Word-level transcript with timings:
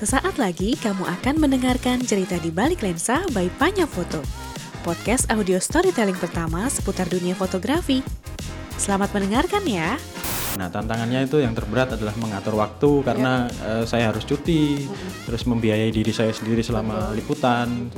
Sesaat 0.00 0.40
lagi 0.40 0.80
kamu 0.80 1.04
akan 1.04 1.34
mendengarkan 1.36 2.00
cerita 2.00 2.40
di 2.40 2.48
balik 2.48 2.80
lensa 2.80 3.20
by 3.36 3.52
Panya 3.60 3.84
Foto. 3.84 4.24
Podcast 4.80 5.28
audio 5.28 5.60
storytelling 5.60 6.16
pertama 6.16 6.64
seputar 6.72 7.04
dunia 7.04 7.36
fotografi. 7.36 8.00
Selamat 8.80 9.12
mendengarkan 9.12 9.60
ya. 9.68 10.00
Nah, 10.56 10.72
tantangannya 10.72 11.28
itu 11.28 11.38
yang 11.44 11.52
terberat 11.52 11.94
adalah 11.94 12.16
mengatur 12.16 12.56
waktu 12.56 12.90
karena 13.04 13.46
eh, 13.60 13.84
saya 13.84 14.08
harus 14.08 14.24
cuti, 14.24 14.88
terus 15.28 15.44
membiayai 15.44 15.92
diri 15.92 16.10
saya 16.16 16.32
sendiri 16.32 16.64
selama 16.64 17.12
liputan. 17.12 17.92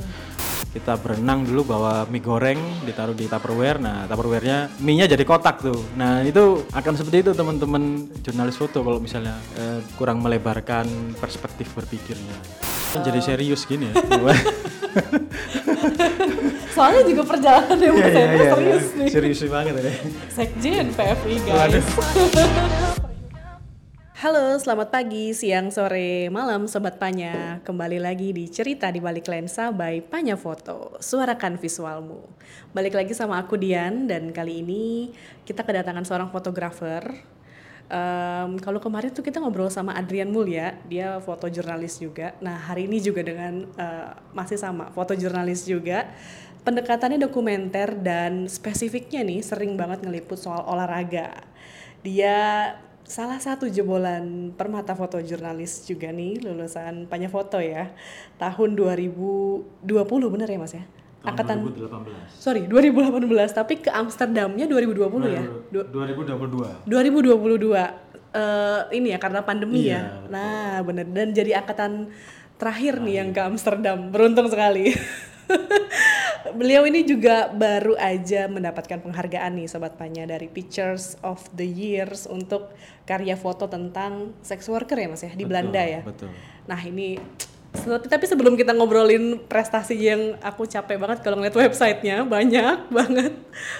Kita 0.73 0.97
berenang 0.97 1.45
dulu 1.45 1.77
bawa 1.77 2.09
mie 2.09 2.17
goreng 2.17 2.57
ditaruh 2.81 3.13
di 3.13 3.29
tupperware. 3.29 3.77
Nah, 3.77 4.09
tupperware-nya 4.09 4.81
mie-nya 4.81 5.05
jadi 5.05 5.21
kotak 5.21 5.61
tuh. 5.61 5.77
Nah, 5.93 6.25
itu 6.25 6.65
akan 6.73 6.93
seperti 6.97 7.29
itu 7.29 7.31
teman-teman 7.37 8.09
jurnalis 8.25 8.57
foto 8.57 8.81
kalau 8.81 8.97
misalnya 8.97 9.37
eh, 9.53 9.85
kurang 10.01 10.25
melebarkan 10.25 11.13
perspektif 11.21 11.69
berpikirnya. 11.77 12.33
Jadi 13.05 13.19
serius 13.21 13.69
gini 13.69 13.89
ya. 13.89 13.93
Soalnya 16.73 17.01
juga 17.05 17.21
perjalanan 17.25 17.77
yang 17.77 17.93
Iya, 17.93 18.09
iya, 18.09 18.25
iya, 18.33 18.51
serius 18.53 18.85
iya. 18.85 18.97
nih. 18.97 19.09
Serius 19.09 19.39
banget 19.45 19.73
ini. 19.77 19.93
Sekjen 20.29 20.85
PFI 20.93 21.35
guys. 21.45 21.85
Halo, 24.13 24.53
selamat 24.61 24.93
pagi, 24.93 25.33
siang, 25.33 25.73
sore, 25.73 26.29
malam 26.29 26.69
Sobat 26.69 27.01
Panya. 27.01 27.57
Kembali 27.65 27.97
lagi 27.97 28.29
di 28.29 28.45
Cerita 28.45 28.85
di 28.93 29.01
Balik 29.01 29.25
Lensa 29.25 29.73
by 29.73 30.05
Panya 30.05 30.37
Foto. 30.37 31.01
Suarakan 31.01 31.57
visualmu. 31.57 32.21
Balik 32.77 32.93
lagi 32.93 33.17
sama 33.17 33.41
aku 33.41 33.57
Dian 33.57 34.05
dan 34.05 34.29
kali 34.29 34.61
ini 34.61 35.09
kita 35.49 35.65
kedatangan 35.65 36.05
seorang 36.05 36.29
fotografer. 36.29 37.01
Em, 37.89 38.61
kalau 38.61 38.77
kemarin 38.77 39.09
tuh 39.09 39.25
kita 39.25 39.41
ngobrol 39.41 39.73
sama 39.73 39.97
Adrian 39.97 40.29
Mulya, 40.29 40.77
dia 40.85 41.17
fotojurnalis 41.17 41.97
juga. 41.97 42.37
Nah 42.37 42.69
hari 42.69 42.85
ini 42.85 43.01
juga 43.01 43.25
dengan 43.25 43.65
eh, 43.65 44.13
masih 44.29 44.61
sama 44.61 44.93
fotojurnalis 44.93 45.65
juga. 45.65 46.05
Pendekatannya 46.61 47.17
dokumenter 47.17 47.97
dan 47.97 48.45
spesifiknya 48.45 49.25
nih 49.25 49.41
sering 49.41 49.73
banget 49.73 50.05
ngeliput 50.05 50.37
soal 50.37 50.61
olahraga. 50.69 51.49
Dia 52.05 52.77
salah 53.03 53.35
satu 53.37 53.67
jebolan 53.67 54.55
permata 54.55 54.95
fotojurnalis 54.95 55.83
juga 55.83 56.09
nih 56.09 56.39
lulusan 56.39 57.05
Panya 57.05 57.27
Foto 57.27 57.59
ya 57.59 57.91
tahun 58.37 58.79
2020 58.79 59.83
bener 60.31 60.47
ya 60.47 60.57
mas 60.57 60.73
ya 60.73 60.83
angkatan 61.23 61.63
2018. 61.63 62.35
sorry 62.35 62.61
2018 62.67 63.27
tapi 63.51 63.79
ke 63.79 63.87
Amsterdamnya 63.87 64.67
2020 64.67 65.07
ya 65.29 65.43
Du- 65.67 65.87
2022. 65.87 66.87
2022 66.87 67.75
eh 68.33 68.81
ini 68.91 69.13
ya 69.13 69.19
karena 69.21 69.45
pandemi 69.45 69.85
Iya, 69.85 69.93
ya. 69.93 70.01
Nah, 70.27 70.81
bener 70.81 71.05
dan 71.05 71.29
jadi 71.31 71.61
angkatan 71.61 72.09
terakhir 72.57 72.97
nih 72.97 73.21
yang 73.21 73.29
ke 73.29 73.41
Amsterdam. 73.43 74.09
Beruntung 74.09 74.49
sekali. 74.49 74.89
Beliau 76.59 76.83
ini 76.87 77.07
juga 77.07 77.49
baru 77.49 77.95
aja 77.95 78.51
mendapatkan 78.51 78.99
penghargaan 78.99 79.57
nih 79.57 79.67
sobat 79.71 79.95
Panya 79.95 80.27
dari 80.27 80.51
Pictures 80.51 81.15
of 81.23 81.39
the 81.55 81.65
Years 81.65 82.27
untuk 82.27 82.71
karya 83.07 83.35
foto 83.39 83.67
tentang 83.67 84.35
sex 84.43 84.67
worker 84.67 84.95
ya 84.95 85.07
Mas 85.11 85.23
ya 85.23 85.31
di 85.31 85.43
Betul, 85.43 85.49
Belanda 85.49 85.83
ya. 85.83 86.01
Betul. 86.03 86.29
Nah, 86.67 86.79
ini 86.83 87.19
tapi, 87.73 88.05
tapi 88.05 88.25
sebelum 88.29 88.53
kita 88.53 88.71
ngobrolin 88.77 89.41
prestasi 89.49 89.97
yang 89.97 90.37
aku 90.45 90.69
capek 90.69 91.01
banget 91.01 91.25
kalau 91.25 91.41
ngeliat 91.41 91.57
websitenya 91.57 92.21
banyak 92.21 92.85
banget 92.97 93.33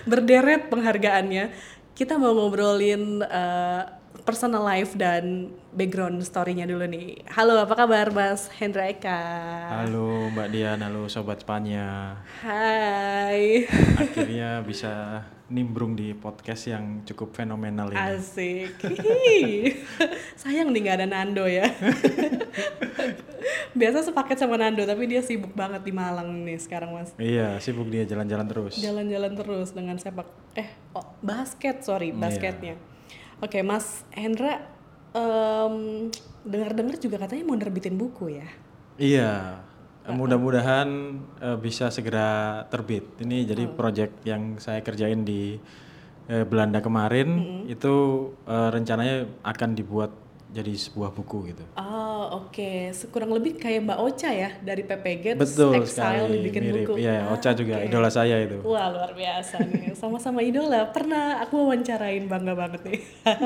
berderet 0.10 0.68
penghargaannya 0.74 1.54
kita 1.94 2.18
mau 2.18 2.34
ngobrolin 2.34 3.22
eh, 3.22 3.84
personal 4.22 4.62
life 4.62 4.94
dan 4.94 5.50
background 5.70 6.22
story-nya 6.22 6.70
dulu 6.70 6.86
nih. 6.86 7.26
Halo 7.28 7.58
apa 7.58 7.74
kabar 7.74 8.14
Mas 8.14 8.46
Hendra 8.54 8.86
Eka 8.86 9.18
Halo 9.74 10.30
Mbak 10.30 10.48
Dian, 10.48 10.80
halo 10.80 11.10
Sobat 11.10 11.42
Panya. 11.42 12.22
Hai. 12.40 13.66
Akhirnya 13.98 14.62
bisa 14.62 15.26
nimbrung 15.50 15.94
di 15.94 16.14
podcast 16.14 16.70
yang 16.70 17.02
cukup 17.04 17.34
fenomenal 17.36 17.90
ini. 17.90 17.98
asik. 18.16 18.78
Sayang 20.36 20.70
nih 20.70 20.80
nggak 20.84 20.98
ada 21.02 21.08
Nando 21.10 21.50
ya. 21.50 21.66
Biasa 23.74 24.06
sepaket 24.06 24.38
sama 24.38 24.56
Nando 24.56 24.86
tapi 24.86 25.10
dia 25.10 25.20
sibuk 25.20 25.52
banget 25.52 25.82
di 25.82 25.92
Malang 25.92 26.46
nih 26.46 26.62
sekarang 26.62 26.94
Mas. 26.94 27.12
Iya, 27.18 27.58
sibuk 27.58 27.90
dia 27.90 28.06
jalan-jalan 28.06 28.46
terus. 28.46 28.78
jalan-jalan 28.78 29.34
terus 29.34 29.74
dengan 29.74 29.98
sepak 29.98 30.30
eh 30.54 30.70
oh, 30.94 31.18
basket 31.20 31.82
sorry 31.82 32.14
Iya. 32.14 32.93
Oke 33.44 33.60
Mas 33.62 34.08
Hendra 34.16 34.64
em, 35.12 36.08
dengar-dengar 36.48 36.96
juga 36.98 37.20
katanya 37.20 37.44
mau 37.44 37.60
nerbitin 37.60 38.00
buku 38.00 38.40
ya? 38.40 38.48
Iya, 38.96 39.60
mudah-mudahan 40.08 40.88
eh, 41.42 41.58
bisa 41.60 41.90
segera 41.90 42.64
terbit. 42.72 43.04
Ini 43.20 43.44
jadi 43.44 43.64
Oh. 43.68 43.76
project 43.76 44.24
yang 44.24 44.62
saya 44.62 44.80
kerjain 44.80 45.26
di 45.26 45.58
eh, 46.32 46.46
Belanda 46.48 46.80
kemarin. 46.80 47.28
Itu 47.68 47.94
eh, 48.48 48.70
rencananya 48.72 49.28
akan 49.44 49.70
dibuat 49.76 50.12
jadi 50.54 50.70
sebuah 50.72 51.10
buku 51.10 51.50
gitu. 51.50 51.66
oh 51.74 52.46
oke 52.46 52.72
kurang 53.10 53.34
lebih 53.34 53.58
kayak 53.58 53.84
Mbak 53.84 54.00
Ocha 54.00 54.30
ya 54.30 54.54
dari 54.62 54.86
PPG 54.86 55.34
terus 55.34 55.58
Betul 55.58 55.82
Exile 55.82 55.90
sekali, 55.90 56.34
dibikin 56.38 56.62
mirip. 56.64 56.86
buku 56.86 56.94
Iya, 57.02 57.26
Ah, 57.26 57.34
Ocha 57.34 57.52
juga 57.52 57.82
oke. 57.82 57.90
idola 57.90 58.08
saya 58.08 58.38
itu. 58.38 58.62
Wah 58.62 58.86
luar 58.88 59.12
biasa 59.12 59.66
nih, 59.66 59.92
sama-sama 60.00 60.40
idola. 60.40 60.86
Pernah 60.88 61.42
aku 61.42 61.58
wawancarain 61.58 62.22
bangga 62.24 62.54
banget 62.54 62.82
nih. 62.86 63.02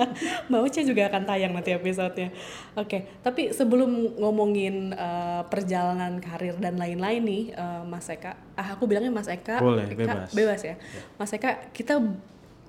Mbak 0.52 0.62
Uca 0.62 0.82
juga 0.84 1.02
akan 1.08 1.24
tayang 1.24 1.52
nanti 1.52 1.72
episodenya. 1.72 2.30
Oke, 2.76 3.08
tapi 3.24 3.50
sebelum 3.50 3.88
ngomongin 4.20 4.92
eh, 4.92 5.42
perjalanan 5.48 6.20
karir 6.20 6.60
dan 6.60 6.76
lain-lain 6.76 7.24
nih, 7.24 7.44
eh, 7.56 7.82
Mas 7.84 8.12
Eka. 8.12 8.36
Ah 8.54 8.76
aku 8.76 8.84
bilangnya 8.84 9.10
Mas 9.10 9.32
Eka. 9.32 9.58
Boleh, 9.58 9.88
Eka, 9.88 9.96
bebas. 9.96 10.30
Bebas 10.36 10.62
ya. 10.62 10.76
Mas 11.16 11.32
Eka, 11.32 11.72
kita 11.72 12.04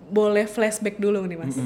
boleh 0.09 0.47
flashback 0.47 0.97
dulu 0.97 1.27
nih 1.27 1.37
Mas. 1.37 1.59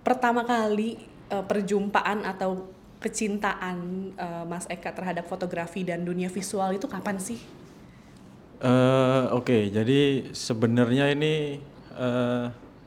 Pertama 0.00 0.44
kali 0.44 1.10
eh, 1.34 1.44
perjumpaan 1.44 2.22
atau 2.22 2.70
kecintaan 3.02 3.76
eh, 4.14 4.44
Mas 4.46 4.70
Eka 4.70 4.94
terhadap 4.94 5.26
fotografi 5.26 5.82
dan 5.82 6.06
dunia 6.06 6.30
visual 6.30 6.70
itu 6.78 6.86
kapan 6.86 7.18
sih? 7.18 7.42
Eh, 8.62 9.24
Oke, 9.34 9.74
jadi 9.74 10.30
sebenarnya 10.30 11.10
ini 11.10 11.58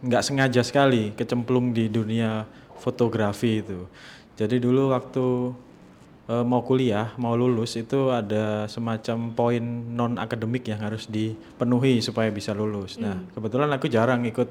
nggak 0.04 0.20
sengaja 0.20 0.60
sekali 0.68 1.16
kecemplung 1.16 1.72
di 1.72 1.88
dunia 1.88 2.44
fotografi 2.78 3.66
itu. 3.66 3.88
Jadi 4.38 4.62
dulu 4.62 4.94
waktu 4.94 5.26
eh, 6.30 6.46
mau 6.46 6.62
kuliah, 6.62 7.12
mau 7.18 7.34
lulus 7.34 7.74
itu 7.76 8.14
ada 8.14 8.70
semacam 8.70 9.34
poin 9.34 9.64
non 9.98 10.22
akademik 10.22 10.70
yang 10.70 10.86
harus 10.86 11.10
dipenuhi 11.10 12.00
supaya 12.06 12.30
bisa 12.30 12.54
lulus. 12.54 13.02
Nah, 13.02 13.18
kebetulan 13.34 13.70
aku 13.74 13.90
jarang 13.90 14.24
ikut 14.30 14.50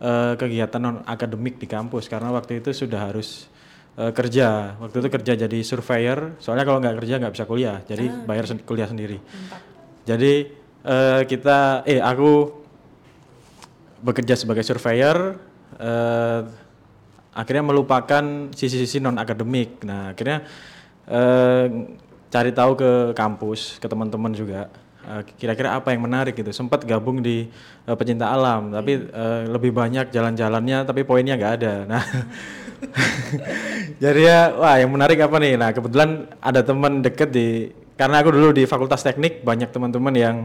eh, 0.00 0.34
kegiatan 0.38 0.80
non 0.80 0.96
akademik 1.06 1.58
di 1.58 1.66
kampus 1.68 2.08
karena 2.10 2.32
waktu 2.34 2.58
itu 2.62 2.70
sudah 2.74 3.10
harus 3.10 3.46
eh, 3.98 4.10
kerja. 4.10 4.78
Waktu 4.78 4.96
itu 5.04 5.08
kerja 5.10 5.32
jadi 5.46 5.58
surveyor. 5.62 6.38
Soalnya 6.42 6.64
kalau 6.66 6.78
nggak 6.82 6.96
kerja 7.02 7.14
nggak 7.20 7.34
bisa 7.34 7.44
kuliah, 7.46 7.78
jadi 7.86 8.06
bayar 8.26 8.44
sen- 8.48 8.64
kuliah 8.64 8.88
sendiri. 8.90 9.18
Jadi 10.04 10.32
eh, 10.84 11.22
kita, 11.24 11.82
eh 11.88 12.00
aku 12.02 12.62
bekerja 14.04 14.36
sebagai 14.36 14.60
surveyor, 14.60 15.40
eh, 15.80 16.40
akhirnya 17.34 17.64
melupakan 17.64 18.52
sisi-sisi 18.52 19.00
non 19.00 19.16
akademik. 19.16 19.80
Nah 19.88 20.12
akhirnya 20.12 20.44
eh, 21.08 21.66
cari 22.28 22.50
tahu 22.52 22.72
ke 22.76 22.90
kampus, 23.16 23.78
ke 23.80 23.86
teman-teman 23.88 24.34
juga. 24.34 24.68
Eh, 25.04 25.22
Kira-kira 25.36 25.76
apa 25.76 25.92
yang 25.92 26.04
menarik 26.04 26.34
gitu. 26.36 26.50
Sempat 26.50 26.82
gabung 26.88 27.20
di 27.20 27.48
eh, 27.84 27.96
pecinta 27.96 28.32
alam, 28.32 28.72
tapi 28.72 29.08
eh, 29.08 29.40
lebih 29.48 29.70
banyak 29.70 30.08
jalan-jalannya, 30.10 30.88
tapi 30.88 31.04
poinnya 31.04 31.36
nggak 31.36 31.54
ada. 31.60 31.74
Nah. 31.84 32.04
Jadi 34.02 34.20
ya, 34.24 34.52
wah 34.56 34.76
yang 34.76 34.92
menarik 34.92 35.18
apa 35.24 35.36
nih? 35.40 35.56
Nah 35.56 35.70
kebetulan 35.72 36.28
ada 36.40 36.60
teman 36.60 37.00
deket 37.00 37.28
di, 37.32 37.72
karena 37.96 38.20
aku 38.20 38.34
dulu 38.34 38.50
di 38.52 38.64
Fakultas 38.66 39.06
Teknik 39.06 39.46
banyak 39.46 39.70
teman-teman 39.70 40.14
yang 40.14 40.36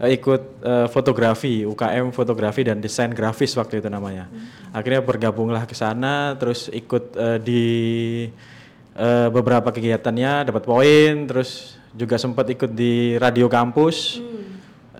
eh, 0.00 0.16
ikut 0.16 0.42
eh, 0.62 0.86
fotografi, 0.88 1.66
UKM 1.66 2.14
fotografi 2.14 2.62
dan 2.64 2.78
desain 2.80 3.10
grafis 3.12 3.54
waktu 3.58 3.82
itu 3.82 3.88
namanya. 3.90 4.30
Akhirnya 4.72 5.02
bergabunglah 5.04 5.66
ke 5.68 5.74
sana, 5.76 6.38
terus 6.38 6.70
ikut 6.72 7.12
eh, 7.18 7.38
di 7.42 7.64
eh, 8.96 9.28
beberapa 9.28 9.68
kegiatannya, 9.74 10.48
dapat 10.48 10.62
poin, 10.64 11.12
terus 11.28 11.76
juga 11.92 12.16
sempat 12.16 12.48
ikut 12.48 12.72
di 12.72 13.16
radio 13.20 13.46
kampus, 13.46 14.18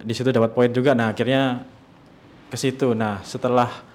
di 0.02 0.12
situ 0.12 0.28
dapat 0.28 0.52
poin 0.52 0.68
juga. 0.68 0.92
Nah 0.92 1.12
akhirnya 1.12 1.64
ke 2.48 2.56
situ. 2.56 2.92
Nah 2.92 3.20
setelah 3.24 3.92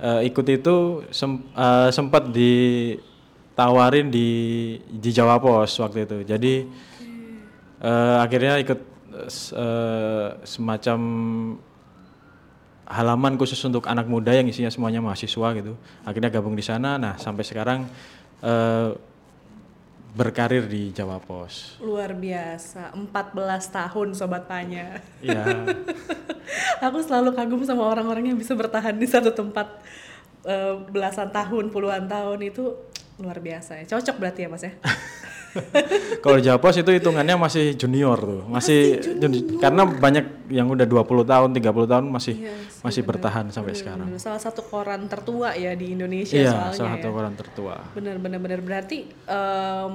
Eh, 0.00 0.32
ikut 0.32 0.48
itu 0.48 1.04
sem- 1.12 1.44
eh, 1.52 1.92
sempat 1.92 2.32
ditawarin 2.32 4.08
di 4.08 4.28
di 4.88 5.10
Jawa 5.12 5.36
Pos 5.36 5.76
waktu 5.76 6.08
itu. 6.08 6.24
Jadi 6.24 6.64
eh, 7.84 8.16
akhirnya 8.16 8.56
ikut 8.64 8.80
eh, 9.52 10.28
semacam 10.40 11.00
halaman 12.88 13.36
khusus 13.36 13.60
untuk 13.68 13.84
anak 13.86 14.08
muda 14.08 14.32
yang 14.32 14.48
isinya 14.48 14.72
semuanya 14.72 15.04
mahasiswa 15.04 15.48
gitu. 15.52 15.76
Akhirnya 16.08 16.32
gabung 16.32 16.56
di 16.56 16.64
sana. 16.64 16.96
Nah 16.96 17.20
sampai 17.20 17.44
sekarang 17.44 17.84
eh, 18.40 18.88
berkarir 20.14 20.66
di 20.66 20.90
Jawa 20.90 21.22
Pos. 21.22 21.78
Luar 21.78 22.14
biasa, 22.14 22.94
14 22.94 23.06
tahun 23.70 24.08
Sobat 24.14 24.50
Panya. 24.50 24.98
Iya. 25.22 25.44
Aku 26.86 26.98
selalu 27.04 27.36
kagum 27.36 27.62
sama 27.62 27.86
orang-orang 27.86 28.34
yang 28.34 28.38
bisa 28.38 28.58
bertahan 28.58 28.98
di 28.98 29.06
satu 29.06 29.30
tempat 29.30 29.80
eh, 30.46 30.74
belasan 30.90 31.30
tahun, 31.30 31.70
puluhan 31.70 32.10
tahun 32.10 32.42
itu 32.42 32.74
luar 33.22 33.38
biasa 33.38 33.82
ya. 33.82 33.84
Cocok 33.86 34.16
berarti 34.18 34.40
ya 34.44 34.48
Mas 34.50 34.64
ya? 34.66 34.72
Kalau 36.22 36.36
di 36.36 36.44
Jawa 36.44 36.58
Pos 36.58 36.76
itu 36.76 36.88
hitungannya 36.88 37.34
masih 37.34 37.74
junior 37.74 38.16
tuh. 38.16 38.42
Masih, 38.44 38.80
juni- 39.16 39.56
karena 39.56 39.82
banyak 39.84 40.48
yang 40.48 40.66
udah 40.66 40.84
20 40.84 41.00
tahun, 41.24 41.48
30 41.52 41.60
tahun 41.86 42.04
masih 42.06 42.34
Iya 42.36 42.54
sih, 42.60 42.82
masih 42.82 43.02
bertahan 43.02 43.46
sampai 43.48 43.72
Bener, 43.72 43.80
sekarang. 43.80 44.06
bener. 44.08 44.20
Salah 44.20 44.38
satu 44.38 44.62
koran 44.62 45.06
tertua 45.06 45.52
ya 45.52 45.72
di 45.72 45.92
Indonesia 45.92 46.36
Iya, 46.36 46.50
soalnya 46.50 46.74
salah 46.74 46.90
ya. 46.90 46.96
satu 46.96 47.08
orang 47.12 47.34
tertua. 47.34 47.74
Bener 47.92 48.16
bener 48.16 48.38
bener 48.38 48.60
berarti 48.60 48.98
em, 49.10 49.94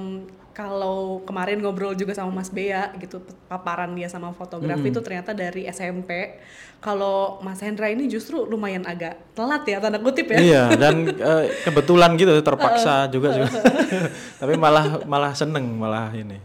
kalau 0.50 1.20
kemarin 1.22 1.60
ngobrol 1.60 1.92
juga 1.92 2.12
sama 2.12 2.32
Mas 2.34 2.48
Bea 2.48 2.88
gitu 2.96 3.20
paparan 3.44 3.92
dia 3.92 4.08
sama 4.08 4.32
fotografi 4.32 4.88
itu 4.88 5.00
ternyata 5.00 5.32
dari 5.32 5.64
SMP. 5.66 6.40
Kalau 6.86 7.42
Mas 7.42 7.58
Hendra 7.58 7.90
ini 7.90 8.06
justru 8.06 8.46
lumayan 8.46 8.86
agak 8.86 9.18
telat 9.34 9.66
ya 9.66 9.82
tanda 9.82 9.98
kutip 9.98 10.30
ya. 10.30 10.38
Iya, 10.38 10.64
dan 10.78 11.02
eh, 11.34 11.50
kebetulan 11.66 12.14
gitu 12.14 12.30
terpaksa 12.46 13.10
juga 13.10 13.34
juga. 13.34 13.58
Tapi 14.40 14.54
malah 14.54 15.02
malah 15.02 15.34
seneng 15.34 15.66
malah 15.74 16.14
ini 16.14 16.38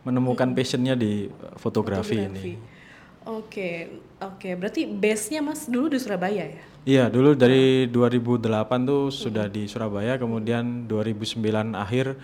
menemukan 0.00 0.48
passionnya 0.56 0.96
di 0.96 1.28
fotografi, 1.60 2.24
ini. 2.24 2.56
Oke, 3.28 4.00
oke. 4.16 4.48
Berarti 4.56 4.88
base-nya 4.88 5.44
Mas 5.44 5.68
dulu 5.68 5.92
di 5.92 6.00
Surabaya 6.00 6.48
ya? 6.48 6.62
Iya, 6.82 7.04
dulu 7.12 7.36
dari 7.36 7.86
2008 7.86 8.88
tuh 8.88 9.12
sudah 9.12 9.46
di 9.46 9.68
Surabaya, 9.68 10.16
kemudian 10.16 10.88
2009 10.88 11.76
akhir 11.76 12.16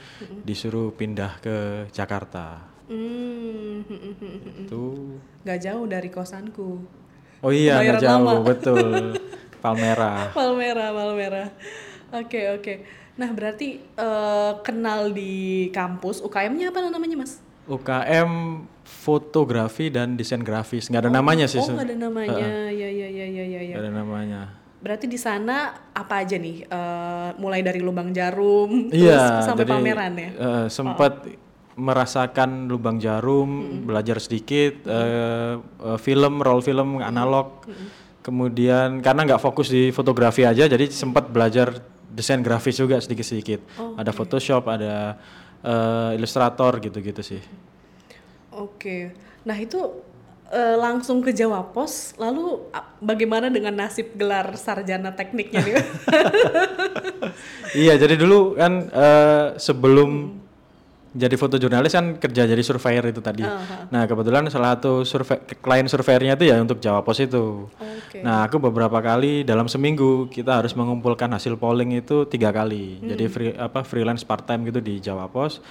disuruh 0.43 0.91
pindah 0.97 1.37
ke 1.39 1.87
Jakarta. 1.93 2.65
Hmm, 2.89 3.85
Itu 4.65 5.15
nggak 5.45 5.59
jauh 5.61 5.85
dari 5.85 6.09
kosanku. 6.09 6.83
Oh 7.41 7.51
iya, 7.51 7.79
nggak 7.79 8.03
jauh, 8.03 8.27
lama. 8.27 8.43
betul. 8.43 9.15
Palmera. 9.63 10.31
Palmera, 10.31 10.91
Palmera. 10.91 11.45
Oke, 12.11 12.41
oke. 12.53 12.75
Nah, 13.15 13.31
berarti 13.35 13.79
eh, 13.83 14.53
kenal 14.63 15.11
di 15.11 15.69
kampus 15.69 16.23
UKM-nya 16.23 16.71
apa 16.71 16.79
namanya, 16.85 17.19
Mas? 17.19 17.43
UKM 17.69 18.65
fotografi 18.83 19.89
dan 19.89 20.17
desain 20.17 20.41
grafis. 20.41 20.89
nggak 20.89 21.05
ada 21.05 21.13
namanya 21.13 21.45
sih. 21.45 21.59
Oh, 21.59 21.69
nggak 21.69 21.85
ada 21.85 21.97
namanya. 22.01 22.39
Ya, 22.71 22.89
ya, 22.89 22.89
ya, 22.89 23.27
ya, 23.27 23.27
ya, 23.27 23.61
ya. 23.61 23.75
Nggak 23.77 23.85
ada 23.85 23.93
namanya. 23.93 24.41
Berarti 24.79 25.07
di 25.07 25.19
sana 25.19 25.57
apa 25.91 26.23
aja 26.23 26.39
nih? 26.39 26.63
Eh, 26.65 27.29
mulai 27.37 27.61
dari 27.61 27.83
lubang 27.83 28.15
jarum, 28.15 28.89
Iya, 28.89 29.43
terus 29.43 29.45
sampai 29.45 29.65
jadi, 29.67 29.73
pameran 29.75 30.13
ya? 30.15 30.31
eh, 30.33 30.67
sempat 30.71 31.13
merasakan 31.79 32.67
lubang 32.67 32.99
jarum, 32.99 33.87
belajar 33.87 34.19
sedikit 34.19 34.83
eh, 34.85 35.55
eh, 35.55 35.99
film, 36.03 36.43
roll 36.43 36.61
film 36.61 36.99
analog. 36.99 37.63
Kemudian 38.19 38.99
karena 39.01 39.25
nggak 39.25 39.41
fokus 39.41 39.71
di 39.71 39.95
fotografi 39.95 40.43
aja, 40.43 40.67
jadi 40.67 40.91
sempat 40.91 41.31
belajar 41.31 41.79
desain 42.11 42.43
grafis 42.43 42.77
juga 42.77 42.99
sedikit-sedikit. 42.99 43.63
ada 43.95 44.11
Photoshop, 44.11 44.67
ada 44.67 45.17
eh, 45.63 46.19
Illustrator 46.19 46.83
gitu-gitu 46.83 47.23
sih. 47.23 47.41
Oke. 48.59 49.15
Nah, 49.47 49.55
itu 49.55 49.79
eh, 50.51 50.77
langsung 50.77 51.23
ke 51.23 51.31
Jawa 51.31 51.63
Pos, 51.71 52.19
lalu 52.19 52.67
bagaimana 52.99 53.47
dengan 53.49 53.73
nasib 53.87 54.19
gelar 54.19 54.59
sarjana 54.59 55.15
tekniknya 55.15 55.63
nih? 55.63 55.75
iya, 57.87 57.95
jadi 57.95 58.19
dulu 58.19 58.59
kan 58.59 58.91
eh, 58.91 59.47
sebelum 59.63 60.43
jadi 61.17 61.35
fotojurnalis 61.41 61.93
kan 61.97 62.07
kerja 62.21 62.45
jadi 62.45 62.61
surveyor 62.61 63.09
itu 63.09 63.25
tadi. 63.25 63.41
Nah, 63.89 64.05
kebetulan 64.05 64.45
salah 64.53 64.77
satu 64.77 65.09
survei 65.09 65.41
klien 65.41 65.89
surveyornya 65.89 66.37
itu 66.37 66.45
ya 66.53 66.61
untuk 66.61 66.85
Jawa 66.85 67.01
Pos 67.01 67.19
itu. 67.25 67.65
Oke. 67.73 68.21
Nah, 68.21 68.45
aku 68.45 68.61
beberapa 68.61 69.01
kali 69.01 69.41
dalam 69.41 69.73
seminggu 69.73 70.29
kita 70.29 70.61
harus 70.61 70.77
mengumpulkan 70.77 71.33
hasil 71.33 71.57
polling 71.57 71.97
itu 71.97 72.29
tiga 72.29 72.53
kali. 72.53 73.01
Jadi 73.01 73.25
free, 73.33 73.53
apa 73.57 73.81
freelance 73.89 74.21
part 74.21 74.45
time 74.45 74.69
gitu 74.69 74.85
di 74.85 75.01
Jawa 75.01 75.33
Pos. 75.33 75.65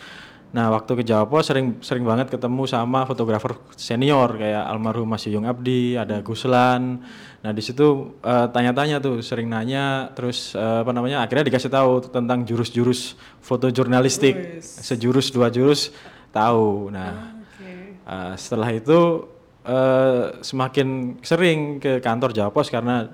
Nah, 0.47 0.71
waktu 0.71 0.91
ke 0.95 1.03
Jawa 1.03 1.27
Pos 1.27 1.51
sering 1.51 1.83
sering 1.83 2.07
banget 2.07 2.31
ketemu 2.31 2.63
sama 2.63 3.03
fotografer 3.03 3.59
senior 3.75 4.39
kayak 4.39 4.63
almarhum 4.63 5.03
Mas 5.03 5.27
Yuyung 5.27 5.43
Abdi, 5.43 5.99
ada 5.99 6.23
Guslan. 6.23 7.03
Nah, 7.43 7.51
di 7.51 7.59
situ 7.59 8.15
eh, 8.23 8.47
tanya-tanya 8.55 9.03
tuh, 9.03 9.19
sering 9.19 9.51
nanya, 9.51 10.07
terus 10.15 10.55
eh, 10.55 10.79
apa 10.87 10.95
namanya? 10.95 11.27
Akhirnya 11.27 11.51
dikasih 11.51 11.67
tahu 11.67 11.99
tentang 12.07 12.47
jurus-jurus 12.47 13.19
fotojurnalistik, 13.43 14.63
sejurus 14.63 15.35
dua 15.35 15.51
jurus 15.51 15.91
tahu. 16.31 16.95
Nah, 16.95 17.35
Oke. 17.43 17.99
Uh, 18.07 18.33
setelah 18.39 18.71
itu 18.71 19.27
uh, 19.67 20.39
semakin 20.39 21.19
sering 21.19 21.83
ke 21.83 21.99
kantor 21.99 22.31
Jawa 22.31 22.55
Pos 22.55 22.71
karena 22.71 23.11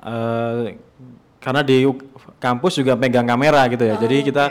uh, 0.00 0.72
karena 1.36 1.60
di 1.60 1.84
kampus 2.40 2.80
juga 2.80 2.96
pegang 2.96 3.28
kamera 3.28 3.68
gitu 3.68 3.84
ya. 3.84 3.96
Jadi 4.00 4.16
kita 4.24 4.50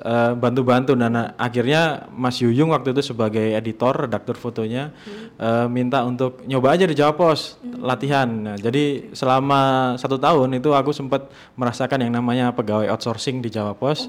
uh, 0.00 0.32
bantu-bantu. 0.32 0.96
Dan 0.96 1.12
uh, 1.12 1.36
akhirnya 1.36 2.08
Mas 2.08 2.40
Yuyung 2.40 2.72
waktu 2.72 2.96
itu 2.96 3.12
sebagai 3.12 3.52
editor, 3.52 4.08
redaktur 4.08 4.40
fotonya 4.40 4.94
uh, 5.36 5.68
minta 5.68 6.00
untuk 6.08 6.40
nyoba 6.48 6.72
aja 6.72 6.88
di 6.88 6.96
Jawa 6.96 7.12
Pos 7.12 7.60
latihan. 7.60 8.28
Nah, 8.28 8.56
jadi 8.56 9.12
selama 9.12 9.94
satu 10.00 10.16
tahun 10.16 10.56
itu 10.56 10.72
aku 10.72 10.94
sempat 10.94 11.28
merasakan 11.58 12.08
yang 12.08 12.12
namanya 12.16 12.54
pegawai 12.56 12.88
outsourcing 12.88 13.44
di 13.44 13.52
Jawa 13.52 13.76
Pos 13.76 14.08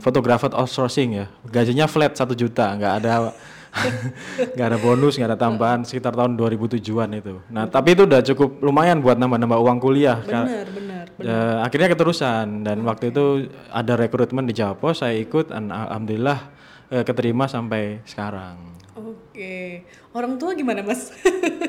fotografer 0.00 0.52
outsourcing 0.52 1.24
ya. 1.24 1.26
Gajinya 1.48 1.86
flat 1.88 2.16
satu 2.16 2.36
juta 2.36 2.76
nggak 2.76 2.94
ada 3.02 3.12
nggak 4.56 4.66
ada 4.72 4.78
bonus 4.80 5.20
nggak 5.20 5.36
ada 5.36 5.38
tambahan 5.38 5.84
sekitar 5.84 6.16
tahun 6.16 6.36
2007an 6.36 7.10
itu. 7.16 7.34
Nah 7.52 7.68
tapi 7.68 7.96
itu 7.96 8.08
udah 8.08 8.20
cukup 8.24 8.60
lumayan 8.64 9.00
buat 9.00 9.16
nambah-nambah 9.20 9.58
uang 9.60 9.78
kuliah. 9.80 10.20
Benar, 10.24 10.68
benar. 10.72 11.05
Eh, 11.20 11.56
akhirnya 11.62 11.92
keterusan 11.92 12.66
dan 12.66 12.82
waktu 12.84 13.14
itu 13.14 13.48
ada 13.72 13.94
rekrutmen 13.96 14.44
di 14.44 14.56
Jawa 14.56 14.76
Pos 14.76 15.00
saya 15.00 15.16
ikut 15.16 15.52
dan 15.52 15.72
alhamdulillah 15.72 16.38
eh, 16.92 17.04
keterima 17.04 17.48
sampai 17.48 18.04
sekarang 18.04 18.76
Oke, 18.96 19.84
orang 20.16 20.40
tua 20.40 20.56
gimana 20.56 20.80
mas? 20.80 21.12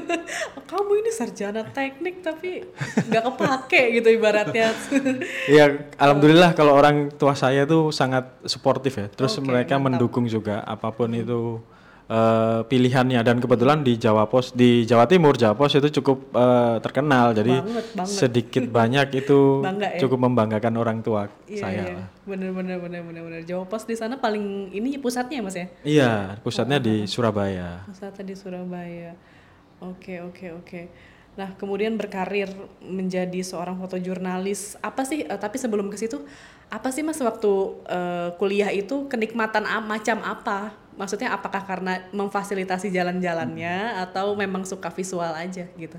Kamu 0.72 0.92
ini 1.04 1.12
sarjana 1.12 1.68
teknik 1.68 2.24
tapi 2.24 2.64
nggak 3.12 3.24
kepake 3.28 4.00
gitu 4.00 4.16
ibaratnya. 4.16 4.72
Ya, 5.52 5.92
alhamdulillah 6.00 6.56
kalau 6.56 6.72
orang 6.72 7.12
tua 7.12 7.36
saya 7.36 7.68
tuh 7.68 7.92
sangat 7.92 8.32
suportif 8.48 8.96
ya. 8.96 9.12
Terus 9.12 9.36
Oke, 9.36 9.52
mereka 9.52 9.76
mendukung 9.76 10.24
juga 10.32 10.64
apa 10.64 10.88
pun 10.96 11.12
itu 11.12 11.60
eh, 12.08 12.60
pilihannya 12.64 13.20
dan 13.20 13.38
kebetulan 13.38 13.84
di 13.84 13.96
Jawa 13.96 14.26
Pos 14.26 14.52
di 14.52 14.84
Jawa 14.84 15.06
Timur 15.06 15.36
Jawa 15.36 15.54
Pos 15.54 15.76
itu 15.76 16.02
cukup 16.02 16.32
eh, 16.32 16.76
terkenal. 16.80 17.32
Jadi 17.32 17.54
Banget, 17.54 17.86
banget. 17.94 18.12
sedikit 18.12 18.64
banyak 18.80 19.08
itu 19.14 19.62
Bangga 19.62 19.88
ya? 19.94 20.00
cukup 20.00 20.20
membanggakan 20.24 20.74
orang 20.76 21.00
tua 21.00 21.28
Iya, 21.46 21.62
saya. 21.62 21.84
iya. 21.84 22.04
Bener, 22.24 22.52
bener, 22.52 22.78
bener, 22.80 23.02
bener, 23.04 23.22
bener. 23.24 23.42
Jawa 23.44 23.64
Pos 23.64 23.84
di 23.84 23.96
sana 23.96 24.16
paling 24.16 24.72
ini 24.72 24.96
pusatnya 24.98 25.40
ya 25.40 25.44
mas 25.44 25.56
ya? 25.56 25.68
Iya, 25.84 26.12
pusatnya 26.42 26.80
di 26.80 27.08
Surabaya. 27.08 27.84
Pusatnya 27.88 28.24
di 28.24 28.36
Surabaya. 28.36 29.12
Oke, 29.78 30.20
oke, 30.20 30.58
oke. 30.58 30.82
Nah, 31.38 31.54
kemudian 31.54 31.94
berkarir 31.94 32.50
menjadi 32.82 33.46
seorang 33.46 33.78
fotojurnalis. 33.78 34.74
Apa 34.82 35.06
sih? 35.06 35.22
eh, 35.22 35.38
tapi 35.38 35.62
sebelum 35.62 35.86
ke 35.88 35.96
situ, 35.96 36.26
apa 36.68 36.90
sih 36.90 37.06
mas 37.06 37.22
waktu 37.22 37.52
eh, 37.86 38.30
kuliah 38.42 38.74
itu 38.74 39.06
kenikmatan 39.06 39.70
macam 39.86 40.18
apa? 40.26 40.74
Maksudnya 40.98 41.30
apakah 41.32 41.62
karena 41.62 42.02
memfasilitasi 42.10 42.90
jalan-jalannya 42.90 44.02
atau 44.02 44.34
memang 44.34 44.66
suka 44.66 44.90
visual 44.90 45.30
aja 45.30 45.70
gitu? 45.78 45.98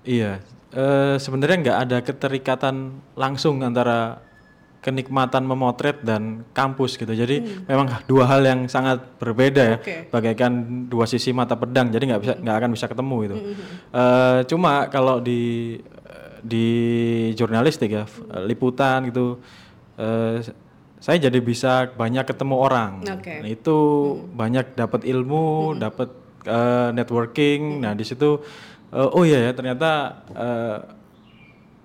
Iya, 0.00 0.40
eh, 0.72 1.16
sebenarnya 1.20 1.56
nggak 1.60 1.78
ada 1.84 1.98
keterikatan 2.00 3.04
langsung 3.12 3.60
antara 3.60 4.24
kenikmatan 4.80 5.44
memotret 5.44 6.00
dan 6.00 6.40
kampus 6.56 6.96
gitu. 6.96 7.12
Jadi 7.12 7.36
memang 7.68 8.00
dua 8.08 8.24
hal 8.24 8.40
yang 8.40 8.64
sangat 8.64 9.04
berbeda 9.20 9.76
ya, 9.76 9.76
bagaikan 10.08 10.52
dua 10.88 11.04
sisi 11.04 11.36
mata 11.36 11.52
pedang. 11.52 11.92
Jadi 11.92 12.08
nggak 12.08 12.20
bisa 12.24 12.34
nggak 12.40 12.56
akan 12.64 12.70
bisa 12.72 12.86
ketemu 12.88 13.16
itu. 13.28 13.36
Eh, 13.92 14.40
cuma 14.48 14.88
kalau 14.88 15.20
di 15.20 15.76
di 16.40 16.66
jurnalistik 17.36 17.92
ya, 17.92 18.08
f- 18.08 18.24
liputan 18.48 19.04
gitu, 19.12 19.36
eh, 20.00 20.40
saya 21.00 21.16
jadi 21.16 21.40
bisa 21.40 21.88
banyak 21.90 22.28
ketemu 22.28 22.56
orang. 22.60 23.00
Oke. 23.02 23.40
Nah, 23.40 23.48
itu 23.48 23.76
banyak 24.30 24.76
dapat 24.76 25.02
ilmu, 25.02 25.74
dapat 25.74 26.12
eh, 26.44 26.88
networking. 26.92 27.80
Nah, 27.80 27.96
di 27.96 28.04
situ 28.04 28.44
eh, 28.92 29.08
oh 29.10 29.24
iya 29.24 29.48
ya 29.48 29.52
ternyata 29.56 29.90
eh, 30.30 30.78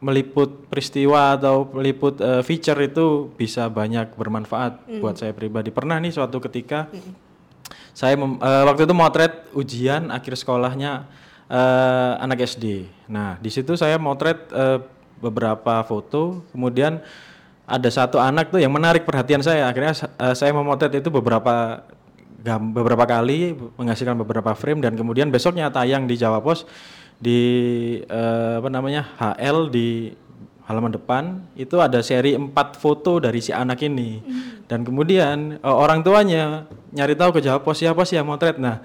meliput 0.04 0.68
peristiwa 0.70 1.34
atau 1.34 1.66
meliput 1.72 2.20
eh, 2.20 2.44
feature 2.44 2.78
itu 2.84 3.32
bisa 3.34 3.72
banyak 3.72 4.14
bermanfaat 4.14 4.84
buat 5.00 5.16
saya 5.16 5.32
pribadi. 5.32 5.72
Pernah 5.72 5.98
nih 5.98 6.12
suatu 6.12 6.44
ketika 6.44 6.92
saya 7.96 8.20
mem- 8.20 8.38
eh, 8.38 8.64
waktu 8.68 8.84
itu 8.84 8.94
motret 8.94 9.48
ujian 9.56 10.12
akhir 10.12 10.36
sekolahnya 10.36 11.08
eh, 11.48 12.14
anak 12.20 12.44
SD. 12.44 12.92
Nah, 13.08 13.40
di 13.40 13.48
situ 13.48 13.80
saya 13.80 13.96
motret 13.96 14.52
eh, 14.52 14.84
beberapa 15.16 15.80
foto, 15.88 16.44
kemudian 16.52 17.00
ada 17.66 17.90
satu 17.90 18.22
anak 18.22 18.54
tuh 18.54 18.62
yang 18.62 18.70
menarik 18.70 19.04
perhatian 19.04 19.42
saya. 19.42 19.66
Akhirnya 19.70 19.98
uh, 20.22 20.34
saya 20.38 20.54
memotret 20.54 20.94
itu 20.94 21.10
beberapa 21.10 21.82
beberapa 22.46 23.10
kali 23.10 23.58
menghasilkan 23.74 24.22
beberapa 24.22 24.54
frame 24.54 24.86
dan 24.86 24.94
kemudian 24.94 25.34
besoknya 25.34 25.74
tayang 25.74 26.06
di 26.06 26.14
Jawa 26.14 26.46
Pos 26.46 26.70
di 27.18 27.42
uh, 28.06 28.62
apa 28.62 28.70
namanya 28.70 29.10
HL 29.18 29.74
di 29.74 30.14
halaman 30.70 30.94
depan 30.94 31.42
itu 31.58 31.78
ada 31.82 32.02
seri 32.06 32.38
empat 32.38 32.78
foto 32.78 33.18
dari 33.18 33.42
si 33.42 33.50
anak 33.50 33.82
ini 33.86 34.22
mm. 34.22 34.70
dan 34.70 34.86
kemudian 34.86 35.58
uh, 35.62 35.74
orang 35.74 36.06
tuanya 36.06 36.70
nyari 36.94 37.18
tahu 37.18 37.38
ke 37.38 37.42
Jawa 37.42 37.66
Pos 37.66 37.82
siapa 37.82 38.06
sih 38.06 38.18
yang 38.18 38.30
motret 38.30 38.62
nah 38.62 38.82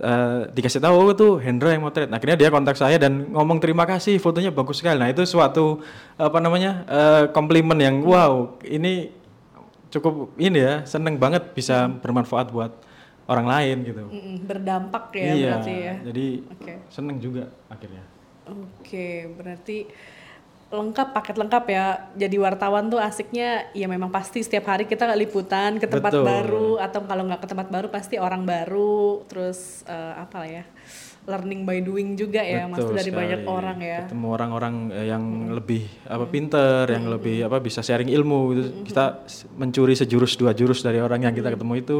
uh, 0.00 0.48
dikasih 0.52 0.80
tahu 0.82 0.94
oh, 0.94 1.12
itu 1.12 1.28
Hendra 1.40 1.72
yang 1.72 1.84
motret. 1.84 2.08
Nah, 2.08 2.16
akhirnya 2.20 2.36
dia 2.36 2.48
kontak 2.52 2.76
saya 2.76 2.96
dan 2.96 3.30
ngomong 3.32 3.60
terima 3.60 3.84
kasih, 3.84 4.16
fotonya 4.20 4.52
bagus 4.52 4.80
sekali. 4.80 5.00
Nah, 5.00 5.08
itu 5.08 5.22
suatu 5.24 5.80
apa 6.16 6.38
namanya 6.40 6.84
uh, 6.88 7.22
komplimen 7.32 7.76
yang 7.80 8.02
wow, 8.04 8.56
ini 8.64 9.12
cukup 9.92 10.34
ini 10.36 10.58
ya, 10.60 10.74
seneng 10.84 11.16
banget 11.16 11.52
bisa 11.56 11.88
bermanfaat 11.88 12.52
buat 12.52 12.72
orang 13.26 13.46
lain 13.46 13.76
gitu. 13.86 14.02
Berdampak 14.46 15.14
ya 15.14 15.34
iya, 15.34 15.50
berarti 15.50 15.74
ya. 15.74 15.94
Jadi 16.12 16.26
okay. 16.56 16.76
seneng 16.90 17.16
juga 17.18 17.50
akhirnya. 17.66 18.04
Oke, 18.46 18.62
okay, 18.86 19.14
berarti 19.34 19.78
lengkap 20.66 21.14
paket 21.14 21.38
lengkap 21.38 21.64
ya 21.70 22.10
jadi 22.18 22.36
wartawan 22.42 22.90
tuh 22.90 22.98
asiknya 22.98 23.70
ya 23.70 23.86
memang 23.86 24.10
pasti 24.10 24.42
setiap 24.42 24.66
hari 24.66 24.90
kita 24.90 25.14
liputan 25.14 25.78
ke 25.78 25.86
tempat 25.86 26.10
Betul. 26.10 26.26
baru 26.26 26.70
atau 26.82 27.06
kalau 27.06 27.22
nggak 27.22 27.40
ke 27.46 27.48
tempat 27.54 27.68
baru 27.70 27.86
pasti 27.86 28.18
orang 28.18 28.42
baru 28.42 29.22
terus 29.30 29.86
uh, 29.86 30.18
apa 30.18 30.42
ya 30.42 30.64
learning 31.26 31.62
by 31.62 31.78
doing 31.82 32.18
juga 32.18 32.42
ya 32.42 32.66
Betul 32.66 32.98
dari 32.98 33.10
sekali. 33.14 33.20
banyak 33.22 33.40
orang 33.46 33.78
ya 33.78 34.00
ketemu 34.10 34.26
orang-orang 34.26 34.74
eh, 34.90 35.06
yang 35.06 35.22
hmm. 35.22 35.54
lebih 35.54 35.82
apa 36.02 36.24
pinter 36.26 36.82
hmm. 36.90 36.94
yang 36.98 37.06
lebih 37.14 37.36
apa 37.46 37.56
bisa 37.62 37.80
sharing 37.86 38.10
ilmu 38.10 38.40
gitu 38.50 38.62
hmm. 38.66 38.84
kita 38.90 39.04
mencuri 39.54 39.94
sejurus 39.94 40.34
dua 40.34 40.50
jurus 40.50 40.82
dari 40.82 40.98
orang 40.98 41.30
yang 41.30 41.34
kita 41.34 41.54
ketemu 41.54 41.78
itu 41.78 41.96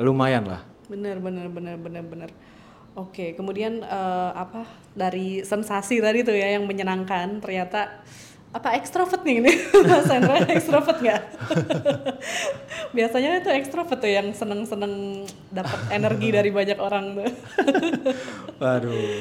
lumayan 0.00 0.48
lah 0.48 0.64
bener 0.88 1.20
bener 1.20 1.52
bener 1.52 1.76
bener 1.76 2.04
bener 2.08 2.30
Oke, 2.98 3.38
kemudian 3.38 3.86
uh, 3.86 4.34
apa 4.34 4.66
dari 4.90 5.46
sensasi 5.46 6.02
tadi 6.02 6.26
tuh 6.26 6.34
ya 6.34 6.58
yang 6.58 6.66
menyenangkan 6.66 7.38
ternyata 7.38 8.02
apa 8.50 8.74
ekstrovert 8.74 9.22
nih 9.22 9.38
ini 9.38 9.52
Mas 9.86 10.10
Hendra 10.10 10.42
ekstrovert 10.50 10.98
nggak? 10.98 11.22
Biasanya 12.98 13.38
itu 13.38 13.54
ekstrovert 13.54 14.02
tuh 14.02 14.10
yang 14.10 14.34
seneng-seneng 14.34 15.22
dapat 15.54 15.78
energi 15.94 16.28
dari 16.42 16.50
banyak 16.50 16.78
orang 16.82 17.22
tuh. 17.22 17.30
Waduh. 18.58 19.14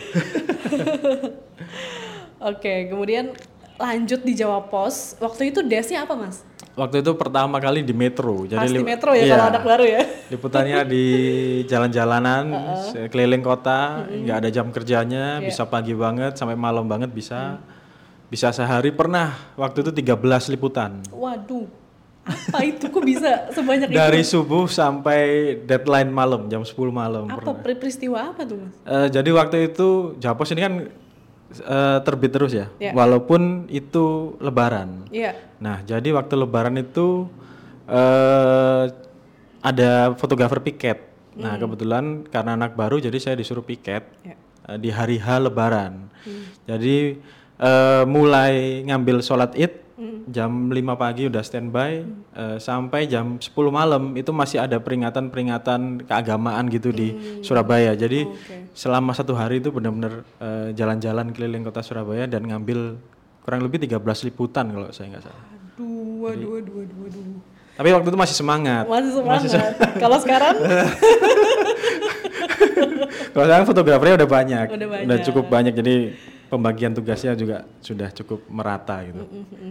Oke, 2.50 2.90
kemudian 2.90 3.38
lanjut 3.78 4.26
di 4.26 4.34
Jawa 4.34 4.66
Pos. 4.74 5.22
Waktu 5.22 5.54
itu 5.54 5.62
desnya 5.62 6.10
apa 6.10 6.18
mas? 6.18 6.42
Waktu 6.78 7.02
itu 7.02 7.12
pertama 7.18 7.58
kali 7.58 7.82
di 7.82 7.90
Metro. 7.90 8.46
Jadi 8.46 8.70
Pasti 8.70 8.86
Metro 8.86 9.10
ya 9.18 9.26
iya, 9.26 9.34
kalau 9.34 9.46
anak 9.50 9.64
baru 9.66 9.86
ya. 9.90 10.02
Liputannya 10.34 10.78
di 10.86 11.06
jalan-jalanan, 11.66 12.44
uh 12.54 12.58
-uh. 12.78 13.10
keliling 13.10 13.42
kota, 13.42 14.06
nggak 14.06 14.14
mm 14.14 14.30
-hmm. 14.30 14.40
ada 14.46 14.50
jam 14.54 14.70
kerjanya, 14.70 15.26
yeah. 15.42 15.50
bisa 15.50 15.66
pagi 15.66 15.98
banget 15.98 16.38
sampai 16.38 16.54
malam 16.54 16.86
banget 16.86 17.10
bisa. 17.10 17.58
Mm. 17.58 17.76
Bisa 18.28 18.52
sehari 18.52 18.92
pernah 18.92 19.56
waktu 19.56 19.88
itu 19.88 19.92
13 20.04 20.54
liputan. 20.54 21.00
Waduh. 21.10 21.88
Apa 22.28 22.60
itu 22.68 22.92
kok 22.92 23.04
bisa 23.08 23.48
sebanyak 23.56 23.88
itu? 23.88 23.96
Dari 23.96 24.22
subuh 24.22 24.68
sampai 24.68 25.56
deadline 25.64 26.12
malam 26.12 26.52
jam 26.52 26.60
10 26.60 26.76
malam. 26.92 27.24
Apa 27.32 27.56
pernah. 27.56 27.80
peristiwa 27.80 28.20
apa 28.36 28.44
tuh, 28.44 28.68
Mas? 28.68 28.76
Uh, 28.84 29.08
jadi 29.08 29.30
waktu 29.32 29.72
itu 29.72 30.20
Japos 30.20 30.52
ini 30.52 30.60
kan 30.60 30.74
uh, 31.64 32.00
terbit 32.04 32.32
terus 32.34 32.52
ya, 32.52 32.68
yeah. 32.78 32.94
walaupun 32.94 33.72
itu 33.72 34.36
Lebaran. 34.44 35.08
Yeah. 35.10 35.38
Nah, 35.58 35.82
jadi 35.84 36.12
waktu 36.14 36.36
Lebaran 36.36 36.76
itu 36.78 37.32
uh, 37.88 38.84
ada 39.64 40.14
fotografer 40.20 40.60
piket. 40.62 41.00
Mm. 41.38 41.42
Nah, 41.42 41.54
hmm. 41.54 41.62
kebetulan 41.62 42.06
karena 42.28 42.52
anak 42.58 42.74
baru, 42.74 42.98
jadi 42.98 43.18
saya 43.22 43.36
disuruh 43.38 43.64
piket 43.64 44.04
yeah. 44.26 44.36
Ya. 44.36 44.36
uh, 44.74 44.78
di 44.78 44.90
hari 44.92 45.18
H 45.18 45.28
Lebaran. 45.40 46.12
Mm. 46.28 46.46
Jadi 46.68 46.98
uh, 47.62 48.04
mulai 48.04 48.84
ngambil 48.86 49.24
sholat 49.24 49.56
id 49.56 49.87
Mm. 49.98 50.30
Jam 50.30 50.70
5 50.70 50.78
pagi 50.94 51.26
udah 51.26 51.42
standby 51.42 52.06
mm. 52.06 52.38
uh, 52.38 52.58
sampai 52.62 53.10
jam 53.10 53.42
10 53.42 53.50
malam 53.74 54.14
itu 54.14 54.30
masih 54.30 54.62
ada 54.62 54.78
peringatan-peringatan 54.78 56.06
keagamaan 56.06 56.70
gitu 56.70 56.94
mm. 56.94 56.96
di. 56.96 57.08
Surabaya. 57.42 57.98
Jadi 57.98 58.30
oh, 58.30 58.38
okay. 58.38 58.70
selama 58.78 59.18
satu 59.18 59.34
hari 59.34 59.58
itu 59.58 59.74
benar-benar 59.74 60.22
uh, 60.38 60.70
jalan-jalan 60.78 61.34
keliling 61.34 61.66
kota 61.66 61.82
Surabaya 61.82 62.30
dan 62.30 62.46
ngambil 62.46 63.02
kurang 63.42 63.66
lebih 63.66 63.90
13 63.90 63.98
liputan 64.30 64.70
kalau 64.70 64.94
saya 64.94 65.18
nggak 65.18 65.24
salah. 65.26 65.44
Aduh, 65.78 66.30
aduh, 66.30 66.52
aduh, 66.62 66.76
aduh, 66.86 67.02
aduh. 67.10 67.58
Tapi 67.78 67.94
waktu 67.94 68.08
itu 68.10 68.18
masih 68.18 68.36
semangat. 68.38 68.84
Masih 68.90 69.12
semangat. 69.14 69.42
Masih 69.46 69.62
kalau 70.02 70.18
sekarang? 70.18 70.56
kalau 73.38 73.46
sekarang 73.46 73.66
fotografernya 73.70 74.16
udah 74.18 74.30
banyak. 74.30 74.68
Udah 74.74 74.88
banyak. 74.90 75.06
Udah 75.06 75.18
cukup 75.22 75.46
banyak 75.46 75.74
jadi 75.78 75.96
pembagian 76.48 76.96
tugasnya 76.96 77.36
juga 77.36 77.68
sudah 77.84 78.10
cukup 78.16 78.40
merata 78.48 79.04
gitu. 79.04 79.24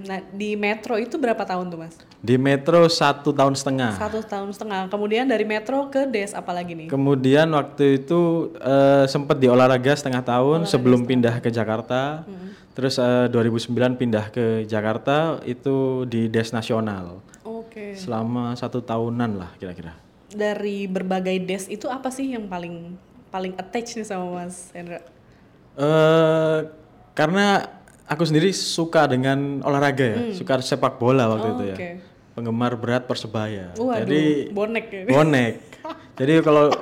Nah 0.04 0.21
di 0.28 0.54
Metro 0.54 1.00
itu 1.00 1.16
berapa 1.16 1.40
tahun 1.40 1.73
tuh 1.73 1.78
mas? 1.80 1.97
Di 2.21 2.37
Metro 2.37 2.85
satu 2.87 3.33
tahun 3.33 3.56
setengah. 3.56 3.97
Satu 3.97 4.21
tahun 4.21 4.52
setengah. 4.52 4.92
Kemudian 4.92 5.25
dari 5.25 5.49
Metro 5.49 5.88
ke 5.88 6.04
Des 6.04 6.37
apa 6.37 6.52
lagi 6.52 6.76
nih? 6.76 6.88
Kemudian 6.92 7.49
waktu 7.56 8.04
itu 8.04 8.52
uh, 8.61 9.09
sempat 9.09 9.40
di 9.40 9.49
olahraga 9.49 9.97
setengah 9.97 10.23
tahun 10.23 10.64
olahraga 10.64 10.73
sebelum 10.73 11.00
setengah. 11.02 11.11
pindah 11.11 11.35
ke 11.40 11.49
Jakarta. 11.49 12.00
Mm-hmm. 12.28 12.49
Terus 12.76 12.95
uh, 13.00 13.33
eh, 13.33 13.33
2009 13.33 13.97
pindah 13.97 14.25
ke 14.28 14.68
Jakarta 14.68 15.40
itu 15.49 16.04
di 16.04 16.28
Des 16.28 16.52
Nasional. 16.52 17.25
Oke. 17.40 17.73
Okay. 17.73 17.90
Selama 17.97 18.52
satu 18.52 18.85
tahunan 18.85 19.40
lah 19.40 19.50
kira-kira. 19.56 19.97
Dari 20.28 20.85
berbagai 20.85 21.40
Des 21.40 21.64
itu 21.73 21.88
apa 21.88 22.12
sih 22.12 22.37
yang 22.37 22.45
paling 22.45 23.00
paling 23.33 23.56
attach 23.56 23.97
nih 23.97 24.04
sama 24.04 24.45
Mas 24.45 24.68
Hendra? 24.76 25.15
Uh, 25.76 26.73
karena 27.12 27.68
aku 28.09 28.25
sendiri 28.25 28.49
suka 28.52 29.04
dengan 29.04 29.61
olahraga 29.61 30.04
ya, 30.04 30.18
hmm. 30.28 30.35
suka 30.37 30.61
sepak 30.64 30.97
bola 30.97 31.28
waktu 31.28 31.47
oh, 31.47 31.54
itu 31.56 31.64
ya. 31.68 31.76
Okay. 31.76 31.92
Penggemar 32.33 32.76
berat 32.76 33.09
Persebaya. 33.09 33.73
Waduh, 33.76 34.00
Jadi 34.04 34.52
bonek 34.52 34.85
ya. 34.88 35.02
Bonek. 35.09 35.54
Jadi 36.16 36.33
kalau 36.40 36.73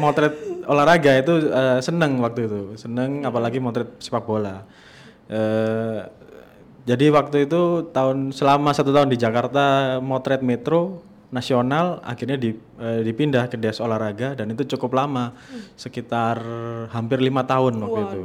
motret 0.00 0.34
olahraga 0.64 1.12
itu 1.16 1.48
uh, 1.52 1.80
seneng 1.84 2.20
waktu 2.20 2.48
itu, 2.48 2.60
seneng 2.80 3.24
apalagi 3.24 3.60
motret 3.60 4.00
sepak 4.00 4.24
bola. 4.24 4.64
Uh, 5.26 6.08
jadi 6.86 7.10
waktu 7.10 7.50
itu 7.50 7.90
tahun 7.90 8.30
selama 8.30 8.70
satu 8.70 8.94
tahun 8.94 9.10
di 9.10 9.18
Jakarta 9.18 9.98
motret 9.98 10.40
Metro 10.40 11.02
nasional 11.36 12.00
akhirnya 12.00 12.40
dipindah 13.04 13.52
ke 13.52 13.60
des 13.60 13.76
olahraga 13.76 14.32
dan 14.32 14.48
itu 14.48 14.64
cukup 14.76 14.96
lama. 14.96 15.36
Hmm. 15.36 15.62
sekitar 15.76 16.40
hampir 16.96 17.20
lima 17.20 17.44
tahun 17.44 17.76
waktu 17.76 18.00
Waduh. 18.00 18.12
itu 18.16 18.22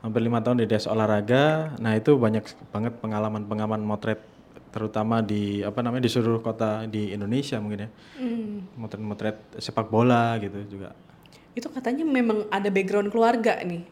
hampir 0.00 0.20
lima 0.24 0.40
tahun 0.40 0.64
di 0.64 0.66
des 0.66 0.88
olahraga. 0.88 1.76
Nah 1.76 1.92
itu 1.92 2.16
banyak 2.16 2.44
banget 2.72 2.96
pengalaman 3.04 3.44
pengalaman 3.44 3.84
motret 3.84 4.24
terutama 4.72 5.20
di 5.24 5.60
apa 5.64 5.80
namanya 5.84 6.04
di 6.04 6.12
seluruh 6.12 6.40
kota 6.40 6.88
di 6.88 7.12
Indonesia 7.12 7.60
mungkin 7.60 7.84
ya. 7.84 7.90
Hmm. 8.16 8.64
motret-motret 8.80 9.60
sepak 9.60 9.92
bola 9.92 10.40
gitu 10.40 10.56
juga. 10.64 10.96
Itu 11.52 11.68
katanya 11.68 12.08
memang 12.08 12.48
ada 12.48 12.72
background 12.72 13.12
keluarga 13.12 13.60
nih. 13.60 13.84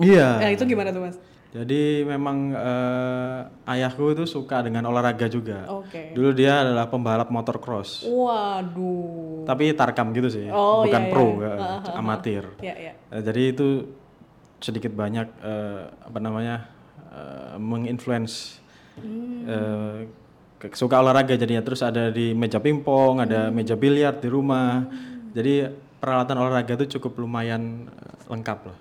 Iya. 0.00 0.28
Nah 0.40 0.50
itu 0.56 0.64
gimana 0.64 0.88
tuh 0.96 1.04
mas 1.04 1.16
jadi 1.50 2.06
memang 2.06 2.54
uh, 2.54 3.42
ayahku 3.66 4.14
itu 4.14 4.22
suka 4.22 4.62
dengan 4.62 4.86
olahraga 4.86 5.26
juga. 5.26 5.66
Okay. 5.82 6.14
Dulu 6.14 6.30
dia 6.30 6.62
adalah 6.62 6.86
pembalap 6.86 7.26
motor 7.34 7.58
cross. 7.58 8.06
Waduh. 8.06 9.42
Tapi 9.50 9.74
tarkam 9.74 10.14
gitu 10.14 10.30
sih, 10.30 10.46
oh, 10.46 10.86
bukan 10.86 11.02
iya, 11.02 11.10
pro, 11.10 11.26
iya. 11.42 11.54
Uh, 11.58 11.98
amatir. 11.98 12.44
Iya, 12.62 12.74
iya. 12.78 12.92
Uh, 13.10 13.22
jadi 13.26 13.42
itu 13.50 13.66
sedikit 14.62 14.94
banyak 14.94 15.26
uh, 15.42 15.90
apa 16.06 16.18
namanya 16.22 16.70
uh, 17.10 17.58
menginfluence 17.58 18.62
hmm. 19.02 19.42
uh, 19.50 19.96
suka 20.70 21.02
olahraga 21.02 21.34
jadinya. 21.34 21.66
Terus 21.66 21.82
ada 21.82 22.14
di 22.14 22.30
meja 22.30 22.62
pingpong, 22.62 23.26
ada 23.26 23.50
hmm. 23.50 23.54
meja 23.58 23.74
biliar 23.74 24.22
di 24.22 24.30
rumah. 24.30 24.86
Hmm. 24.86 25.34
Jadi 25.34 25.66
peralatan 25.98 26.46
olahraga 26.46 26.78
itu 26.78 26.94
cukup 26.94 27.26
lumayan 27.26 27.90
lengkap 28.30 28.70
lah. 28.70 28.78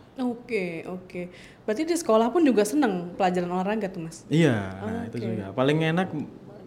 Oke, 0.50 0.58
okay, 0.58 0.74
oke. 0.89 1.06
Okay. 1.06 1.25
Berarti 1.62 1.82
di 1.86 1.94
sekolah 1.94 2.34
pun 2.34 2.41
juga 2.41 2.65
seneng 2.65 3.13
pelajaran 3.13 3.53
olahraga 3.53 3.86
tuh 3.86 4.01
mas? 4.01 4.25
Iya, 4.34 4.82
oh, 4.82 4.89
nah 4.89 5.06
okay. 5.06 5.10
itu 5.13 5.18
juga. 5.29 5.46
Paling 5.53 5.77
enak 5.94 6.10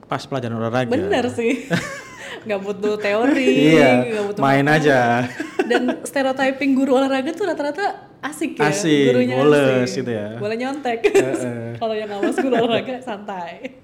pas 0.07 0.23
pelajaran 0.23 0.55
olahraga. 0.55 0.87
Bener 0.87 1.27
sih. 1.35 1.67
gak 2.47 2.63
butuh 2.63 2.95
teori, 2.95 3.75
iya, 3.75 4.07
gak 4.07 4.25
butuh 4.31 4.39
main 4.39 4.71
makan. 4.71 4.79
aja. 4.79 5.27
Dan 5.67 5.83
stereotyping 6.07 6.79
guru 6.79 6.95
olahraga 6.95 7.35
tuh 7.35 7.43
rata-rata 7.43 8.07
asik 8.23 8.63
ya. 8.63 8.71
Asik, 8.71 9.19
gurunya 9.19 9.35
boles 9.35 9.91
asik. 9.91 10.07
gitu 10.07 10.11
ya. 10.15 10.39
Boleh 10.39 10.57
nyontek. 10.63 11.03
Kalau 11.83 11.95
yang 11.99 12.11
awas 12.15 12.39
guru 12.39 12.55
olahraga 12.55 13.03
santai. 13.03 13.82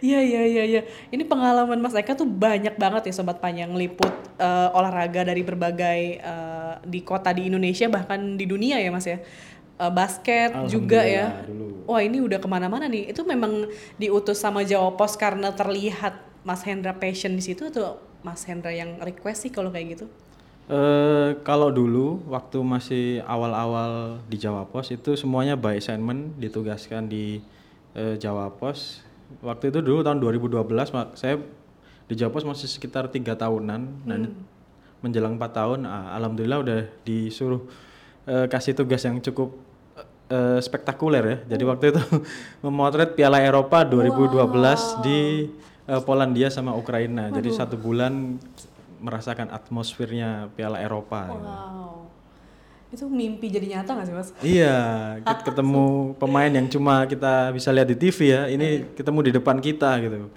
Iya 0.00 0.20
iya 0.20 0.42
iya 0.44 0.64
iya. 0.64 0.82
Ini 1.08 1.24
pengalaman 1.24 1.80
Mas 1.80 1.96
Eka 1.96 2.16
tuh 2.16 2.28
banyak 2.28 2.76
banget 2.76 3.08
ya 3.08 3.12
sobat 3.16 3.40
panjang 3.40 3.72
liput 3.72 4.12
uh, 4.40 4.70
olahraga 4.76 5.28
dari 5.28 5.40
berbagai 5.40 6.20
uh, 6.20 6.74
di 6.84 7.00
kota 7.04 7.32
di 7.32 7.48
Indonesia 7.48 7.88
bahkan 7.88 8.36
di 8.36 8.44
dunia 8.44 8.80
ya 8.80 8.90
Mas 8.92 9.08
ya 9.08 9.20
uh, 9.80 9.92
basket 9.92 10.52
juga 10.68 11.04
ya. 11.04 11.44
Dulu. 11.44 11.88
Wah 11.88 12.00
ini 12.02 12.20
udah 12.20 12.40
ke 12.40 12.48
mana-mana 12.48 12.88
nih. 12.88 13.12
Itu 13.12 13.24
memang 13.24 13.68
diutus 13.96 14.40
sama 14.40 14.64
Jawa 14.64 14.96
Pos 14.96 15.16
karena 15.16 15.52
terlihat 15.52 16.16
Mas 16.46 16.62
Hendra 16.62 16.94
passion 16.94 17.34
di 17.34 17.42
situ 17.42 17.68
atau 17.68 17.98
Mas 18.26 18.42
Hendra 18.46 18.74
yang 18.74 18.98
request 19.02 19.46
sih 19.46 19.52
kalau 19.54 19.70
kayak 19.70 19.98
gitu? 19.98 20.06
Eh, 20.66 21.30
kalau 21.46 21.70
dulu 21.70 22.26
waktu 22.26 22.58
masih 22.58 23.22
awal-awal 23.22 24.18
di 24.26 24.34
Jawa 24.34 24.66
Pos 24.66 24.90
itu 24.90 25.14
semuanya 25.14 25.54
by 25.54 25.78
assignment 25.78 26.34
ditugaskan 26.42 27.06
di 27.06 27.38
eh, 27.94 28.18
Jawa 28.18 28.50
Pos. 28.50 29.05
Waktu 29.42 29.68
itu 29.68 29.78
dulu 29.80 30.00
tahun 30.00 30.18
2012 30.18 30.62
mak- 30.90 31.14
saya 31.14 31.42
di 32.06 32.14
Jawa 32.14 32.30
Pos 32.30 32.46
masih 32.46 32.70
sekitar 32.70 33.10
tiga 33.10 33.34
tahunan. 33.34 33.80
Nah, 34.06 34.16
ini 34.16 34.30
menjelang 35.02 35.34
empat 35.34 35.52
tahun, 35.52 35.84
ah, 35.84 36.14
alhamdulillah 36.14 36.58
udah 36.62 36.78
disuruh 37.02 37.66
eh, 38.24 38.46
kasih 38.46 38.74
tugas 38.74 39.02
yang 39.02 39.18
cukup 39.18 39.54
eh, 40.28 40.58
spektakuler 40.58 41.24
ya. 41.24 41.36
Jadi 41.54 41.64
waktu 41.66 41.84
itu 41.90 42.02
memotret 42.64 43.14
Piala 43.14 43.42
Eropa 43.42 43.82
2012 43.82 44.38
di 45.02 45.50
eh, 45.86 46.00
Polandia 46.02 46.48
sama 46.48 46.72
Ukraina. 46.72 47.28
Jadi 47.28 47.50
satu 47.50 47.76
bulan 47.76 48.38
merasakan 48.96 49.52
atmosfernya 49.52 50.48
Piala 50.56 50.80
Eropa. 50.80 51.28
Wow. 51.28 52.08
Itu 52.96 53.12
mimpi 53.12 53.52
jadi 53.52 53.76
nyata 53.76 53.92
gak 53.92 54.06
sih 54.08 54.14
mas? 54.16 54.28
Iya, 54.40 54.76
ket- 55.20 55.44
ketemu 55.52 56.16
pemain 56.16 56.48
yang 56.48 56.64
cuma 56.64 57.04
kita 57.04 57.52
bisa 57.52 57.68
lihat 57.68 57.92
di 57.92 57.96
TV 58.00 58.18
ya. 58.32 58.48
Ini 58.48 58.96
ketemu 58.96 59.18
di 59.20 59.30
depan 59.36 59.60
kita 59.60 60.00
gitu. 60.00 60.32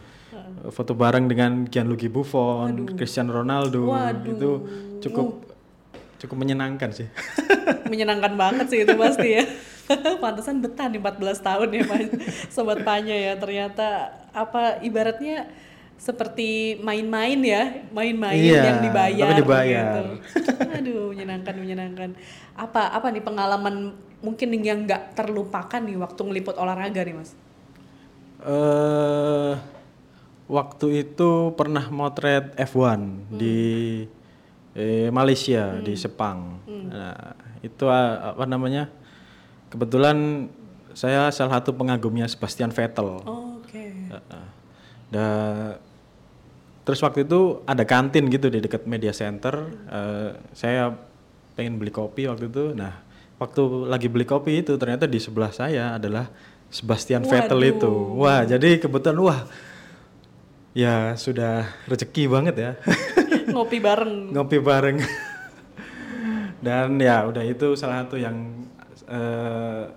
Foto 0.75 0.91
bareng 0.91 1.31
dengan 1.31 1.63
Gianluigi 1.71 2.11
Buffon, 2.11 2.83
Cristiano 2.99 3.31
Ronaldo. 3.31 3.87
Itu 4.27 4.49
cukup 4.99 5.47
cukup 6.19 6.35
menyenangkan 6.35 6.91
sih. 6.91 7.07
Menyenangkan 7.91 8.35
banget 8.35 8.67
sih 8.67 8.83
itu 8.83 8.91
pasti 8.99 9.39
ya. 9.39 9.47
Pantesan 10.23 10.59
betah 10.59 10.91
nih 10.91 10.99
14 10.99 11.47
tahun 11.47 11.67
ya 11.71 11.83
Pak. 11.87 11.99
Sobat 12.51 12.83
Panya 12.83 13.15
ya. 13.15 13.39
Ternyata 13.39 14.19
apa 14.35 14.83
ibaratnya 14.83 15.47
seperti 15.99 16.79
main-main 16.79 17.35
ya, 17.43 17.63
main-main 17.91 18.39
Iya, 18.39 18.63
yang 18.65 18.79
dibayar. 18.81 19.27
tapi 19.29 19.41
dibayar. 19.43 19.83
gitu. 19.83 20.03
Aduh, 20.79 21.03
menyenangkan, 21.11 21.53
menyenangkan. 21.53 22.09
Apa 22.55 22.87
apa 22.89 23.11
nih 23.11 23.19
pengalaman 23.19 23.91
mungkin 24.23 24.47
yang 24.55 24.87
nggak 24.87 25.13
terlupakan 25.13 25.79
nih 25.79 25.99
waktu 25.99 26.19
ngeliput 26.23 26.55
olahraga 26.55 27.03
nih 27.03 27.13
mas? 27.13 27.35
eh 28.39 29.53
waktu 30.47 31.03
itu 31.03 31.51
pernah 31.53 31.91
motret 31.91 32.55
F1 32.55 32.99
di 33.29 33.59
eh, 34.73 35.11
Malaysia 35.11 35.75
di 35.77 35.93
Sepang. 35.93 36.63
Nah, 36.63 37.35
itu 37.59 37.83
ah, 37.85 38.31
apa 38.31 38.47
namanya? 38.47 38.87
Kebetulan 39.67 40.47
saya 40.95 41.29
salah 41.29 41.59
satu 41.59 41.75
pengagumnya 41.75 42.25
Sebastian 42.25 42.71
Vettel. 42.71 43.21
Oh, 43.27 43.59
Oke. 43.59 44.09
Heeh. 44.09 44.45
Da- 45.11 45.77
terus 46.89 47.05
waktu 47.05 47.21
itu 47.21 47.61
ada 47.69 47.85
kantin 47.85 48.33
gitu 48.33 48.49
di 48.49 48.65
dekat 48.65 48.89
media 48.89 49.13
center. 49.13 49.61
Eh, 49.93 50.33
saya 50.57 50.89
pengen 51.53 51.77
beli 51.77 51.93
kopi 51.93 52.25
waktu 52.25 52.49
itu. 52.49 52.73
Nah, 52.73 53.05
waktu 53.37 53.85
lagi 53.85 54.09
beli 54.09 54.25
kopi 54.25 54.65
itu 54.65 54.73
ternyata 54.73 55.05
di 55.05 55.21
sebelah 55.21 55.53
saya 55.53 56.01
adalah 56.01 56.33
Sebastian 56.73 57.29
Vettel 57.29 57.61
itu. 57.61 57.93
Wah, 58.17 58.41
jadi 58.41 58.81
kebetulan 58.81 59.21
wah. 59.21 59.41
Ya 60.73 61.13
sudah 61.13 61.69
rezeki 61.85 62.25
banget 62.25 62.55
ya. 62.57 62.71
Ngopi 63.53 63.77
bareng. 63.77 64.33
Ngopi 64.33 64.57
bareng. 64.57 64.97
Dan 66.65 66.97
ya 66.97 67.21
udah 67.29 67.45
itu 67.45 67.77
salah 67.77 68.01
satu 68.01 68.17
yang 68.17 68.65
eh, 69.05 69.93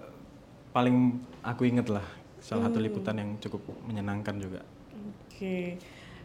paling 0.76 1.24
aku 1.40 1.64
inget 1.64 1.88
lah. 1.88 2.04
Salah 2.44 2.68
satu 2.68 2.84
liputan 2.84 3.16
yang 3.16 3.40
cukup 3.40 3.64
menyenangkan 3.88 4.36
juga. 4.36 4.60
Oke. 5.24 5.80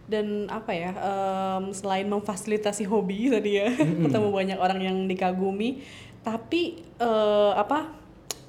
Dan 0.08 0.48
apa 0.48 0.72
ya? 0.72 0.92
em, 0.96 1.76
selain 1.76 2.08
memfasilitasi 2.08 2.88
hobi 2.88 3.28
tadi 3.36 3.60
ya, 3.60 3.68
ketemu 3.76 4.28
banyak 4.32 4.58
orang 4.60 4.80
yang 4.80 4.98
dikagumi, 5.04 5.84
tapi 6.24 6.80
eh, 7.00 7.54
apa? 7.56 8.08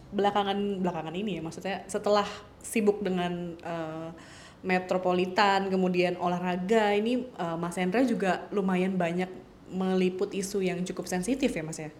Belakangan 0.08 0.80
belakangan 0.80 1.12
ini 1.12 1.36
ya, 1.36 1.42
maksudnya 1.44 1.84
setelah 1.90 2.24
sibuk 2.62 3.02
dengan 3.02 3.58
eh, 3.58 4.08
metropolitan, 4.62 5.70
kemudian 5.70 6.14
olahraga, 6.18 6.94
ini 6.94 7.26
eh, 7.26 7.56
Mas 7.58 7.74
Hendra 7.74 8.06
juga 8.06 8.46
lumayan 8.54 8.94
banyak 8.94 9.28
meliput 9.68 10.32
isu 10.32 10.64
yang 10.64 10.80
cukup 10.86 11.10
sensitif 11.10 11.52
ya, 11.52 11.62
Mas 11.66 11.78
ya. 11.78 11.90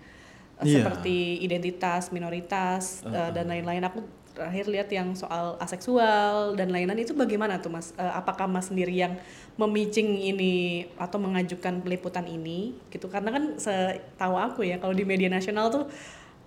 Iya. 0.58 0.82
Seperti 0.82 1.38
identitas, 1.38 2.10
minoritas 2.10 3.06
eh, 3.06 3.30
dan 3.30 3.46
lain-lain. 3.46 3.82
Aku 3.86 4.02
terakhir 4.38 4.70
lihat 4.70 4.88
yang 4.94 5.18
soal 5.18 5.58
aseksual 5.58 6.54
dan 6.54 6.70
lain-lain 6.70 7.02
itu 7.02 7.10
bagaimana 7.10 7.58
tuh 7.58 7.74
Mas? 7.74 7.90
Eh, 7.98 8.12
apakah 8.14 8.46
Mas 8.46 8.70
sendiri 8.70 8.94
yang 8.94 9.18
memicing 9.58 10.14
ini 10.14 10.86
atau 10.94 11.18
mengajukan 11.18 11.82
peliputan 11.82 12.22
ini 12.24 12.78
gitu? 12.88 13.10
Karena 13.10 13.34
kan 13.34 13.58
setahu 13.58 14.38
aku 14.38 14.62
ya 14.62 14.78
kalau 14.78 14.94
di 14.94 15.02
media 15.02 15.26
nasional 15.26 15.68
tuh 15.68 15.90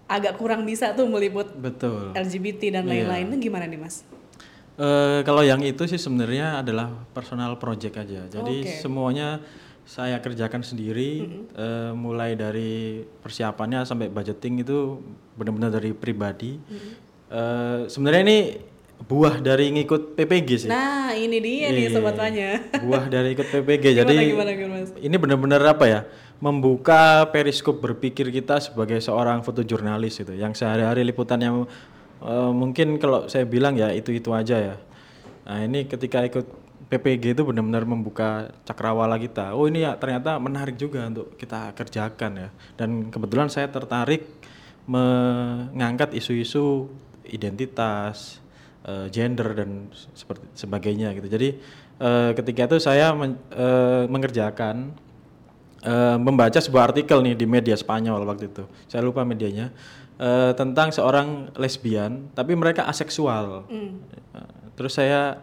agak 0.08 0.39
kurang 0.39 0.63
bisa 0.63 0.95
tuh 0.95 1.08
meliput 1.08 1.51
Betul. 1.56 2.15
LGBT 2.15 2.80
dan 2.80 2.88
Iya. 2.88 3.04
lain-lain. 3.04 3.25
Itu 3.36 3.51
gimana 3.51 3.67
nih 3.67 3.80
Mas? 3.80 4.08
Eh, 4.80 5.19
kalau 5.27 5.43
yang 5.43 5.60
itu 5.62 5.84
sih 5.84 5.99
sebenarnya 5.99 6.63
adalah 6.63 6.89
personal 7.12 7.60
project 7.60 7.95
aja. 7.99 8.23
Jadi 8.32 8.63
Oke. 8.63 8.71
semuanya 8.80 9.43
saya 9.84 10.23
kerjakan 10.23 10.63
sendiri, 10.63 11.27
eh, 11.51 11.91
mulai 11.91 12.39
dari 12.39 13.04
persiapannya 13.19 13.84
sampai 13.84 14.08
budgeting 14.08 14.63
itu 14.63 15.04
benar-benar 15.36 15.75
dari 15.75 15.91
pribadi. 15.91 16.56
Eh, 17.32 17.80
sebenarnya 17.88 18.22
ini 18.28 18.39
buah 19.08 19.39
dari 19.39 19.72
ngikut 19.72 20.20
PPG 20.20 20.67
sih. 20.67 20.70
Nah 20.70 21.15
ini 21.15 21.39
dia 21.39 21.72
nih 21.72 21.88
Iya, 21.88 21.96
sobat 21.96 22.20
tanya. 22.20 22.60
Buah 22.84 23.08
dari 23.08 23.32
ikut 23.32 23.48
PPG. 23.48 24.04
Jadi 24.04 24.36
gimana, 24.36 24.52
gimana, 24.52 24.84
Mas? 24.84 24.91
ini 25.00 25.15
benar-benar 25.15 25.63
apa 25.63 25.86
ya? 25.88 26.00
Membuka 26.44 27.24
periskop 27.32 27.80
berpikir 27.80 28.28
kita 28.36 28.60
sebagai 28.60 29.00
seorang 29.00 29.48
fotojurnalis 29.48 30.28
itu, 30.28 30.34
yang 30.36 30.52
sehari-hari 30.52 31.08
liputannya 31.08 31.65
eh, 32.20 32.52
mungkin 32.52 33.00
kalau 33.00 33.32
saya 33.32 33.48
bilang 33.48 33.80
ya 33.80 33.96
itu-itu 33.96 34.36
aja 34.36 34.60
ya. 34.60 34.76
Nah 35.48 35.63
ini 35.63 35.88
ketika 35.88 36.28
ikut 36.28 36.46
PPG 36.91 37.39
itu 37.39 37.48
benar-benar 37.48 37.88
membuka 37.88 38.52
cakrawala 38.67 39.15
kita. 39.15 39.56
Oh 39.56 39.72
ini 39.72 39.88
ya 39.88 39.96
ternyata 39.96 40.36
menarik 40.36 40.76
juga 40.76 41.08
untuk 41.08 41.32
kita 41.39 41.72
kerjakan 41.80 42.32
ya. 42.36 42.50
Dan 42.76 43.08
kebetulan 43.08 43.48
saya 43.48 43.72
tertarik 43.72 44.28
mengangkat 44.84 46.12
isu-isu 46.12 46.91
identitas, 47.30 48.42
eh, 48.86 49.08
gender 49.14 49.54
dan 49.54 49.90
seperti 49.94 50.46
sebagainya 50.58 51.14
gitu. 51.18 51.28
Jadi 51.30 51.50
eh, 52.02 52.32
ketika 52.34 52.72
itu 52.72 52.78
saya 52.82 53.14
men- 53.14 53.40
eh, 53.54 54.06
mengerjakan 54.10 54.94
eh, 55.86 56.18
membaca 56.18 56.58
sebuah 56.58 56.94
artikel 56.94 57.22
nih 57.22 57.38
di 57.38 57.46
media 57.46 57.78
Spanyol 57.78 58.26
waktu 58.26 58.50
itu. 58.50 58.66
Saya 58.90 59.06
lupa 59.06 59.22
medianya 59.22 59.70
eh, 60.18 60.52
tentang 60.58 60.90
seorang 60.90 61.54
lesbian 61.58 62.30
tapi 62.34 62.58
mereka 62.58 62.90
aseksual. 62.90 63.70
Eh, 64.34 64.54
terus 64.74 64.98
saya 64.98 65.38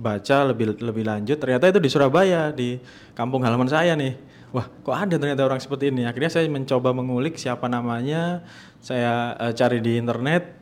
baca 0.00 0.48
lebih 0.48 0.80
lebih 0.80 1.04
lanjut 1.04 1.36
ternyata 1.36 1.68
itu 1.68 1.76
di 1.76 1.92
Surabaya 1.92 2.48
di 2.54 2.80
kampung 3.12 3.44
halaman 3.44 3.68
saya 3.68 3.92
nih. 3.98 4.16
Wah, 4.48 4.64
kok 4.64 4.96
ada 4.96 5.20
ternyata 5.20 5.44
orang 5.44 5.60
seperti 5.60 5.92
ini. 5.92 6.08
Akhirnya 6.08 6.32
saya 6.32 6.48
mencoba 6.48 6.96
mengulik 6.96 7.36
siapa 7.36 7.68
namanya. 7.68 8.40
Saya 8.80 9.36
eh, 9.36 9.52
cari 9.52 9.84
di 9.84 10.00
internet 10.00 10.56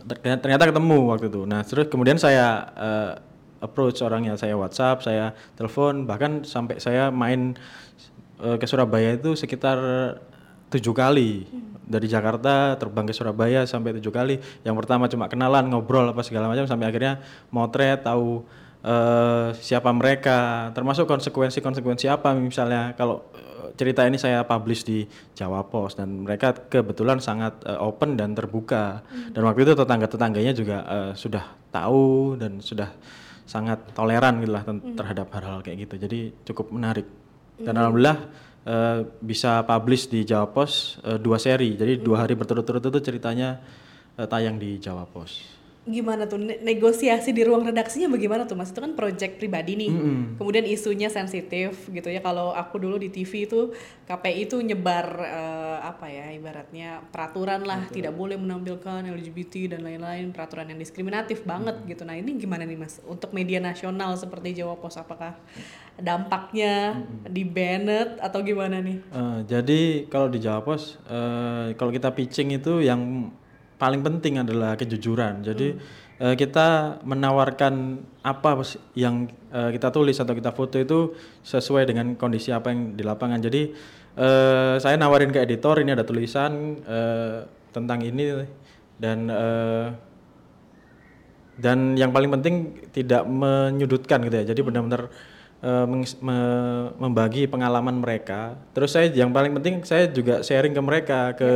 Ternyata, 0.00 0.70
ketemu 0.70 0.98
waktu 1.12 1.26
itu. 1.28 1.42
Nah, 1.44 1.60
terus 1.64 1.86
kemudian 1.92 2.16
saya 2.16 2.66
eh, 2.76 3.12
approach 3.60 4.00
orangnya, 4.00 4.34
saya 4.40 4.56
WhatsApp, 4.56 5.04
saya 5.04 5.36
telepon, 5.54 6.08
bahkan 6.08 6.42
sampai 6.42 6.80
saya 6.80 7.12
main 7.12 7.54
eh, 8.40 8.56
ke 8.56 8.66
Surabaya 8.66 9.14
itu 9.14 9.36
sekitar 9.36 9.78
tujuh 10.70 10.94
kali 10.94 11.50
dari 11.90 12.06
Jakarta 12.06 12.78
terbang 12.78 13.02
ke 13.02 13.12
Surabaya 13.12 13.66
sampai 13.66 13.98
tujuh 13.98 14.14
kali. 14.14 14.38
Yang 14.62 14.76
pertama 14.78 15.10
cuma 15.10 15.26
kenalan, 15.26 15.66
ngobrol 15.68 16.06
apa 16.08 16.22
segala 16.22 16.46
macam 16.46 16.64
sampai 16.64 16.86
akhirnya 16.88 17.20
motret, 17.52 18.00
tahu 18.06 18.46
eh, 18.86 19.48
siapa 19.60 19.90
mereka, 19.92 20.70
termasuk 20.72 21.04
konsekuensi-konsekuensi 21.04 22.06
apa 22.08 22.32
misalnya 22.38 22.96
kalau 22.96 23.26
cerita 23.80 24.04
ini 24.04 24.20
saya 24.20 24.44
publish 24.44 24.84
di 24.84 25.08
Jawa 25.32 25.64
Pos 25.64 25.96
dan 25.96 26.28
mereka 26.28 26.52
kebetulan 26.52 27.16
sangat 27.24 27.64
eh, 27.64 27.80
open 27.80 28.20
dan 28.20 28.36
terbuka. 28.36 29.00
Dan 29.32 29.48
waktu 29.48 29.64
itu 29.64 29.72
tetangga-tetangganya 29.72 30.52
juga 30.52 30.84
eh, 30.84 31.12
sudah 31.16 31.56
tahu 31.72 32.36
dan 32.36 32.60
sudah 32.60 32.92
sangat 33.48 33.96
toleran 33.96 34.44
gitu 34.44 34.52
lah 34.52 34.62
ten- 34.68 34.92
terhadap 34.92 35.32
hal-hal 35.32 35.64
kayak 35.64 35.88
gitu. 35.88 35.94
Jadi 35.96 36.18
cukup 36.52 36.76
menarik. 36.76 37.08
Dan 37.56 37.80
alhamdulillah 37.80 38.18
eh, 38.68 38.98
bisa 39.24 39.64
publish 39.64 40.12
di 40.12 40.28
Jawa 40.28 40.52
Pos 40.52 41.00
eh, 41.00 41.16
dua 41.16 41.40
seri. 41.40 41.80
Jadi 41.80 42.04
dua 42.04 42.28
hari 42.28 42.36
berturut-turut 42.36 42.84
itu 42.84 43.00
ceritanya 43.00 43.56
eh, 44.20 44.28
tayang 44.28 44.60
di 44.60 44.76
Jawa 44.76 45.08
Pos 45.08 45.59
gimana 45.88 46.28
tuh 46.28 46.36
ne- 46.36 46.60
negosiasi 46.60 47.32
di 47.32 47.40
ruang 47.40 47.64
redaksinya 47.64 48.12
bagaimana 48.12 48.44
tuh 48.44 48.52
mas? 48.52 48.68
Itu 48.68 48.84
kan 48.84 48.92
project 48.92 49.40
pribadi 49.40 49.80
nih. 49.80 49.90
Kemudian 50.36 50.68
isunya 50.68 51.08
sensitif 51.08 51.88
gitu 51.88 52.08
ya. 52.12 52.20
Kalau 52.20 52.52
aku 52.52 52.76
dulu 52.76 53.00
di 53.00 53.08
TV 53.08 53.48
itu 53.48 53.72
KPI 54.04 54.44
itu 54.44 54.60
nyebar 54.60 55.06
eh, 55.24 55.78
apa 55.80 56.06
ya 56.12 56.36
ibaratnya 56.36 57.00
peraturan 57.08 57.64
lah. 57.64 57.88
Tidak 57.88 58.12
boleh 58.12 58.36
menampilkan 58.36 59.08
LGBT 59.08 59.76
dan 59.76 59.88
lain-lain 59.88 60.36
peraturan 60.36 60.68
yang 60.68 60.76
diskriminatif 60.76 61.48
banget 61.48 61.80
gitu. 61.88 62.04
Nah 62.04 62.12
ini 62.12 62.36
gimana 62.36 62.68
nih 62.68 62.76
mas? 62.76 63.00
Untuk 63.08 63.32
media 63.32 63.58
nasional 63.58 64.12
seperti 64.20 64.60
Jawa 64.60 64.76
Pos 64.76 65.00
apakah 65.00 65.32
dampaknya 65.96 67.04
di 67.28 67.44
banned 67.44 68.20
atau 68.20 68.44
gimana 68.44 68.80
nih? 68.84 68.98
Eh, 69.12 69.38
jadi 69.48 69.80
kalau 70.12 70.28
di 70.28 70.38
Jawa 70.44 70.60
Pos, 70.60 71.00
eh, 71.08 71.72
kalau 71.76 71.88
kita 71.88 72.12
pitching 72.12 72.52
itu 72.56 72.84
yang 72.84 73.32
paling 73.80 74.04
penting 74.04 74.44
adalah 74.44 74.76
kejujuran. 74.76 75.40
Jadi 75.40 75.72
eh, 76.20 76.34
kita 76.36 77.00
menawarkan 77.00 78.04
apa 78.20 78.60
yang 78.92 79.32
eh, 79.48 79.72
kita 79.72 79.88
tulis 79.88 80.20
atau 80.20 80.36
kita 80.36 80.52
foto 80.52 80.76
itu 80.76 81.16
sesuai 81.40 81.88
dengan 81.88 82.12
kondisi 82.20 82.52
apa 82.52 82.68
yang 82.68 82.92
di 82.92 83.00
lapangan. 83.00 83.40
Jadi 83.40 83.72
eh, 84.20 84.74
saya 84.76 85.00
nawarin 85.00 85.32
ke 85.32 85.40
editor 85.40 85.80
ini 85.80 85.96
ada 85.96 86.04
tulisan 86.04 86.76
eh, 86.84 87.48
tentang 87.72 88.04
ini 88.04 88.44
dan 89.00 89.18
eh, 89.32 89.88
dan 91.60 91.96
yang 91.96 92.12
paling 92.12 92.28
penting 92.36 92.84
tidak 92.92 93.24
menyudutkan 93.24 94.20
gitu 94.28 94.36
ya. 94.44 94.44
Jadi 94.52 94.60
benar-benar 94.60 95.08
eh, 95.64 95.86
mengs- 95.88 96.20
me- 96.20 96.92
membagi 97.00 97.48
pengalaman 97.48 97.96
mereka. 97.96 98.60
Terus 98.76 98.92
saya 98.92 99.08
yang 99.08 99.32
paling 99.32 99.56
penting 99.56 99.88
saya 99.88 100.04
juga 100.12 100.44
sharing 100.44 100.76
ke 100.76 100.82
mereka 100.84 101.32
ke 101.32 101.50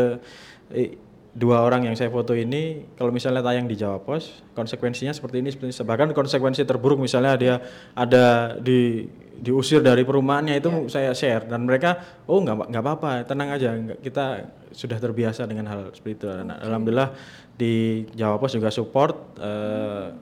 eh, 0.72 1.03
dua 1.34 1.66
orang 1.66 1.90
yang 1.90 1.98
saya 1.98 2.14
foto 2.14 2.30
ini 2.30 2.86
kalau 2.94 3.10
misalnya 3.10 3.42
tayang 3.42 3.66
di 3.66 3.74
Jawa 3.74 3.98
Pos 3.98 4.46
konsekuensinya 4.54 5.10
seperti 5.10 5.42
ini 5.42 5.50
seperti 5.50 5.74
ini. 5.74 5.82
bahkan 5.82 6.14
konsekuensi 6.14 6.62
terburuk 6.62 7.02
misalnya 7.02 7.34
dia 7.34 7.54
ada 7.98 8.54
di 8.62 9.02
diusir 9.34 9.82
dari 9.82 10.06
perumahannya 10.06 10.62
itu 10.62 10.86
saya 10.86 11.10
share 11.10 11.50
dan 11.50 11.66
mereka 11.66 12.22
oh 12.30 12.38
nggak 12.38 12.70
nggak 12.70 12.82
apa-apa 12.86 13.26
tenang 13.26 13.50
aja 13.50 13.74
kita 13.98 14.46
sudah 14.70 14.94
terbiasa 15.02 15.50
dengan 15.50 15.66
hal 15.66 15.90
seperti 15.90 16.22
itu 16.22 16.26
dan 16.30 16.54
alhamdulillah 16.54 17.10
di 17.58 18.06
Jawa 18.14 18.38
Pos 18.38 18.54
juga 18.54 18.70
support 18.70 19.34
eh, 19.42 20.14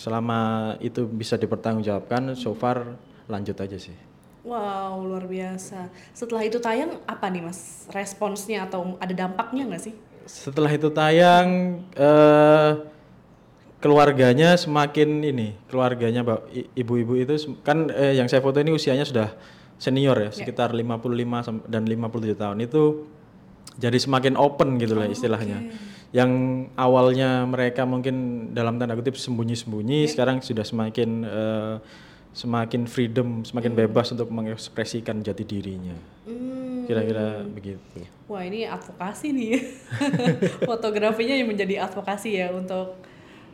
selama 0.00 0.72
itu 0.80 1.04
bisa 1.04 1.36
dipertanggungjawabkan 1.36 2.32
so 2.32 2.56
far 2.56 2.96
lanjut 3.28 3.60
aja 3.60 3.76
sih 3.76 3.96
Wow, 4.46 5.02
luar 5.02 5.26
biasa. 5.26 5.90
Setelah 6.14 6.46
itu 6.46 6.62
tayang 6.62 7.02
apa 7.02 7.26
nih 7.26 7.42
mas? 7.42 7.82
Responsnya 7.90 8.70
atau 8.70 8.94
ada 9.02 9.10
dampaknya 9.10 9.66
nggak 9.66 9.82
sih? 9.90 9.94
Setelah 10.26 10.70
itu 10.74 10.90
tayang 10.90 11.80
eh, 11.94 12.70
keluarganya 13.78 14.58
semakin 14.58 15.22
ini 15.22 15.54
keluarganya 15.70 16.26
Mbak, 16.26 16.40
ibu-ibu 16.74 17.14
itu 17.16 17.34
kan 17.62 17.86
eh, 17.94 18.18
yang 18.18 18.26
saya 18.26 18.42
foto 18.42 18.58
ini 18.58 18.74
usianya 18.74 19.06
sudah 19.06 19.32
senior 19.78 20.16
ya 20.18 20.30
sekitar 20.34 20.72
55 20.74 21.46
sam- 21.46 21.64
dan 21.68 21.86
57 21.86 22.34
tahun. 22.34 22.58
Itu 22.64 23.06
jadi 23.76 23.96
semakin 24.00 24.34
open 24.34 24.80
gitu 24.80 24.96
lah 24.96 25.06
istilahnya. 25.06 25.58
yang 26.14 26.30
awalnya 26.78 27.44
mereka 27.44 27.82
mungkin 27.84 28.48
dalam 28.54 28.78
tanda 28.78 28.94
kutip 28.94 29.18
sembunyi-sembunyi 29.18 30.06
sekarang 30.08 30.40
sudah 30.40 30.62
semakin 30.64 31.10
eh, 31.26 31.74
semakin 32.32 32.86
freedom 32.86 33.42
semakin 33.42 33.74
bebas 33.74 34.14
untuk 34.14 34.30
mengekspresikan 34.32 35.20
jati 35.20 35.44
dirinya 35.44 35.98
kira-kira 36.86 37.26
begitu 37.50 37.98
Wah 38.26 38.42
ini 38.42 38.66
advokasi 38.66 39.30
nih, 39.30 39.54
fotografinya 40.70 41.30
yang 41.38 41.46
menjadi 41.46 41.86
advokasi 41.86 42.42
ya 42.42 42.50
untuk 42.50 42.98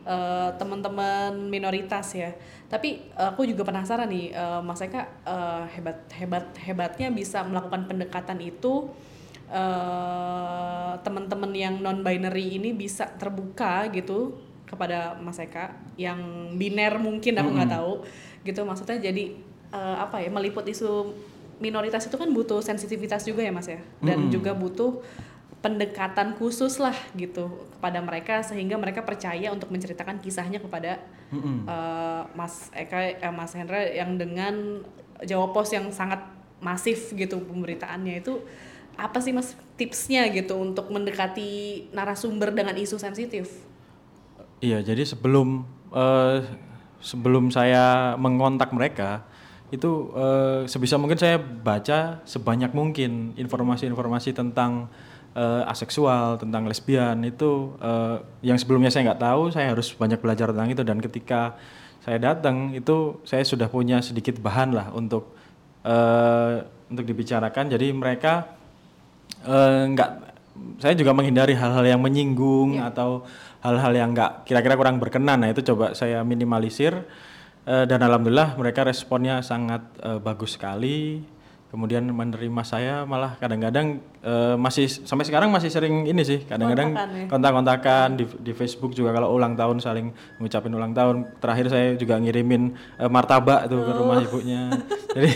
eh, 0.01 0.49
teman-teman 0.57 1.37
minoritas 1.45 2.09
ya. 2.17 2.33
Tapi 2.73 3.13
aku 3.13 3.45
juga 3.45 3.69
penasaran 3.69 4.09
nih, 4.09 4.33
eh, 4.33 4.61
Mas 4.65 4.81
Eka 4.81 5.05
eh, 5.29 5.63
hebat 5.77 6.09
hebat 6.17 6.45
hebatnya 6.57 7.13
bisa 7.13 7.45
melakukan 7.45 7.85
pendekatan 7.85 8.41
itu. 8.41 8.89
eh, 9.53 10.93
teman-teman 11.05 11.53
yang 11.53 11.77
non 11.77 12.01
binary 12.01 12.57
ini 12.57 12.73
bisa 12.73 13.05
terbuka 13.05 13.85
gitu 13.93 14.33
kepada 14.65 15.13
Mas 15.21 15.37
Eka 15.37 15.77
yang 16.01 16.49
biner 16.57 16.97
mungkin 16.97 17.37
aku 17.37 17.49
nggak 17.53 17.69
tahu 17.77 18.01
gitu 18.41 18.65
maksudnya 18.65 18.97
jadi 18.97 19.37
eh, 19.69 19.97
apa 20.01 20.17
ya 20.25 20.33
meliput 20.33 20.65
isu 20.65 21.13
minoritas 21.63 22.03
itu 22.03 22.19
kan 22.19 22.27
butuh 22.35 22.59
sensitivitas 22.59 23.23
juga 23.23 23.39
ya 23.39 23.55
mas 23.55 23.71
ya? 23.71 23.79
Dan 24.03 24.27
juga 24.27 24.51
butuh 24.51 24.99
pendekatan 25.63 26.35
khusus 26.35 26.75
lah 26.83 26.93
gitu 27.15 27.47
kepada 27.79 28.03
mereka 28.03 28.43
sehingga 28.43 28.75
mereka 28.75 28.99
percaya 29.07 29.47
untuk 29.47 29.71
menceritakan 29.71 30.19
kisahnya 30.19 30.59
kepada 30.59 30.99
eh, 31.31 32.21
Mas 32.35 32.67
Eka 32.75 33.15
eh, 33.15 33.31
Mas 33.31 33.55
Hendra 33.55 33.79
yang 33.79 34.19
dengan 34.19 34.83
Jawa 35.23 35.55
Pos 35.55 35.71
yang 35.71 35.87
sangat 35.95 36.19
masif 36.59 37.15
gitu 37.15 37.39
pemberitaannya. 37.39 38.19
Itu 38.19 38.43
apa 38.99 39.23
sih 39.23 39.31
mas 39.31 39.55
tipsnya 39.79 40.27
gitu 40.29 40.59
untuk 40.59 40.91
mendekati 40.91 41.87
narasumber 41.95 42.51
dengan 42.51 42.75
isu 42.75 42.99
sensitif? 42.99 43.47
Iya, 44.59 44.83
jadi 44.83 45.07
sebelum 45.07 45.63
eh, 45.95 46.43
sebelum 46.99 47.55
saya 47.55 48.15
mengontak 48.19 48.75
mereka 48.75 49.23
itu 49.73 50.13
eh, 50.13 50.69
sebisa 50.69 51.01
mungkin 51.01 51.17
saya 51.17 51.41
baca 51.41 52.21
sebanyak 52.29 52.69
mungkin 52.77 53.33
informasi-informasi 53.33 54.37
tentang 54.37 54.85
eh, 55.33 55.63
aseksual, 55.65 56.37
tentang 56.37 56.69
lesbian 56.69 57.17
itu 57.25 57.73
eh, 57.81 58.21
yang 58.45 58.61
sebelumnya 58.61 58.93
saya 58.93 59.09
nggak 59.09 59.21
tahu, 59.25 59.49
saya 59.49 59.73
harus 59.73 59.89
banyak 59.97 60.21
belajar 60.21 60.53
tentang 60.53 60.69
itu. 60.69 60.83
Dan 60.85 61.01
ketika 61.01 61.57
saya 62.05 62.21
datang 62.21 62.77
itu 62.77 63.17
saya 63.25 63.41
sudah 63.41 63.65
punya 63.65 63.97
sedikit 64.05 64.37
bahan 64.37 64.77
lah 64.77 64.93
untuk 64.93 65.33
eh, 65.81 66.61
untuk 66.93 67.05
dibicarakan. 67.09 67.73
Jadi 67.73 67.89
mereka 67.89 68.61
nggak 69.43 70.11
saya 70.79 70.93
juga 70.95 71.11
menghindari 71.11 71.57
hal-hal 71.57 71.83
yang 71.83 71.99
menyinggung 71.99 72.79
atau 72.79 73.27
hal-hal 73.59 73.91
yang 73.91 74.13
nggak 74.13 74.45
kira-kira 74.45 74.77
kurang 74.77 75.01
berkenan. 75.01 75.41
Nah 75.41 75.49
itu 75.49 75.65
coba 75.65 75.97
saya 75.97 76.21
minimalisir 76.21 76.93
Eh, 77.63 77.85
dan 77.87 78.03
alhamdulillah 78.03 78.59
mereka 78.59 78.83
responnya 78.83 79.39
sangat 79.39 79.87
eh, 80.03 80.19
bagus 80.19 80.59
sekali. 80.59 81.23
Kemudian 81.71 82.05
menerima 82.05 82.61
saya 82.67 83.01
malah 83.07 83.39
kadang-kadang 83.39 84.03
eh, 84.19 84.55
masih 84.59 84.91
sampai 84.91 85.23
sekarang 85.23 85.47
masih 85.47 85.71
sering 85.71 86.05
ini 86.05 86.21
sih 86.21 86.43
kadang-kadang 86.43 86.93
ya? 86.93 87.25
kontak-kontakan 87.31 88.19
di, 88.19 88.29
di 88.45 88.51
Facebook 88.53 88.93
juga 88.93 89.09
kalau 89.15 89.33
ulang 89.33 89.55
tahun 89.55 89.79
saling 89.79 90.11
ngucapin 90.43 90.75
ulang 90.75 90.91
tahun. 90.91 91.39
Terakhir 91.39 91.71
saya 91.71 91.87
juga 91.95 92.19
ngirimin 92.19 92.75
eh, 92.99 93.09
martabak 93.09 93.71
tuh 93.71 93.79
ke 93.79 93.91
rumah 93.95 94.19
ibunya. 94.19 94.69
Jadi 95.15 95.31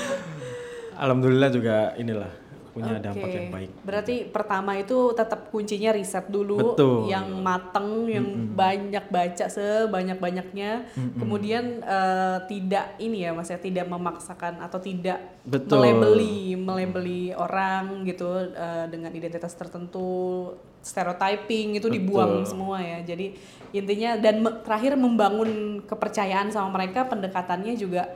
alhamdulillah 1.04 1.50
juga 1.52 1.76
inilah 2.00 2.39
punya 2.70 3.02
dampak 3.02 3.26
Oke. 3.26 3.36
yang 3.36 3.50
baik 3.50 3.70
Berarti 3.82 4.14
pertama 4.30 4.78
itu 4.78 5.10
tetap 5.12 5.50
kuncinya 5.50 5.90
riset 5.90 6.26
dulu 6.30 6.74
Betul. 6.74 7.10
yang 7.10 7.26
mateng, 7.42 8.06
yang 8.06 8.26
banyak 8.54 9.04
baca 9.10 9.46
sebanyak-banyaknya. 9.50 10.86
Kemudian 11.18 11.82
eh, 11.82 12.38
tidak 12.46 12.96
ini 13.02 13.26
ya 13.26 13.34
Mas 13.34 13.50
ya, 13.50 13.58
tidak 13.58 13.90
memaksakan 13.90 14.62
atau 14.62 14.78
tidak 14.78 15.18
Betul. 15.42 15.82
melebeli 15.82 16.54
melebeli 16.54 17.22
orang 17.34 18.06
gitu 18.06 18.50
eh, 18.54 18.86
dengan 18.86 19.10
identitas 19.10 19.52
tertentu, 19.58 20.54
stereotyping 20.80 21.76
itu 21.76 21.88
dibuang 21.90 22.46
semua 22.46 22.80
ya. 22.80 23.02
Jadi 23.02 23.34
intinya 23.70 24.18
dan 24.18 24.42
me- 24.42 24.58
terakhir 24.62 24.94
membangun 24.98 25.82
kepercayaan 25.86 26.50
sama 26.50 26.74
mereka 26.74 27.06
pendekatannya 27.06 27.74
juga 27.78 28.14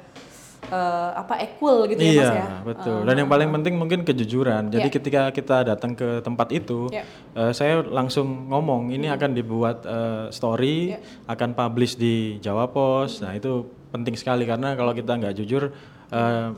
eh, 0.66 1.10
apa 1.14 1.34
equal 1.40 1.84
gitu 1.86 2.00
ya 2.00 2.12
iya, 2.12 2.22
Mas 2.22 2.30
ya. 2.32 2.46
betul. 2.64 2.98
Dan 3.04 3.14
yang 3.20 3.30
paling 3.30 3.48
penting 3.50 3.74
mungkin 3.76 4.00
kejujuran. 4.02 4.68
Jadi 4.68 4.88
Iya. 4.88 4.96
ketika 4.96 5.22
kita 5.30 5.56
datang 5.64 5.92
ke 5.92 6.20
tempat 6.20 6.48
itu, 6.50 6.88
Iya. 6.88 7.04
eh, 7.36 7.52
saya 7.52 7.82
langsung 7.82 8.48
ngomong 8.48 8.90
ini 8.90 9.08
akan 9.08 9.30
dibuat 9.32 9.84
eh, 9.84 10.26
story, 10.30 10.94
Iya. 10.94 10.98
akan 11.28 11.50
publish 11.52 11.96
di 11.96 12.38
Jawa 12.38 12.68
Pos. 12.68 13.20
Nah 13.20 13.32
itu 13.32 13.64
penting 13.90 14.14
sekali 14.14 14.42
karena 14.44 14.74
kalau 14.74 14.90
kita 14.90 15.14
nggak 15.14 15.34
jujur, 15.36 15.70
eh, 16.10 16.48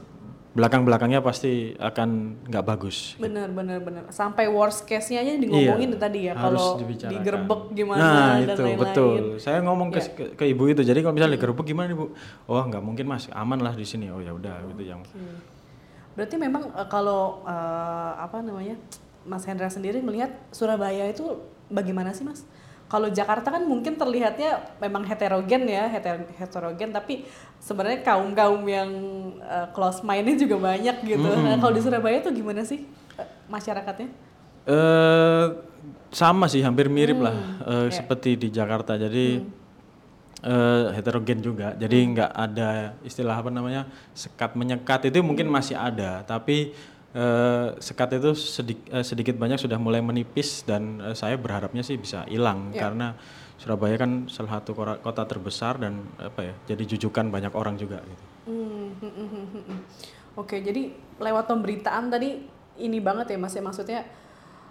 belakang-belakangnya 0.57 1.21
pasti 1.21 1.77
akan 1.77 2.41
nggak 2.49 2.65
bagus. 2.65 3.13
Bener 3.21 3.53
bener 3.53 3.77
bener 3.85 4.09
sampai 4.09 4.49
worst 4.49 4.89
case 4.89 5.13
nya 5.13 5.21
aja 5.21 5.37
ngomongin 5.37 5.93
Iya, 5.93 5.99
tadi 6.01 6.21
ya 6.25 6.33
kalau 6.33 6.81
digerebek 6.81 7.77
gimana 7.77 8.01
nah, 8.01 8.35
dan 8.41 8.57
itu 8.57 8.63
lain-lain. 8.65 8.81
Betul. 8.81 9.23
Saya 9.37 9.61
ngomong 9.61 9.93
ke, 9.93 10.01
ke, 10.17 10.25
ke 10.33 10.45
ibu 10.49 10.65
itu. 10.73 10.81
Jadi 10.81 11.05
kalau 11.05 11.13
misalnya 11.13 11.37
digerebek 11.37 11.67
gimana 11.69 11.93
ibu? 11.93 12.17
Oh 12.49 12.65
nggak 12.65 12.81
mungkin 12.81 13.05
mas, 13.05 13.29
aman 13.37 13.61
lah 13.61 13.77
di 13.77 13.85
sini. 13.85 14.09
Oh 14.09 14.25
ya 14.25 14.33
udah 14.33 14.65
itu 14.73 14.83
yang. 14.89 15.05
Berarti 16.17 16.37
memang 16.41 16.73
eh, 16.73 16.89
kalau 16.89 17.45
eh, 17.45 18.13
apa 18.17 18.41
namanya 18.41 18.81
Mas 19.29 19.45
Hendra 19.45 19.69
sendiri 19.69 20.01
melihat 20.01 20.33
Surabaya 20.55 21.05
itu 21.13 21.37
bagaimana 21.69 22.17
sih 22.17 22.25
Mas? 22.25 22.49
Kalau 22.87 23.11
Jakarta 23.11 23.51
kan 23.51 23.63
mungkin 23.63 23.95
terlihatnya 23.95 24.79
memang 24.79 25.03
heterogen 25.03 25.67
ya, 25.67 25.87
heter- 25.87 26.31
heterogen 26.35 26.91
tapi 26.91 27.27
sebenarnya 27.59 28.01
kaum-kaum 28.01 28.63
yang 28.63 28.91
eh, 29.39 29.67
close 29.71 30.01
mindnya 30.01 30.39
juga 30.39 30.57
banyak 30.63 31.03
gitu. 31.03 31.27
Nah, 31.27 31.59
kalau 31.59 31.75
di 31.75 31.83
Surabaya 31.83 32.23
tuh 32.23 32.31
gimana 32.31 32.63
sih 32.63 32.87
eh, 33.17 33.29
masyarakatnya? 33.47 34.09
eh 34.67 35.47
sama 36.11 36.47
sih 36.47 36.59
hampir 36.59 36.87
mirip 36.87 37.19
lah 37.19 37.31
Hmm, 37.31 37.87
eh, 37.87 37.89
seperti 37.89 38.35
di 38.35 38.49
Jakarta 38.51 38.95
jadi 38.95 39.39
eh, 40.43 40.85
heterogen 40.91 41.39
juga 41.39 41.75
jadi 41.75 41.99
Hmm. 42.03 42.11
nggak 42.13 42.31
ada 42.33 42.71
istilah 43.03 43.35
apa 43.35 43.47
namanya 43.49 43.87
sekat 44.11 44.55
menyekat 44.55 45.07
itu 45.07 45.23
mungkin 45.23 45.47
Hmm. 45.47 45.55
masih 45.55 45.75
ada 45.75 46.23
tapi 46.23 46.75
eh, 47.17 47.67
sekat 47.81 48.21
itu 48.21 48.37
sedik- 48.37 48.89
eh, 48.93 49.01
sedikit 49.01 49.41
banyak 49.41 49.57
sudah 49.57 49.81
mulai 49.81 50.05
menipis 50.05 50.63
dan 50.69 51.01
eh, 51.01 51.17
saya 51.17 51.41
berharapnya 51.41 51.81
sih 51.81 51.97
bisa 51.97 52.29
hilang 52.29 52.77
Ya. 52.77 52.89
karena 52.89 53.17
Surabaya 53.57 53.97
kan 53.97 54.29
salah 54.29 54.61
satu 54.61 54.77
kota 54.77 55.25
terbesar 55.25 55.81
dan 55.81 56.05
apa 56.21 56.45
ya 56.45 56.55
jadi 56.69 56.85
jujukan 56.93 57.33
banyak 57.33 57.57
orang 57.57 57.81
juga 57.81 58.05
gitu. 58.05 58.25
Hmm, 58.53 58.93
hmm, 59.01 59.13
hmm, 59.17 59.29
hmm, 59.33 59.47
hmm, 59.49 59.65
hmm. 59.65 59.81
Oke, 60.37 60.61
jadi 60.61 60.93
lewat 61.17 61.49
pemberitaan 61.49 62.13
tadi 62.13 62.45
ini 62.77 63.01
banget 63.01 63.33
ya 63.33 63.39
Mas 63.41 63.57
ya 63.57 63.65
maksudnya 63.65 64.05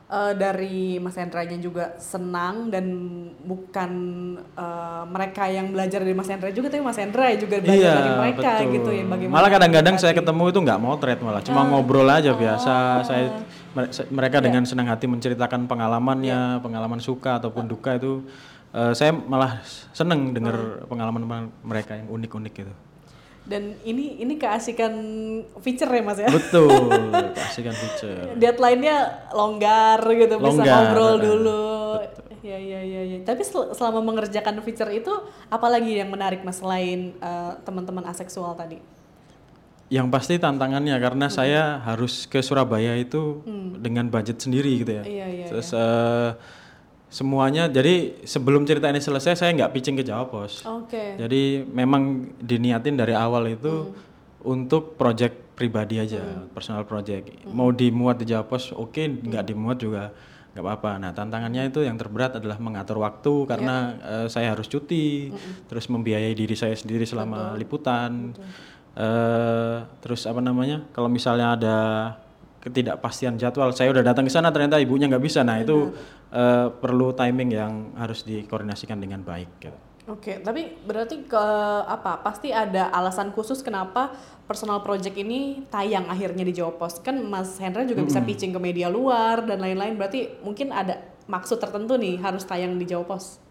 eh, 0.05 0.33
dari 0.33 0.97
Mas 0.97 1.13
Hendra-nya 1.13 1.57
juga 1.57 1.97
senang 1.97 2.69
dan 2.69 2.85
bukan 3.41 3.91
eh, 4.37 5.03
mereka 5.05 5.45
yang 5.45 5.69
belajar 5.69 6.01
dari 6.01 6.13
Mas 6.13 6.27
Hendra 6.27 6.49
juga 6.49 6.67
tapi 6.67 6.81
Mas 6.81 6.95
Hendra 6.95 7.33
juga 7.33 7.57
belajar 7.57 7.93
dari 7.95 8.11
mereka 8.15 8.49
gitu 8.63 8.89
ya 8.91 9.03
bagaimana 9.03 9.35
Malah 9.35 9.49
kadang-kadang 9.51 9.95
saya 9.97 10.13
ketemu 10.13 10.43
itu 10.47 10.59
nggak 10.59 10.79
motret 10.79 11.19
malah, 11.19 11.41
cuma 11.41 11.61
Ah. 11.61 11.67
ngobrol 11.67 12.05
aja 12.05 12.31
biasa. 12.31 12.73
Saya 13.01 13.25
mere- 13.71 13.91
se- 13.91 14.07
mereka 14.09 14.37
Iya. 14.39 14.45
dengan 14.45 14.63
senang 14.63 14.87
hati 14.87 15.05
menceritakan 15.05 15.65
pengalamannya, 15.65 16.61
pengalaman 16.61 16.99
suka 16.99 17.37
ataupun 17.37 17.65
duka 17.65 17.95
itu 17.95 18.21
eh, 18.71 18.91
saya 18.91 19.09
malah 19.11 19.63
seneng 19.91 20.35
dengar 20.35 20.53
Ah. 20.53 20.85
pengalaman 20.85 21.23
mereka 21.61 21.95
yang 21.95 22.07
unik-unik 22.09 22.53
gitu. 22.53 22.73
Dan 23.45 23.77
ini 23.85 24.17
ini 24.17 24.41
keasikan 24.41 24.93
feature 25.61 25.89
ya 25.89 26.01
Mas 26.01 26.17
ya. 26.17 26.29
Betul, 26.33 26.69
kasihkan 27.37 27.77
feature. 27.77 28.33
Deadline-nya 28.35 29.29
longgar 29.31 30.01
gitu 30.01 30.41
bisa 30.41 30.49
Longgar, 30.65 30.73
ngobrol 30.89 31.13
heeh. 31.13 31.25
dulu. 31.29 31.65
Ya 32.41 32.57
ya 32.57 32.81
ya 32.81 33.01
ya. 33.05 33.17
Tapi 33.21 33.41
sel- 33.41 33.73
selama 33.73 34.01
mengerjakan 34.01 34.61
feature 34.61 34.89
itu 34.89 35.13
apalagi 35.49 35.97
yang 35.97 36.09
menarik 36.09 36.41
Mas 36.41 36.57
selain 36.57 37.13
eh, 37.17 37.53
teman-teman 37.61 38.05
aseksual 38.05 38.57
tadi? 38.57 38.81
Yang 39.93 40.07
pasti 40.09 40.33
tantangannya 40.41 40.97
karena 40.97 41.29
saya 41.29 41.77
harus 41.85 42.25
ke 42.25 42.41
Surabaya 42.41 42.97
itu 42.97 43.45
dengan 43.77 44.09
budget 44.09 44.41
sendiri 44.41 44.81
gitu 44.81 44.97
ya. 44.97 45.03
Hmm. 45.05 45.13
Iya, 45.13 45.27
iya, 45.29 45.45
Terus 45.45 45.69
eh, 45.69 46.29
semuanya 47.15 47.71
jadi 47.71 48.27
sebelum 48.27 48.67
cerita 48.67 48.91
ini 48.91 48.99
selesai 48.99 49.39
saya 49.39 49.55
nggak 49.55 49.71
pitching 49.71 49.95
ke 49.95 50.03
Jawa 50.03 50.27
Pos. 50.27 50.67
Oke. 50.67 51.15
Jadi 51.15 51.63
memang 51.63 52.35
diniatin 52.43 52.99
dari 52.99 53.15
awal 53.15 53.55
itu 53.55 53.95
untuk 54.43 54.99
project 54.99 55.55
pribadi 55.55 56.03
aja, 56.03 56.19
personal 56.51 56.83
project. 56.83 57.31
Mau 57.47 57.71
dimuat 57.71 58.19
di 58.19 58.27
Jawa 58.27 58.43
Pos, 58.43 58.75
oke, 58.75 58.99
nggak 58.99 59.47
dimuat 59.47 59.79
juga 59.79 60.11
nggak 60.51 60.59
apa-apa. 60.59 60.91
Nah 60.99 61.11
tantangannya 61.15 61.71
itu 61.71 61.87
yang 61.87 61.95
terberat 61.95 62.35
adalah 62.35 62.59
mengatur 62.59 62.99
waktu 62.99 63.47
karena 63.47 63.95
eh, 64.03 64.27
saya 64.27 64.51
harus 64.51 64.67
cuti, 64.67 65.31
terus 65.71 65.87
membiayai 65.87 66.35
diri 66.35 66.55
saya 66.59 66.75
sendiri 66.75 67.07
selama 67.07 67.55
liputan. 67.55 68.35
Eh, 68.95 69.77
terus 70.03 70.27
apa 70.27 70.43
namanya? 70.43 70.83
Kalau 70.91 71.07
misalnya 71.07 71.55
ada 71.55 71.77
ketidakpastian 72.65 73.37
jadwal, 73.37 73.69
saya 73.69 73.93
udah 73.93 74.01
datang 74.01 74.25
ke 74.25 74.33
sana 74.33 74.49
ternyata 74.49 74.81
ibunya 74.81 75.05
nggak 75.05 75.21
bisa. 75.21 75.45
Nah 75.45 75.61
itu 75.61 75.93
eh, 76.33 76.67
perlu 76.73 77.13
timing 77.13 77.49
yang 77.53 77.73
harus 77.93 78.25
dikoordinasikan 78.25 78.97
dengan 78.97 79.21
baik. 79.21 79.49
Gitu. 79.61 79.77
Oke, 80.05 80.37
tapi 80.41 80.73
berarti 80.85 81.25
ke 81.25 81.45
apa? 81.85 82.21
Pasti 82.21 82.53
ada 82.53 82.93
alasan 82.93 83.33
khusus 83.33 83.65
kenapa 83.65 84.13
personal 84.45 84.81
project 84.85 85.17
ini 85.17 85.65
tayang 85.69 86.05
akhirnya 86.09 86.45
di 86.45 86.53
Jawa 86.53 86.77
Pos. 86.77 87.01
Kan 87.01 87.21
Mas 87.25 87.57
Hendra 87.57 87.85
juga 87.85 88.05
bisa 88.05 88.21
pitching 88.21 88.53
ke 88.53 88.61
media 88.61 88.89
luar 88.89 89.45
dan 89.45 89.61
lain-lain. 89.61 89.97
Berarti 89.97 90.41
mungkin 90.41 90.73
ada 90.73 91.01
maksud 91.25 91.57
tertentu 91.57 91.97
nih 91.97 92.21
harus 92.21 92.45
tayang 92.45 92.77
di 92.77 92.85
Jawa 92.85 93.05
Pos. 93.05 93.41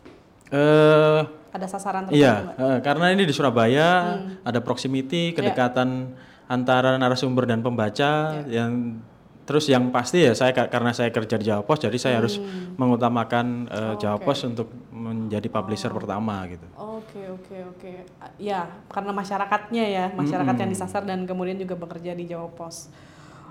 Eh 0.50 1.22
Ada 1.54 1.66
sasaran 1.70 2.10
tertentu 2.10 2.22
Iya, 2.22 2.54
eh, 2.58 2.78
karena 2.82 3.14
ini 3.14 3.26
di 3.26 3.34
Surabaya 3.34 4.18
ada 4.42 4.58
proximity, 4.58 5.34
kedekatan 5.34 6.14
antara 6.54 6.94
narasumber 6.94 7.44
dan 7.44 7.60
pembaca 7.60 8.38
yang 8.46 9.02
terus 9.44 9.68
yang 9.68 9.92
pasti 9.92 10.24
ya 10.24 10.32
saya 10.32 10.56
ka- 10.56 10.72
karena 10.72 10.96
saya 10.96 11.12
kerja 11.12 11.36
di 11.36 11.44
Jawa 11.44 11.68
Pos 11.68 11.76
jadi 11.76 11.98
saya 12.00 12.16
harus 12.24 12.40
mengutamakan 12.80 13.68
eh, 13.68 13.94
Jawa 14.00 14.16
Pos 14.16 14.40
untuk 14.48 14.72
menjadi 14.88 15.44
publisher 15.52 15.92
pertama 15.92 16.48
gitu. 16.48 16.64
Oke 16.80 17.28
oke 17.28 17.56
oke. 17.76 17.92
Ya 18.40 18.72
karena 18.88 19.12
masyarakatnya 19.12 19.84
ya 19.84 20.04
masyarakat 20.16 20.54
yang 20.56 20.70
disasar 20.72 21.04
dan 21.04 21.28
kemudian 21.28 21.60
juga 21.60 21.76
bekerja 21.76 22.16
di 22.16 22.24
Jawa 22.24 22.48
Pos. 22.56 22.88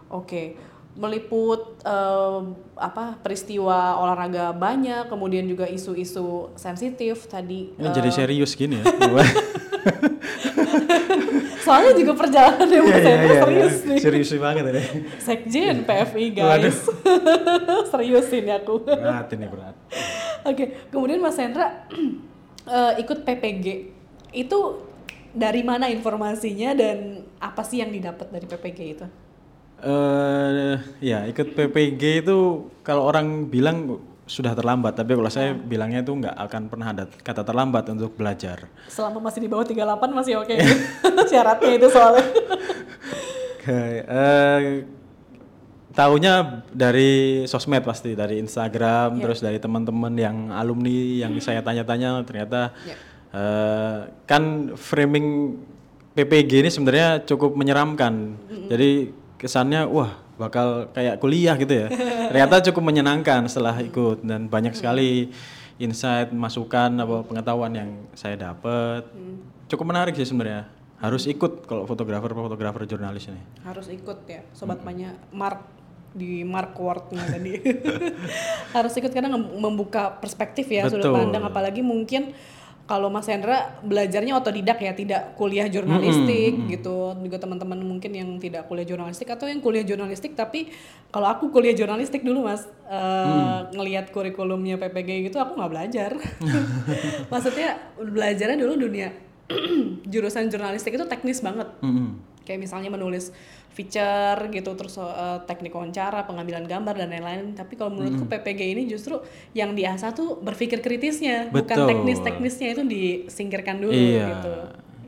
Oke 0.10 0.58
meliput 0.94 1.78
eh, 1.86 2.42
apa 2.78 3.18
peristiwa 3.22 3.98
olahraga 3.98 4.54
banyak 4.54 5.10
kemudian 5.10 5.46
juga 5.46 5.70
isu-isu 5.70 6.50
sensitif 6.58 7.30
tadi. 7.30 7.70
Ini 7.78 7.90
eh, 7.90 7.94
jadi 7.94 8.10
serius 8.10 8.58
gini 8.58 8.82
ya. 8.82 8.86
soalnya 11.64 11.94
juga 11.96 12.14
perjalanan 12.20 12.68
yang 12.68 12.86
Mas 12.86 13.04
Hendra 13.08 13.36
serius 13.48 13.76
nih. 13.88 14.00
Serius 14.04 14.30
banget 14.36 14.64
ini. 14.70 14.84
Sekjen 15.18 15.76
PFI 15.88 16.26
guys. 16.36 16.78
serius 17.92 18.28
ini 18.36 18.52
aku. 18.52 18.84
Berat 18.84 19.32
ini 19.32 19.48
berat. 19.48 19.76
Oke, 20.44 20.76
kemudian 20.92 21.24
Mas 21.24 21.40
Hendra 21.40 21.88
eh, 22.78 22.94
ikut 23.00 23.24
PPG. 23.24 23.68
Itu 24.36 24.84
dari 25.34 25.64
mana 25.66 25.90
informasinya 25.90 26.76
dan 26.78 27.26
apa 27.42 27.66
sih 27.66 27.82
yang 27.82 27.90
didapat 27.90 28.30
dari 28.30 28.46
PPG 28.46 28.80
itu? 28.86 29.08
eh 29.84 30.80
ya 31.04 31.28
ikut 31.28 31.60
PPG 31.60 32.24
itu 32.24 32.72
kalau 32.88 33.04
orang 33.04 33.52
bilang 33.52 34.00
sudah 34.24 34.56
terlambat 34.56 34.96
tapi 34.96 35.20
kalau 35.20 35.28
saya 35.28 35.52
bilangnya 35.52 36.00
itu 36.00 36.16
nggak 36.16 36.32
akan 36.32 36.62
pernah 36.72 36.88
ada 36.96 37.04
kata 37.12 37.44
terlambat 37.44 37.92
untuk 37.92 38.16
belajar. 38.16 38.72
Selama 38.88 39.20
masih 39.20 39.44
di 39.44 39.50
bawah 39.52 39.68
38 39.68 39.84
masih 40.16 40.40
oke. 40.40 40.56
Syaratnya 41.32 41.72
itu 41.76 41.88
soalnya. 41.92 42.24
Oke, 43.60 43.80
eh, 44.04 44.62
Taunya 45.94 46.66
dari 46.74 47.46
sosmed 47.46 47.86
pasti, 47.86 48.18
dari 48.18 48.42
Instagram, 48.42 49.22
terus 49.22 49.46
dari 49.46 49.62
teman-teman 49.62 50.10
yang 50.18 50.50
alumni 50.50 50.90
yang 51.22 51.38
saya 51.38 51.62
tanya-tanya 51.62 52.18
ternyata 52.26 52.74
Ya. 52.82 52.98
eh, 53.30 53.98
kan 54.26 54.74
framing 54.74 55.54
PPG 56.18 56.66
ini 56.66 56.70
sebenarnya 56.74 57.22
cukup 57.30 57.54
menyeramkan. 57.54 58.38
Jadi 58.74 59.14
kesannya 59.38 59.86
wah 59.86 60.18
bakal 60.38 60.90
kayak 60.92 61.22
kuliah 61.22 61.56
gitu 61.58 61.86
ya. 61.86 61.88
ternyata 62.34 62.64
cukup 62.72 62.84
menyenangkan 62.94 63.46
setelah 63.46 63.78
ikut 63.82 64.26
dan 64.26 64.50
banyak 64.50 64.74
sekali 64.74 65.30
insight, 65.82 66.30
masukan, 66.32 66.94
apa 67.02 67.26
pengetahuan 67.26 67.74
yang 67.74 67.90
saya 68.14 68.38
dapat. 68.38 69.10
Cukup 69.70 69.86
menarik 69.90 70.14
sih 70.14 70.26
sebenarnya. 70.26 70.70
Harus 71.04 71.28
ikut 71.28 71.68
kalau 71.68 71.84
fotografer, 71.84 72.32
fotografer 72.32 72.88
jurnalis 72.88 73.28
ini. 73.28 73.42
Harus 73.66 73.92
ikut 73.92 74.24
ya, 74.30 74.42
sobat 74.56 74.80
Manya 74.88 75.18
mark 75.36 75.60
di 76.14 76.46
mark 76.46 76.78
wordnya 76.78 77.26
tadi. 77.26 77.60
Harus 78.78 78.94
ikut 78.96 79.12
karena 79.12 79.34
membuka 79.36 80.14
perspektif 80.22 80.70
ya 80.70 80.86
sudut 80.88 81.10
Betul. 81.10 81.18
pandang 81.18 81.44
apalagi 81.44 81.82
mungkin 81.82 82.32
kalau 82.84 83.08
Mas 83.08 83.32
Hendra 83.32 83.80
belajarnya 83.80 84.36
otodidak 84.36 84.76
ya, 84.84 84.92
tidak 84.92 85.40
kuliah 85.40 85.72
jurnalistik 85.72 86.68
gitu. 86.68 87.16
Juga 87.24 87.40
teman-teman 87.40 87.80
mungkin 87.80 88.12
yang 88.12 88.30
tidak 88.44 88.68
kuliah 88.68 88.84
jurnalistik 88.84 89.32
atau 89.32 89.48
yang 89.48 89.64
kuliah 89.64 89.88
jurnalistik 89.88 90.36
tapi 90.36 90.68
kalau 91.08 91.32
aku 91.32 91.48
kuliah 91.48 91.72
jurnalistik 91.72 92.28
dulu 92.28 92.44
Mas 92.44 92.68
eh, 92.92 93.60
ngelihat 93.72 94.12
kurikulumnya 94.12 94.76
PPG 94.76 95.32
gitu 95.32 95.40
aku 95.40 95.56
nggak 95.56 95.72
belajar. 95.72 96.12
Maksudnya 97.32 97.80
belajarnya 97.96 98.60
dulu 98.60 98.76
dunia 98.88 99.16
jurusan 100.12 100.48
jurnalistik 100.48 100.96
itu 100.96 101.06
teknis 101.08 101.44
banget 101.44 101.68
Mm-mm. 101.84 102.20
kayak 102.48 102.60
misalnya 102.64 102.90
menulis 102.92 103.36
feature 103.74 104.54
gitu 104.54 104.72
terus 104.78 104.96
eh, 105.02 105.40
teknik 105.50 105.74
wawancara 105.74 106.24
pengambilan 106.30 106.64
gambar 106.70 106.94
dan 106.94 107.10
lain-lain 107.10 107.58
tapi 107.58 107.74
kalau 107.74 107.92
menurutku 107.92 108.30
PPG 108.30 108.62
ini 108.78 108.84
justru 108.86 109.18
yang 109.58 109.74
diasah 109.74 110.14
tuh 110.14 110.38
berpikir 110.40 110.80
kritisnya 110.80 111.50
bukan 111.50 111.66
Betul. 111.84 111.90
teknis-teknisnya 111.90 112.68
itu 112.78 112.84
disingkirkan 112.86 113.82
dulu 113.82 113.94
iya. 113.94 114.28
gitu 114.38 114.54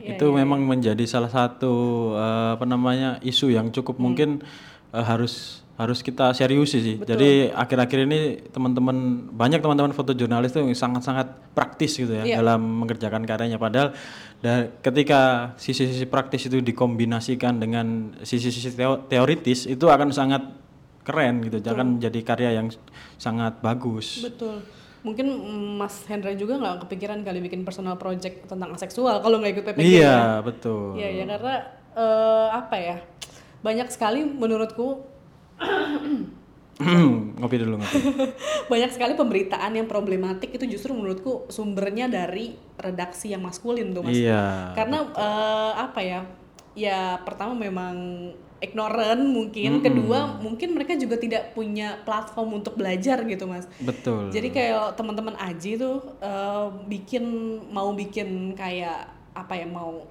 Iya, 0.06 0.22
itu 0.22 0.26
memang 0.30 0.62
menjadi 0.62 1.02
salah 1.02 1.26
satu 1.26 1.74
eh, 2.14 2.50
apa 2.54 2.62
namanya 2.62 3.18
isu 3.26 3.50
yang 3.50 3.74
cukup 3.74 3.98
mungkin 3.98 4.38
eh, 4.94 5.02
harus 5.02 5.66
harus 5.76 6.00
kita 6.00 6.32
seriusi 6.32 6.80
sih. 6.80 6.96
Jadi 6.96 7.52
akhir-akhir 7.52 8.08
ini 8.08 8.20
teman-teman 8.48 9.28
banyak 9.28 9.60
teman-teman 9.60 9.92
fotojurnalis 9.92 10.56
itu 10.56 10.64
yang 10.64 10.72
sangat-sangat 10.72 11.28
praktis 11.52 12.00
gitu 12.00 12.16
ya 12.16 12.24
Iya. 12.24 12.40
dalam 12.40 12.64
mengerjakan 12.80 13.28
karyanya. 13.28 13.60
Padahal 13.60 13.92
da- 14.40 14.68
ketika 14.80 15.52
sisi-sisi 15.56 16.06
praktis 16.06 16.46
itu 16.48 16.60
dikombinasikan 16.60 17.56
dengan 17.56 18.16
sisi-sisi 18.20 18.72
teo- 18.72 19.04
teoritis 19.06 19.64
itu 19.66 19.86
akan 19.88 20.12
sangat 20.12 20.42
keren 21.06 21.44
gitu. 21.46 21.62
Akan 21.62 21.96
menjadi 21.96 22.20
karya 22.22 22.50
yang 22.58 22.68
sangat 23.16 23.58
bagus. 23.62 24.20
betul 24.20 24.58
mungkin 25.06 25.30
mm, 25.30 25.78
Mas 25.78 26.02
Hendra 26.10 26.34
juga 26.34 26.58
nggak 26.58 26.82
kepikiran 26.82 27.22
kali 27.22 27.38
bikin 27.38 27.62
personal 27.62 27.94
project 27.94 28.50
tentang 28.50 28.74
aseksual 28.74 29.22
kalau 29.22 29.38
nggak 29.38 29.54
ikut 29.54 29.64
PPG 29.70 29.86
ya. 29.86 29.94
Iya, 29.94 30.18
betul. 30.42 30.98
Iya 30.98 31.08
ya 31.14 31.24
karena 31.30 31.54
eh, 31.94 32.48
apa 32.50 32.74
ya 32.74 32.96
banyak 33.62 33.86
sekali 33.86 34.26
menurutku 34.26 35.06
ngopi 37.40 37.56
dulu 37.56 37.80
ngopi. 37.80 37.96
banyak 38.72 38.90
sekali 38.92 39.16
pemberitaan 39.16 39.72
yang 39.72 39.88
problematik 39.88 40.52
itu 40.52 40.68
justru 40.68 40.92
menurutku 40.92 41.48
sumbernya 41.48 42.04
dari 42.04 42.52
redaksi 42.76 43.32
yang 43.32 43.40
maskulin 43.40 43.96
tuh 43.96 44.04
mas. 44.04 44.16
Iya. 44.16 44.76
Karena 44.76 44.98
eh, 45.16 45.72
apa 45.80 46.00
ya? 46.04 46.20
Ya 46.76 47.16
pertama 47.24 47.56
memang 47.56 47.96
ignorant 48.60 49.20
mungkin, 49.20 49.84
kedua 49.84 50.40
mungkin 50.40 50.76
mereka 50.76 50.96
juga 50.96 51.16
tidak 51.20 51.52
punya 51.56 52.00
platform 52.04 52.60
untuk 52.60 52.76
belajar 52.76 53.24
gitu 53.24 53.48
mas. 53.48 53.64
Betul. 53.80 54.28
Jadi 54.28 54.52
kayak 54.52 55.00
teman-teman 55.00 55.36
Aji 55.40 55.80
tuh 55.80 56.04
eh, 56.20 56.66
bikin 56.92 57.24
mau 57.72 57.96
bikin 57.96 58.52
kayak 58.52 59.08
apa 59.32 59.52
ya 59.56 59.68
mau 59.68 60.04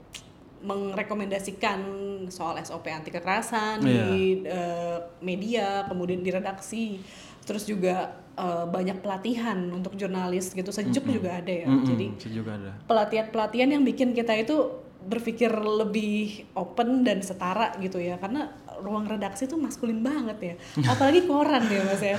merekomendasikan 0.66 1.80
soal 2.28 2.58
SOP 2.60 2.90
anti 2.90 3.10
kekerasan 3.10 3.80
di 3.80 4.00
eh, 4.44 4.98
media, 5.22 5.86
kemudian 5.86 6.20
di 6.20 6.30
redaksi, 6.30 6.98
terus 7.42 7.64
juga 7.64 8.12
eh, 8.34 8.66
banyak 8.66 9.00
pelatihan 9.00 9.58
untuk 9.70 9.94
jurnalis 9.94 10.52
gitu, 10.52 10.70
sejuk 10.70 11.06
juga 11.06 11.38
ada 11.38 11.54
ya. 11.54 11.68
Jadi 11.70 12.08
sih 12.18 12.34
juga 12.34 12.58
ada. 12.58 12.72
pelatihan-pelatihan 12.84 13.70
yang 13.70 13.84
bikin 13.84 14.12
kita 14.12 14.34
itu 14.34 14.58
berpikir 15.06 15.54
lebih 15.54 16.50
open 16.58 17.06
dan 17.06 17.22
setara 17.22 17.78
gitu 17.78 18.02
ya. 18.02 18.18
Karena 18.18 18.50
ruang 18.82 19.06
redaksi 19.06 19.46
tuh 19.46 19.56
maskulin 19.56 20.02
banget 20.02 20.38
ya. 20.42 20.56
Apalagi 20.92 21.24
koran 21.24 21.62
ya 21.70 21.82
mas 21.86 22.02
ya. 22.02 22.18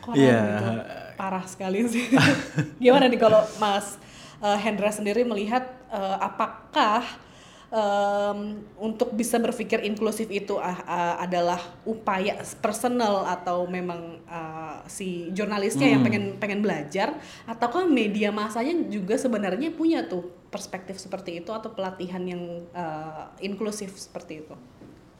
Koran 0.00 0.16
Iya. 0.18 0.40
gitu 0.40 0.64
parah 1.14 1.44
sekali 1.44 1.84
sih. 1.86 2.08
Gimana 2.82 3.06
nih 3.06 3.20
kalau 3.20 3.44
mas 3.60 4.00
eh, 4.40 4.58
Hendra 4.58 4.88
sendiri 4.88 5.20
melihat 5.22 5.68
eh, 5.92 6.16
apakah 6.18 7.04
em, 7.74 8.62
untuk 8.78 9.10
bisa 9.10 9.42
berpikir 9.42 9.82
inklusif 9.82 10.30
itu 10.30 10.54
ah, 10.62 10.78
ah, 10.86 11.14
adalah 11.18 11.58
upaya 11.82 12.38
personal 12.62 13.26
atau 13.26 13.66
memang 13.66 14.22
ah, 14.30 14.86
si 14.86 15.28
jurnalisnya 15.34 15.98
yang 15.98 16.02
pengen 16.06 16.24
pengen 16.38 16.62
belajar 16.62 17.18
ataukah 17.50 17.82
media 17.90 18.30
masanya 18.30 18.86
juga 18.86 19.18
sebenarnya 19.18 19.74
punya 19.74 20.06
tuh 20.06 20.30
perspektif 20.54 21.02
seperti 21.02 21.42
itu 21.42 21.50
atau 21.50 21.74
pelatihan 21.74 22.22
yang 22.22 22.62
eh, 22.70 23.24
inklusif 23.42 23.90
seperti 23.98 24.46
itu? 24.46 24.54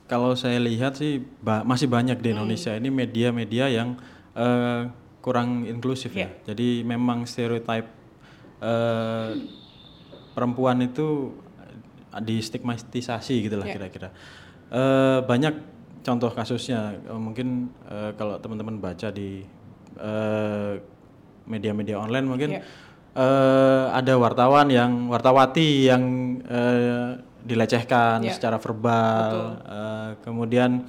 Kalau 0.06 0.36
saya 0.38 0.62
lihat 0.62 1.00
sih 1.00 1.18
ba- 1.42 1.66
masih 1.66 1.90
banyak 1.90 2.22
di 2.22 2.30
Indonesia 2.30 2.70
ini 2.76 2.92
media-media 2.92 3.66
yang 3.66 3.98
eh, 4.38 4.86
kurang 5.18 5.66
inklusif 5.66 6.14
ya. 6.14 6.30
Jadi 6.46 6.86
memang 6.86 7.26
stereotip 7.26 7.90
eh, 8.62 9.30
perempuan 10.38 10.86
itu 10.86 11.34
distigmatisasi 12.20 13.46
gitulah 13.46 13.66
kira-kira. 13.66 14.08
Eh, 14.70 15.18
banyak 15.24 15.54
contoh 16.02 16.30
kasusnya. 16.34 16.98
Eh, 17.06 17.20
mungkin 17.20 17.70
eh, 17.88 18.10
kalau 18.18 18.38
teman-teman 18.38 18.78
baca 18.82 19.08
di 19.10 19.46
media-media 21.46 22.02
online 22.02 22.26
mungkin 22.26 22.50
eh, 23.14 23.84
ada 23.94 24.14
wartawan 24.18 24.66
yang 24.74 25.06
wartawati 25.06 25.86
yang 25.86 26.02
eh, 26.42 27.22
dilecehkan 27.44 28.24
secara 28.26 28.56
verbal, 28.58 29.60
eh, 29.62 30.10
kemudian 30.24 30.82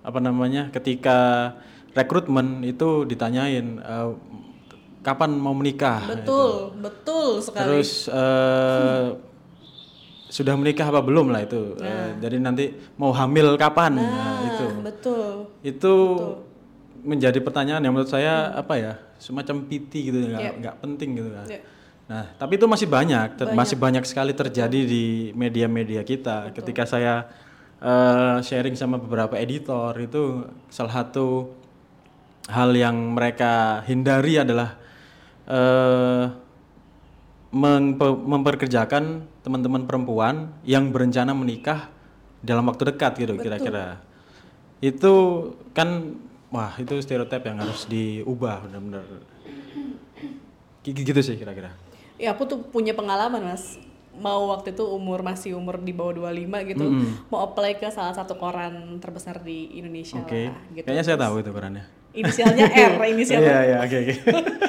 apa 0.00 0.18
namanya 0.22 0.70
ketika 0.72 1.52
rekrutmen 1.92 2.64
itu 2.64 3.04
ditanyain 3.04 3.82
eh, 3.82 4.10
kapan 5.04 5.36
mau 5.36 5.52
menikah, 5.52 6.06
betul 6.08 6.72
betul 6.78 7.42
sekali. 7.42 7.66
Terus 7.68 8.08
eh, 8.08 9.06
sudah 10.28 10.54
menikah 10.54 10.92
apa 10.92 11.00
belum 11.00 11.32
lah 11.32 11.40
itu, 11.42 11.72
Eh, 11.80 12.20
jadi 12.20 12.36
nanti 12.36 12.68
mau 13.00 13.10
hamil 13.10 13.56
kapan, 13.56 13.96
nah, 13.96 14.44
itu. 14.44 14.66
Nah, 14.68 14.84
betul. 14.84 15.26
Itu 15.64 15.94
menjadi 17.00 17.40
pertanyaan 17.40 17.80
yang 17.80 17.94
menurut 17.94 18.10
saya 18.10 18.52
apa 18.52 18.74
ya 18.76 18.92
semacam 19.16 19.64
piti 19.64 20.10
gitu 20.10 20.18
nggak 20.28 20.60
nggak 20.60 20.76
penting 20.84 21.10
gitu 21.16 21.30
kan. 21.30 21.46
Iya. 21.46 21.60
Nah 22.08 22.24
tapi 22.36 22.58
itu 22.58 22.66
masih 22.66 22.88
banyak, 22.90 23.28
ter- 23.38 23.54
masih 23.54 23.76
banyak 23.78 24.04
sekali 24.04 24.32
terjadi 24.34 24.80
di 24.84 25.30
media-media 25.32 26.02
kita. 26.02 26.50
Ketika 26.52 26.84
saya 26.84 27.24
eh, 27.78 28.36
sharing 28.42 28.74
sama 28.74 28.98
beberapa 28.98 29.38
editor 29.38 29.94
itu 29.96 30.42
salah 30.68 31.02
satu 31.02 31.54
hal 32.50 32.74
yang 32.74 33.14
mereka 33.14 33.80
hindari 33.86 34.42
adalah 34.42 34.74
mempe- 37.48 38.20
memperkerjakan 38.20 39.24
teman-teman 39.48 39.82
perempuan 39.82 40.52
yang 40.62 40.92
berencana 40.92 41.32
menikah 41.32 41.88
dalam 42.38 42.68
waktu 42.68 42.92
dekat 42.92 43.16
gitu 43.16 43.34
kira-kira. 43.34 44.04
Itu 44.78 45.12
kan 45.72 46.20
wah 46.48 46.76
itu 46.76 46.92
stereotip 46.98 47.40
yang 47.42 47.58
harus 47.58 47.88
diubah 47.88 48.68
benar-benar. 48.68 49.04
Gi- 50.84 50.92
Gitu 50.94 51.16
sih 51.18 51.34
kira-kira. 51.34 51.72
Ya 52.16 52.32
aku 52.32 52.44
tuh 52.44 52.60
punya 52.60 52.92
pengalaman 52.92 53.40
mas 53.46 53.78
Mau 54.18 54.50
waktu 54.50 54.74
itu 54.74 54.82
umur 54.82 55.22
masih 55.22 55.54
umur 55.54 55.78
di 55.78 55.94
bawah 55.94 56.10
25 56.26 56.34
gitu 56.66 56.84
Mau 57.30 57.38
apply 57.40 57.78
ke 57.78 57.86
salah 57.88 58.10
satu 58.10 58.34
koran 58.34 58.98
terbesar 58.98 59.38
di 59.38 59.78
Indonesia 59.78 60.18
Oke. 60.18 60.50
lah 60.50 60.58
gitu 60.74 60.82
Kayaknya 60.82 61.04
saya 61.06 61.14
tahu 61.16 61.38
itu 61.38 61.50
perannya. 61.54 61.86
Inisialnya 62.10 62.66
R, 62.90 63.02
inisial 63.06 63.38
Iya 63.38 63.58
iya 63.62 63.76
oke 63.78 63.96
oke. 63.96 64.14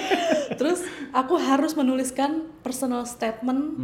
Terus 0.62 0.80
aku 1.10 1.34
harus 1.36 1.74
menuliskan 1.74 2.46
personal 2.62 3.10
statement 3.10 3.82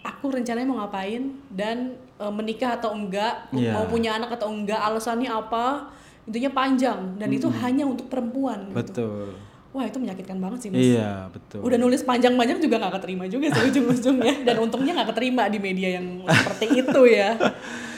Aku 0.00 0.32
rencananya 0.32 0.64
mau 0.64 0.80
ngapain 0.80 1.36
Dan 1.48 1.96
eh, 2.16 2.32
menikah 2.32 2.76
atau 2.76 2.92
enggak 2.92 3.48
Iya. 3.52 3.76
Mau 3.76 3.84
punya 3.86 4.16
anak 4.16 4.36
atau 4.36 4.48
enggak 4.48 4.80
Alasannya 4.80 5.28
apa 5.28 5.92
Intinya 6.28 6.50
panjang. 6.52 7.18
Dan 7.18 7.28
itu 7.32 7.50
hanya 7.50 7.84
untuk 7.88 8.06
perempuan 8.06 8.70
gitu. 8.70 8.76
Betul. 8.76 9.34
Wah 9.70 9.86
itu 9.86 10.02
menyakitkan 10.02 10.38
banget 10.38 10.58
sih 10.62 10.68
mas. 10.70 10.82
Iya 10.82 11.30
betul. 11.30 11.62
Udah 11.62 11.78
nulis 11.78 12.02
panjang-panjang 12.02 12.58
juga 12.58 12.82
nggak 12.82 12.94
keterima 12.98 13.24
juga 13.26 13.46
sih 13.50 13.62
ujung-ujungnya. 13.66 14.34
Dan 14.46 14.56
untungnya 14.58 14.92
nggak 14.98 15.14
keterima 15.14 15.46
di 15.46 15.58
media 15.58 15.98
yang 15.98 16.26
seperti 16.26 16.86
itu 16.86 17.00
ya. 17.06 17.38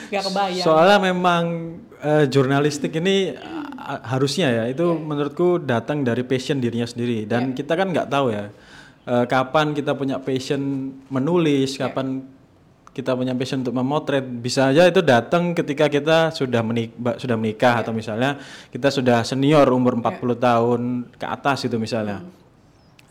Nggak 0.09 0.23
kebayang. 0.29 0.65
Soalnya 0.65 0.97
memang 1.03 1.43
eh, 1.97 2.25
jurnalistik 2.25 2.93
ini 2.93 3.33
a- 3.73 4.01
harusnya 4.05 4.49
ya 4.49 4.63
itu 4.65 4.85
menurutku 4.93 5.57
datang 5.57 6.05
dari 6.05 6.21
passion 6.21 6.61
dirinya 6.61 6.85
sendiri. 6.85 7.25
Dan 7.25 7.53
kita 7.53 7.73
kan 7.73 7.89
nggak 7.89 8.07
tahu 8.07 8.33
ya 8.33 8.53
eh, 9.07 9.25
kapan 9.27 9.71
kita 9.75 9.95
punya 9.95 10.19
passion 10.19 10.93
menulis, 11.07 11.75
kapan 11.79 12.23
kita 12.93 13.17
punya 13.17 13.33
passion 13.33 13.65
untuk 13.65 13.73
memotret 13.73 14.21
bisa 14.21 14.69
aja 14.69 14.85
itu 14.85 15.01
datang 15.01 15.57
ketika 15.57 15.89
kita 15.89 16.29
sudah 16.29 16.61
menik 16.61 16.93
sudah 17.17 17.33
menikah 17.33 17.81
atau 17.81 17.89
misalnya 17.89 18.37
kita 18.69 18.93
sudah 18.93 19.25
senior 19.25 19.65
umur 19.73 19.97
40 19.97 20.37
tahun 20.37 20.81
ke 21.17 21.25
atas 21.25 21.65
itu 21.65 21.75
misalnya. 21.81 22.21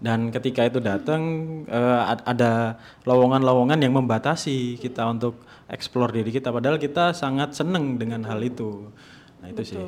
Dan 0.03 0.35
ketika 0.35 0.67
itu 0.67 0.83
datang 0.83 1.23
ad- 1.71 2.27
ada 2.27 2.79
lowongan-lowongan 3.07 3.79
yang 3.79 3.95
membatasi 3.95 4.79
kita 4.79 5.07
untuk 5.07 5.39
eksplor 5.71 6.11
diri 6.11 6.31
kita 6.35 6.51
padahal 6.51 6.79
kita 6.79 7.15
sangat 7.15 7.55
seneng 7.55 7.99
dengan 8.03 8.27
hal 8.27 8.43
itu. 8.43 8.91
Nah, 9.43 9.51
itu 9.51 9.63
sih. 9.63 9.79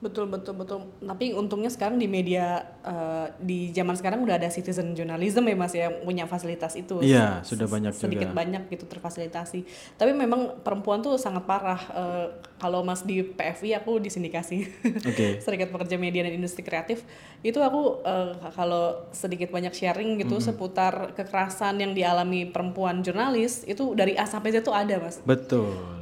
Betul 0.00 0.26
betul 0.32 0.56
betul. 0.56 0.78
Tapi 1.04 1.36
untungnya 1.36 1.68
sekarang 1.68 2.00
di 2.00 2.08
media 2.08 2.64
eh, 2.80 3.26
di 3.36 3.68
zaman 3.70 3.92
sekarang 3.92 4.24
udah 4.24 4.40
ada 4.40 4.48
citizen 4.48 4.96
journalism 4.96 5.44
ya 5.44 5.56
mas 5.56 5.72
ya 5.76 5.92
punya 5.92 6.24
fasilitas 6.24 6.72
itu. 6.72 7.04
Iya, 7.04 7.44
sudah 7.44 7.68
banyak 7.68 7.92
sedikit 7.92 8.32
juga. 8.32 8.36
banyak 8.40 8.72
gitu 8.72 8.88
terfasilitasi. 8.88 9.60
Tapi 10.00 10.12
memang 10.16 10.64
perempuan 10.64 11.04
tuh 11.04 11.20
sangat 11.20 11.44
parah. 11.44 11.80
Eh, 11.92 12.26
kalau 12.56 12.80
mas 12.80 13.04
di 13.04 13.20
PFI 13.20 13.76
aku 13.76 14.00
di 14.00 14.08
sindikasi. 14.08 14.64
Oke. 15.04 15.36
Serikat 15.44 15.68
Pekerja 15.68 16.00
Media 16.00 16.24
dan 16.24 16.32
Industri 16.32 16.64
Kreatif. 16.64 17.04
Itu 17.44 17.60
aku 17.60 18.00
eh, 18.00 18.34
kalau 18.56 19.04
sedikit 19.12 19.52
banyak 19.52 19.76
sharing 19.76 20.16
gitu 20.24 20.40
seputar 20.40 21.12
kekerasan 21.12 21.76
yang 21.76 21.92
dialami 21.92 22.48
perempuan 22.48 23.04
jurnalis 23.04 23.68
itu 23.68 23.92
dari 23.92 24.16
A 24.16 24.24
sampai 24.24 24.56
Z 24.56 24.64
tuh 24.64 24.72
ada 24.72 24.96
mas. 24.96 25.20
Betul. 25.28 25.99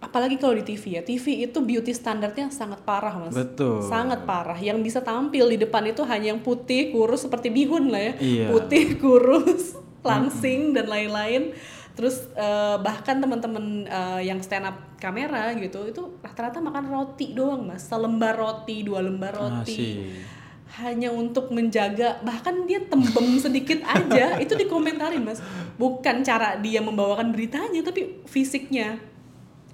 Apalagi 0.00 0.40
kalau 0.40 0.56
di 0.56 0.64
TV 0.64 0.96
ya 0.96 1.02
TV 1.04 1.44
itu 1.44 1.60
beauty 1.60 1.92
standarnya 1.92 2.48
sangat 2.48 2.80
parah 2.82 3.14
mas. 3.20 3.36
Betul. 3.36 3.84
sangat 3.84 4.24
parah. 4.24 4.56
Yang 4.56 4.78
bisa 4.90 5.00
tampil 5.04 5.52
di 5.52 5.60
depan 5.60 5.84
itu 5.86 6.02
hanya 6.08 6.32
yang 6.32 6.40
putih 6.40 6.90
kurus 6.90 7.28
seperti 7.28 7.52
bihun 7.52 7.92
lah 7.92 8.00
ya. 8.00 8.12
Iya. 8.16 8.46
putih 8.50 8.84
kurus 9.02 9.76
langsing 10.00 10.72
dan 10.72 10.88
lain-lain. 10.88 11.52
Terus 11.92 12.32
eh, 12.32 12.76
bahkan 12.80 13.20
teman-teman 13.20 13.84
eh, 13.84 14.20
yang 14.24 14.40
stand 14.40 14.72
up 14.72 14.96
kamera 14.96 15.52
gitu 15.60 15.84
itu 15.84 16.02
rata-rata 16.24 16.64
makan 16.64 16.88
roti 16.88 17.36
doang 17.36 17.68
mas. 17.68 17.84
Selembar 17.84 18.40
roti 18.40 18.80
dua 18.80 19.04
lembar 19.04 19.36
roti. 19.36 19.76
Masih. 19.78 20.38
hanya 20.70 21.10
untuk 21.10 21.50
menjaga 21.50 22.22
bahkan 22.22 22.62
dia 22.62 22.78
tembem 22.86 23.36
sedikit 23.44 23.82
aja 23.84 24.40
itu 24.40 24.56
dikomentarin 24.56 25.20
mas. 25.20 25.44
Bukan 25.76 26.24
cara 26.24 26.56
dia 26.56 26.80
membawakan 26.80 27.36
beritanya 27.36 27.84
tapi 27.84 28.22
fisiknya 28.24 29.09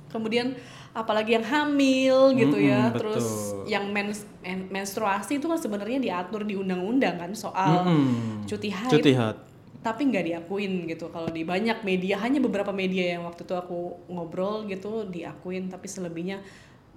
kemudian 0.07 0.55
apalagi 0.93 1.35
yang 1.35 1.45
hamil 1.45 2.33
gitu 2.33 2.57
ya 2.57 2.89
Mm-mm, 2.89 2.97
terus 2.97 3.27
betul. 3.53 3.69
yang 3.69 3.85
mens- 3.89 4.25
men- 4.39 4.71
menstruasi 4.71 5.37
itu 5.37 5.45
kan 5.45 5.57
sebenarnya 5.57 5.99
diatur 5.99 6.43
di 6.43 6.55
undang-undang 6.55 7.17
kan 7.17 7.31
soal 7.33 7.85
Mm-mm. 7.85 8.45
cuti 8.45 8.71
haid 8.71 8.93
Cuti 8.93 9.13
haid. 9.13 9.37
tapi 9.81 10.03
nggak 10.05 10.25
diakuin 10.25 10.87
gitu 10.87 11.07
kalau 11.09 11.29
di 11.29 11.43
banyak 11.43 11.83
media 11.83 12.17
hanya 12.19 12.39
beberapa 12.39 12.71
media 12.71 13.13
yang 13.13 13.23
waktu 13.23 13.43
itu 13.43 13.53
aku 13.53 13.79
ngobrol 14.09 14.65
gitu 14.65 15.05
diakuin 15.05 15.69
tapi 15.69 15.87
selebihnya 15.87 16.41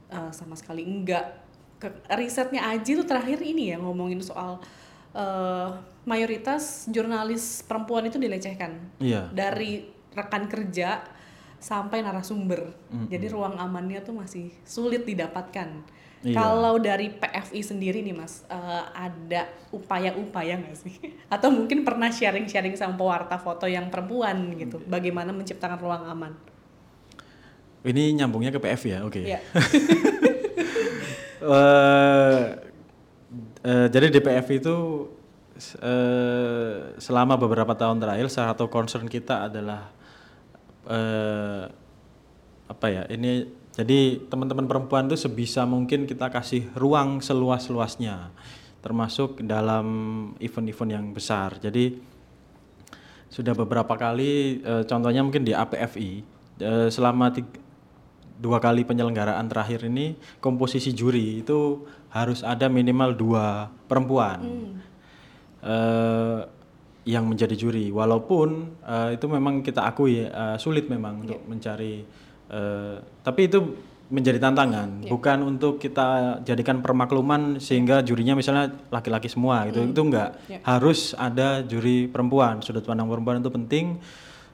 uh, 0.08 0.32
sama 0.32 0.56
sekali 0.56 0.82
enggak 0.82 1.36
ke- 1.76 1.92
risetnya 2.14 2.66
Aji 2.66 2.96
tuh 2.96 3.06
terakhir 3.06 3.40
ini 3.40 3.72
ya 3.72 3.78
ngomongin 3.78 4.20
soal 4.20 4.60
eh, 5.10 5.70
mayoritas 6.04 6.86
jurnalis 6.88 7.64
perempuan 7.64 8.04
itu 8.04 8.16
dilecehkan 8.16 8.78
Iya. 8.98 9.28
dari 9.30 9.84
rekan 10.12 10.46
kerja 10.46 11.02
sampai 11.60 12.02
narasumber. 12.02 12.72
Jadi 13.12 13.26
ruang 13.30 13.60
amannya 13.60 14.00
tuh 14.02 14.16
masih 14.16 14.50
sulit 14.64 15.04
didapatkan. 15.04 16.00
Iya. 16.20 16.36
Kalau 16.36 16.76
dari 16.84 17.16
PFI 17.16 17.62
sendiri 17.64 18.04
nih 18.04 18.12
Mas, 18.12 18.44
eh, 18.52 18.84
ada 18.92 19.48
upaya-upaya 19.72 20.60
nggak 20.60 20.76
sih? 20.76 20.96
Atau 21.34 21.48
mungkin 21.48 21.88
pernah 21.88 22.12
sharing-sharing 22.12 22.76
sama 22.76 23.00
pewarta 23.00 23.40
foto 23.40 23.64
yang 23.72 23.88
perempuan 23.88 24.52
gitu, 24.60 24.84
bagaimana 24.84 25.32
menciptakan 25.32 25.80
ruang 25.80 26.04
aman? 26.12 26.36
Ini 27.88 28.20
nyambungnya 28.20 28.52
ke 28.52 28.60
PF 28.60 28.82
ya, 28.84 28.98
oke. 29.08 29.22
Iya. 29.24 29.40
Eh, 31.40 32.44
eh, 33.64 33.88
jadi 33.88 34.12
DPF 34.12 34.48
itu 34.60 34.76
eh, 35.80 37.00
selama 37.00 37.40
beberapa 37.40 37.72
tahun 37.72 38.04
terakhir 38.04 38.28
salah 38.28 38.52
satu 38.52 38.68
concern 38.68 39.08
kita 39.08 39.48
adalah 39.48 39.88
eh, 40.90 41.64
apa 42.70 42.86
ya 42.90 43.04
ini 43.10 43.46
jadi 43.74 44.20
teman-teman 44.28 44.68
perempuan 44.68 45.08
itu 45.08 45.16
sebisa 45.16 45.64
mungkin 45.64 46.04
kita 46.04 46.28
kasih 46.28 46.68
ruang 46.76 47.24
seluas-luasnya 47.24 48.34
termasuk 48.80 49.44
dalam 49.44 49.88
event-event 50.40 50.92
yang 50.92 51.06
besar. 51.12 51.60
Jadi 51.60 52.00
sudah 53.30 53.54
beberapa 53.54 53.94
kali 53.94 54.60
eh, 54.66 54.84
contohnya 54.90 55.22
mungkin 55.22 55.46
di 55.46 55.54
APFI 55.54 56.12
eh, 56.60 56.88
selama 56.90 57.30
tig- 57.32 57.62
dua 58.40 58.58
kali 58.64 58.88
penyelenggaraan 58.88 59.52
terakhir 59.52 59.84
ini 59.92 60.16
komposisi 60.40 60.96
juri 60.96 61.44
itu 61.44 61.84
harus 62.10 62.40
ada 62.42 62.72
minimal 62.72 63.12
dua 63.14 63.68
perempuan. 63.86 64.40
Eh, 65.60 66.40
yang 67.10 67.26
menjadi 67.26 67.58
juri. 67.58 67.90
Walaupun 67.90 68.78
eh, 68.86 69.10
itu 69.18 69.26
memang 69.26 69.66
kita 69.66 69.82
akui 69.90 70.22
eh, 70.22 70.58
sulit 70.62 70.86
memang 70.86 71.26
untuk 71.26 71.42
mencari 71.50 72.06
eh, 72.54 72.96
tapi 73.26 73.42
itu 73.50 73.60
menjadi 74.10 74.42
tantangan. 74.42 75.06
Bukan 75.06 75.38
untuk 75.46 75.78
kita 75.78 76.42
jadikan 76.42 76.82
permakluman 76.82 77.62
sehingga 77.62 78.02
jurinya 78.02 78.34
misalnya 78.38 78.70
laki-laki 78.90 79.30
semua 79.30 79.66
gitu. 79.70 79.86
Itu 79.86 80.02
enggak. 80.06 80.38
Harus 80.66 81.18
ada 81.18 81.62
juri 81.66 82.10
perempuan. 82.10 82.62
Sudut 82.62 82.86
pandang 82.86 83.10
perempuan 83.10 83.42
itu 83.42 83.50
penting 83.50 83.98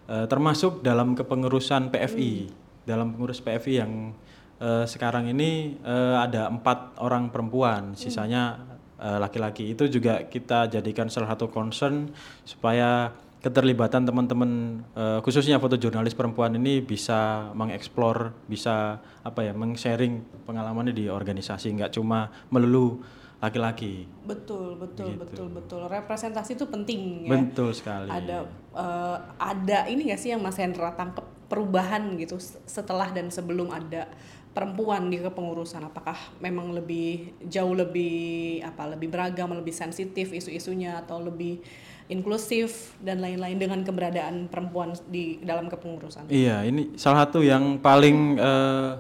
eh, 0.07 0.25
termasuk 0.31 0.79
dalam 0.79 1.15
kepengurusan 1.15 1.91
PFI 1.91 2.63
dalam 2.85 3.17
pengurus 3.17 3.41
PFI 3.41 3.73
yang 3.81 4.13
eh, 4.61 4.85
sekarang 4.85 5.27
ini 5.33 5.75
eh, 5.81 6.15
ada 6.15 6.47
empat 6.47 7.01
orang 7.01 7.33
perempuan. 7.33 7.97
Sisanya 7.97 8.74
eh, 8.99 9.17
laki-laki 9.19 9.73
itu 9.75 9.87
juga 9.87 10.23
kita 10.25 10.71
jadikan 10.71 11.07
salah 11.11 11.33
satu 11.33 11.51
concern 11.51 12.11
supaya 12.43 13.11
keterlibatan 13.45 14.09
teman-teman 14.09 14.81
eh, 14.97 15.19
khususnya 15.21 15.61
fotojurnalis 15.61 16.17
perempuan 16.17 16.57
ini 16.57 16.81
bisa 16.81 17.53
mengeksplor 17.53 18.33
bisa 18.49 18.97
apa 19.21 19.45
ya 19.45 19.53
meng-sharing 19.53 20.25
pengalamannya 20.49 20.97
di 20.97 21.05
organisasi 21.05 21.77
nggak 21.77 21.93
cuma 21.93 22.33
melulu 22.49 23.05
laki-laki 23.43 24.09
Betul, 24.25 24.79
betul, 24.79 25.13
betul, 25.21 25.47
betul. 25.53 25.81
Representasi 25.85 26.57
itu 26.57 26.65
penting 26.65 27.29
ya. 27.29 27.37
betul 27.37 27.69
sekali 27.75 28.09
Ada 28.09 28.49
eh, 28.73 29.17
ada 29.37 29.79
ini 29.93 30.09
nggak 30.09 30.19
sih 30.19 30.33
yang 30.33 30.41
Mas 30.41 30.57
Hendra 30.57 30.89
tangkep 30.97 31.35
perubahan 31.45 32.17
gitu 32.17 32.41
setelah 32.65 33.13
dan 33.13 33.29
sebelum 33.29 33.69
ada 33.69 34.09
perempuan 34.55 35.11
di 35.11 35.19
kepengurusan? 35.19 35.83
Apakah 35.83 36.15
memang 36.39 36.71
lebih 36.71 37.35
jauh 37.43 37.75
lebih 37.75 38.63
apa 38.63 38.87
lebih 38.95 39.11
beragam 39.11 39.51
lebih 39.51 39.75
sensitif 39.75 40.31
isu-isunya 40.31 41.03
atau 41.03 41.19
lebih 41.19 41.59
inklusif 42.07 42.95
dan 43.03 43.19
lain-lain 43.19 43.59
dengan 43.59 43.83
keberadaan 43.83 44.47
perempuan 44.47 44.95
di 45.11 45.43
dalam 45.43 45.67
kepengurusan? 45.67 46.31
Iya, 46.31 46.63
ini 46.63 46.95
salah 46.95 47.27
satu 47.27 47.43
yang 47.43 47.83
paling 47.83 48.39
eh, 48.39 48.91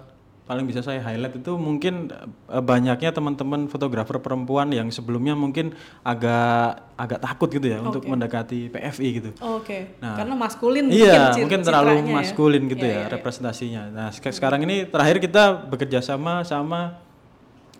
paling 0.45 0.61
bisa 0.63 0.77
saya 0.79 1.01
highlight 1.01 1.35
itu 1.35 1.57
mungkin 1.57 2.13
eh, 2.47 2.61
banyaknya 2.63 3.09
teman-teman 3.09 3.65
fotografer 3.65 4.17
perempuan 4.17 4.69
yang 4.69 4.87
sebelumnya 4.87 5.33
mungkin 5.33 5.73
agak 6.01 6.85
agak 6.95 7.19
takut 7.19 7.49
gitu 7.49 7.65
ya 7.67 7.81
untuk 7.81 8.05
mendekati 8.05 8.69
PFI 8.69 9.07
gitu. 9.11 9.29
Oke, 9.41 9.97
Nah, 9.97 10.15
karena 10.15 10.33
maskulin 10.33 10.85
Iya, 10.87 11.33
cit- 11.33 11.43
mungkin 11.43 11.61
terlalu 11.61 11.91
ya. 11.99 12.13
maskulin 12.13 12.63
gitu 12.67 12.79
Iya, 12.79 12.87
ya 12.87 12.95
iya, 12.95 13.03
iya. 13.03 13.11
representasinya. 13.11 13.81
Nah, 13.89 14.07
sek- 14.09 14.31
sekarang 14.31 14.61
ini 14.61 14.85
terakhir 14.85 15.17
kita 15.17 15.65
bekerja 15.65 15.99
sama 15.99 16.41
sama 16.41 17.01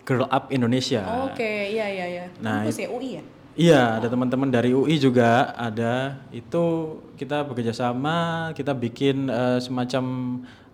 Girl 0.01 0.25
Up 0.25 0.49
Indonesia. 0.49 1.01
Oke, 1.25 1.69
iya 1.69 1.85
iya 1.87 2.05
iya. 2.07 2.25
Nah, 2.37 2.61
Kampus 2.61 2.77
ya 2.77 2.89
UI 2.89 3.09
ya? 3.13 3.23
Iya, 3.55 3.81
ada 3.97 4.07
teman-teman 4.07 4.49
dari 4.49 4.69
UI 4.69 4.97
juga 4.97 5.55
ada. 5.55 6.19
Itu 6.29 6.63
kita 7.15 7.41
bekerja 7.41 7.71
sama, 7.71 8.49
kita 8.51 8.73
bikin 8.73 9.29
eh, 9.29 9.57
semacam 9.57 10.03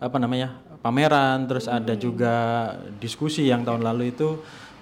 apa 0.02 0.18
namanya 0.18 0.58
pameran, 0.82 1.46
terus 1.46 1.70
ada 1.70 1.94
juga 1.94 2.34
diskusi 2.98 3.48
yang 3.48 3.62
tahun 3.62 3.86
lalu 3.86 4.12
itu 4.12 4.42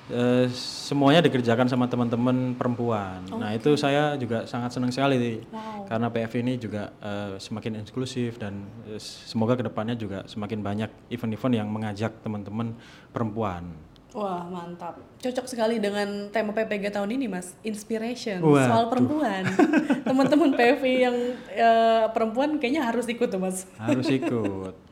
eh, 0.10 0.48
semuanya 0.88 1.22
dikerjakan 1.22 1.70
sama 1.70 1.86
teman-teman 1.86 2.58
perempuan. 2.58 3.22
Nah 3.30 3.54
itu 3.54 3.78
saya 3.78 4.18
juga 4.18 4.48
sangat 4.50 4.74
senang 4.74 4.90
sekali 4.90 5.44
karena 5.86 6.08
PF 6.10 6.34
ini 6.42 6.58
juga 6.58 6.90
eh, 7.00 7.36
semakin 7.38 7.84
inklusif 7.86 8.40
dan 8.42 8.66
eh, 8.90 9.00
semoga 9.00 9.60
ke 9.60 9.64
depannya 9.68 9.96
juga 10.00 10.26
semakin 10.26 10.60
banyak 10.64 10.90
event-event 11.14 11.54
yang 11.54 11.68
mengajak 11.70 12.16
teman-teman 12.26 12.74
perempuan. 13.14 13.70
Wah 14.10 14.42
mantap, 14.50 14.98
cocok 15.22 15.46
sekali 15.46 15.78
dengan 15.78 16.34
tema 16.34 16.50
PPG 16.50 16.90
tahun 16.90 17.14
ini 17.14 17.30
mas, 17.30 17.54
inspiration 17.62 18.42
Waduh. 18.42 18.66
soal 18.66 18.84
perempuan. 18.90 19.46
Teman-teman 20.10 20.50
PVI 20.58 20.98
yang 21.06 21.18
eh, 21.54 22.06
perempuan 22.10 22.58
kayaknya 22.58 22.90
harus 22.90 23.06
ikut 23.06 23.30
tuh 23.30 23.38
mas. 23.38 23.70
Harus 23.78 24.10
ikut. 24.10 24.74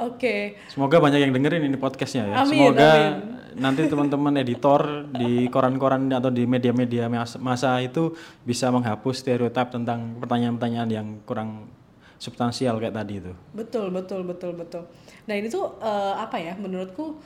Oke, 0.00 0.56
Semoga 0.72 0.96
banyak 0.96 1.20
yang 1.20 1.32
dengerin 1.32 1.68
ini 1.68 1.76
podcastnya 1.76 2.24
ya. 2.24 2.34
Amin, 2.40 2.56
Semoga 2.56 2.88
amin. 2.88 3.12
nanti 3.60 3.84
teman-teman 3.84 4.34
editor 4.40 5.04
di 5.12 5.44
koran-koran 5.48 6.08
atau 6.08 6.32
di 6.32 6.48
media-media 6.48 7.06
mas- 7.06 7.36
masa 7.36 7.76
itu 7.84 8.16
bisa 8.40 8.72
menghapus 8.72 9.20
stereotip 9.20 9.68
tentang 9.68 10.16
pertanyaan-pertanyaan 10.16 10.88
yang 10.88 11.06
kurang 11.24 11.68
substansial 12.16 12.76
kayak 12.76 12.96
tadi 12.96 13.20
itu. 13.20 13.32
betul 13.52 13.88
betul 13.88 14.24
betul 14.24 14.52
betul. 14.52 14.82
Nah 15.24 15.34
ini 15.36 15.48
tuh 15.48 15.76
eh, 15.80 16.14
apa 16.16 16.36
ya? 16.36 16.56
Menurutku 16.56 17.20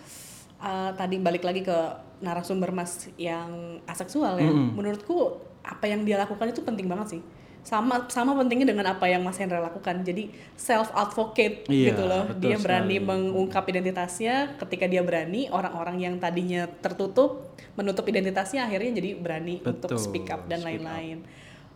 eh, 0.58 0.90
tadi 0.94 1.18
balik 1.18 1.42
lagi 1.42 1.62
ke 1.62 1.78
narasumber 2.18 2.70
mas 2.70 3.06
yang 3.14 3.78
aseksual 3.86 4.38
ya. 4.38 4.50
Menurutku 4.50 5.38
apa 5.62 5.86
yang 5.86 6.02
dia 6.02 6.18
lakukan 6.18 6.50
itu 6.50 6.62
penting 6.62 6.86
banget 6.86 7.18
sih. 7.18 7.22
Sama 7.64 8.04
sama 8.12 8.36
pentingnya 8.36 8.68
dengan 8.68 8.92
apa 8.92 9.08
yang 9.08 9.24
Mas 9.24 9.40
Hendra 9.40 9.58
lakukan. 9.58 10.04
Jadi 10.04 10.28
self 10.52 10.92
advocate 10.92 11.64
Iya, 11.66 11.96
gitu 11.96 12.04
loh. 12.04 12.28
Dia 12.36 12.60
berani 12.60 13.00
sekali. 13.00 13.08
mengungkap 13.08 13.64
identitasnya. 13.72 14.60
Ketika 14.60 14.84
dia 14.84 15.00
berani, 15.00 15.48
orang-orang 15.48 15.96
yang 15.96 16.14
tadinya 16.20 16.68
tertutup 16.84 17.56
menutup 17.74 18.06
identitasnya 18.06 18.70
akhirnya 18.70 19.02
jadi 19.02 19.10
berani 19.18 19.58
untuk 19.64 19.90
Betul, 19.90 19.98
speak 19.98 20.30
up 20.30 20.46
dan 20.46 20.62
lain-lain. 20.62 21.26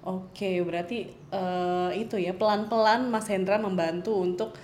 Oke, 0.06 0.62
berarti 0.62 1.10
eh, 1.10 1.90
itu 1.98 2.16
ya 2.16 2.32
pelan-pelan 2.32 3.10
Mas 3.10 3.26
Hendra 3.26 3.58
membantu 3.58 4.14
untuk 4.14 4.54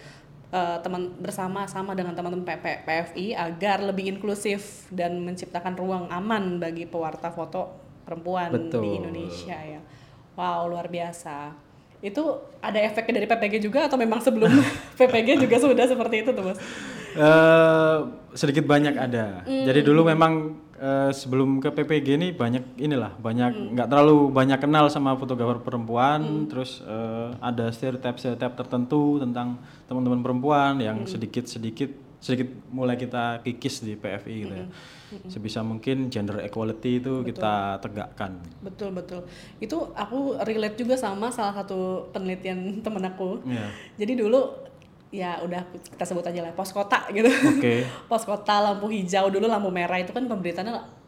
eh, 0.54 0.78
teman 0.80 1.10
bersama-sama 1.18 1.92
dengan 1.98 2.14
teman-teman 2.14 2.46
PFI 2.86 3.34
agar 3.34 3.82
lebih 3.82 4.14
inklusif 4.14 4.86
dan 4.94 5.20
menciptakan 5.26 5.74
ruang 5.74 6.06
aman 6.08 6.62
bagi 6.62 6.86
pewarta 6.86 7.34
foto 7.34 7.74
perempuan 8.06 8.52
di 8.52 8.70
Betul. 8.70 9.00
Indonesia 9.02 9.58
ya. 9.58 9.80
Wow, 10.34 10.66
luar 10.66 10.86
biasa. 10.86 11.54
Itu 11.98 12.20
ada 12.60 12.76
efeknya 12.76 13.16
dari 13.16 13.26
PPG 13.26 13.64
juga 13.64 13.88
atau 13.88 13.96
memang 13.96 14.20
sebelum 14.20 14.50
PPG 14.98 15.40
juga 15.40 15.56
sudah 15.56 15.86
seperti 15.86 16.20
itu 16.20 16.30
tuh, 16.30 16.44
Mas? 16.44 16.58
Eh, 17.14 17.96
sedikit 18.34 18.66
banyak 18.66 18.92
ada. 18.92 19.40
Hmm. 19.42 19.64
Jadi 19.64 19.80
dulu 19.80 20.04
memang 20.04 20.58
eh, 20.74 21.14
sebelum 21.14 21.62
ke 21.62 21.70
PPG 21.70 22.18
ini 22.18 22.28
banyak 22.34 22.76
inilah 22.76 23.14
banyak 23.16 23.50
Hmm. 23.54 23.68
nggak 23.72 23.88
terlalu 23.88 24.28
banyak 24.28 24.58
kenal 24.58 24.90
sama 24.90 25.14
fotografer 25.14 25.62
perempuan. 25.62 26.44
Terus 26.44 26.82
eh, 26.82 27.28
ada 27.40 27.70
stereotip-stereotip 27.70 28.52
tertentu 28.52 29.16
tentang 29.16 29.56
teman-teman 29.86 30.20
perempuan 30.20 30.76
yang 30.76 31.06
Hmm. 31.06 31.08
sedikit-sedikit 31.08 32.03
sedikit 32.24 32.48
mulai 32.70 32.96
kita 32.96 33.44
kikis 33.44 33.84
di 33.84 33.94
PFI 33.94 34.34
gitu 34.38 34.54
Hmm. 34.54 34.64
ya. 34.64 34.68
Sebisa 35.28 35.60
mungkin 35.60 36.08
gender 36.08 36.40
equality 36.40 36.98
itu 36.98 37.20
kita 37.22 37.76
tegakkan. 37.78 38.40
Betul, 38.58 38.90
betul. 38.90 39.20
Itu 39.60 39.92
aku 39.92 40.40
relate 40.40 40.74
juga 40.74 40.96
sama 40.96 41.28
salah 41.28 41.52
satu 41.54 42.08
penelitian 42.10 42.58
temen 42.84 43.04
aku. 43.04 43.44
Iya. 43.44 43.68
Jadi 43.96 44.12
dulu 44.16 44.40
ya 45.12 45.38
udah 45.38 45.62
kita 45.70 46.02
sebut 46.02 46.24
aja 46.24 46.40
lah 46.40 46.50
pos 46.50 46.72
kota 46.72 47.04
gitu. 47.12 47.28
Oke. 47.28 47.84
pos 48.10 48.24
kota 48.24 48.58
lampu 48.64 48.88
hijau 48.88 49.28
dulu 49.28 49.44
lampu 49.44 49.68
merah 49.68 50.00
itu 50.00 50.10
kan 50.10 50.24
pemberitaannya 50.24 51.04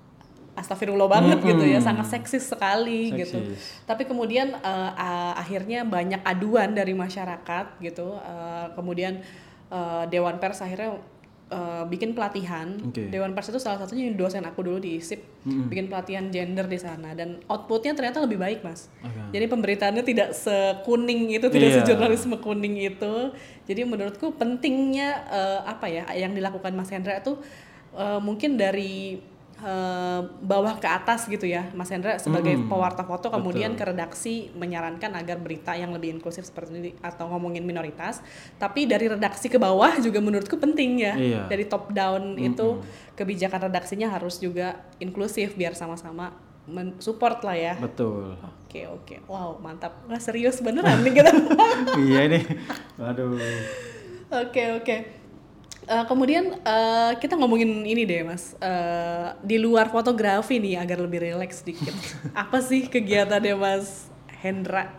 astagfirullah 0.55 1.05
banget 1.07 1.39
gitu 1.45 1.65
ya, 1.65 1.81
sangat 1.81 2.09
seksis 2.09 2.45
sekali 2.47 3.13
gitu. 3.13 3.37
Seksis. 3.45 3.85
Tapi 3.85 4.05
kemudian 4.05 4.55
eh, 4.55 4.91
a- 4.95 5.35
akhirnya 5.35 5.85
banyak 5.85 6.21
aduan 6.23 6.73
dari 6.73 6.93
masyarakat 6.93 7.77
gitu. 7.83 8.17
Eh, 8.17 8.67
kemudian 8.73 9.21
eh, 9.69 10.05
Dewan 10.07 10.37
Pers 10.37 10.61
akhirnya 10.61 10.99
eh, 11.47 11.85
bikin 11.87 12.13
pelatihan. 12.13 12.75
Oke. 12.83 13.07
Dewan 13.07 13.33
Pers 13.33 13.49
itu 13.49 13.59
salah 13.59 13.79
satunya 13.79 14.11
dosen 14.13 14.43
aku 14.43 14.61
dulu 14.61 14.79
di 14.79 14.99
ISIP 14.99 15.23
bikin 15.47 15.87
pelatihan 15.87 16.27
gender 16.27 16.67
di 16.67 16.75
sana 16.75 17.15
dan 17.15 17.39
outputnya 17.47 17.95
ternyata 17.95 18.19
lebih 18.19 18.35
baik 18.37 18.67
mas. 18.67 18.91
Oke. 19.01 19.31
Jadi 19.31 19.47
pemberitaannya 19.47 20.03
tidak 20.03 20.35
sekuning 20.35 21.31
itu, 21.31 21.47
tidak 21.47 21.69
Iya. 21.71 21.77
sejurnalisme 21.83 22.37
kuning 22.39 22.75
itu. 22.81 23.15
Jadi 23.63 23.81
menurutku 23.83 24.35
pentingnya 24.35 25.09
eh, 25.29 25.61
apa 25.63 25.87
ya 25.87 26.07
yang 26.13 26.33
dilakukan 26.33 26.71
Mas 26.73 26.91
Hendra 26.91 27.19
itu 27.19 27.39
eh, 27.95 28.19
mungkin 28.19 28.55
dari 28.55 29.23
eh, 29.61 30.21
bawah 30.43 30.77
ke 30.77 30.89
atas 30.89 31.25
gitu 31.29 31.49
ya, 31.49 31.69
Mas 31.73 31.89
Hendra 31.89 32.21
sebagai 32.21 32.57
pewarta 32.69 33.03
foto 33.05 33.33
kemudian 33.33 33.73
ke 33.79 33.85
redaksi 33.87 34.53
menyarankan 34.53 35.13
agar 35.17 35.41
berita 35.41 35.73
yang 35.73 35.93
lebih 35.97 36.17
inklusif 36.19 36.45
seperti 36.45 36.77
ini 36.77 36.91
atau 37.01 37.29
ngomongin 37.33 37.65
minoritas. 37.65 38.21
Tapi 38.61 38.85
dari 38.85 39.09
redaksi 39.09 39.49
ke 39.49 39.57
bawah 39.57 39.97
juga 40.01 40.21
menurutku 40.21 40.57
penting 40.61 41.01
ya. 41.01 41.15
Iya. 41.17 41.43
Dari 41.49 41.65
top 41.69 41.93
down 41.93 42.37
itu 42.37 42.85
kebijakan 43.17 43.73
redaksinya 43.73 44.13
harus 44.13 44.37
juga 44.37 44.85
inklusif 45.01 45.57
biar 45.57 45.73
sama-sama 45.73 46.37
mensupport 46.67 47.39
lah 47.47 47.57
ya. 47.57 47.75
Betul. 47.79 48.35
Oke 48.67 48.83
oke, 48.91 49.17
wow 49.31 49.57
mantap, 49.63 50.05
serius 50.19 50.59
beneran 50.61 51.01
nih 51.07 51.23
kita. 51.23 51.33
iya 52.05 52.21
ini. 52.27 52.41
Waduh. 52.99 53.39
Oke 54.43 54.63
oke. 54.83 55.26
Eh, 55.87 56.05
kemudian 56.11 56.59
eh, 56.67 57.13
kita 57.23 57.39
ngomongin 57.39 57.87
ini 57.87 58.03
deh 58.03 58.27
mas, 58.27 58.59
Eh, 58.59 59.29
di 59.47 59.55
luar 59.63 59.87
fotografi 59.87 60.59
nih 60.59 60.83
agar 60.83 60.99
lebih 60.99 61.23
rileks 61.23 61.63
sedikit. 61.63 61.95
Apa 62.35 62.59
sih 62.59 62.91
kegiatannya 62.91 63.55
mas 63.55 64.11
Hendra? 64.43 64.91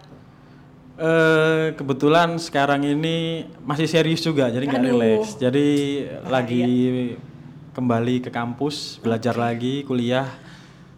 Eh 0.95 1.75
kebetulan 1.75 2.39
sekarang 2.39 2.87
ini 2.87 3.45
masih 3.67 3.85
serius 3.85 4.23
juga, 4.23 4.47
jadi 4.47 4.63
nggak 4.63 4.83
relax. 4.87 5.35
Jadi 5.35 5.67
lagi 6.23 6.63
kembali 7.75 8.23
ke 8.23 8.31
kampus, 8.31 9.03
belajar 9.03 9.35
lagi, 9.35 9.83
kuliah. 9.83 10.25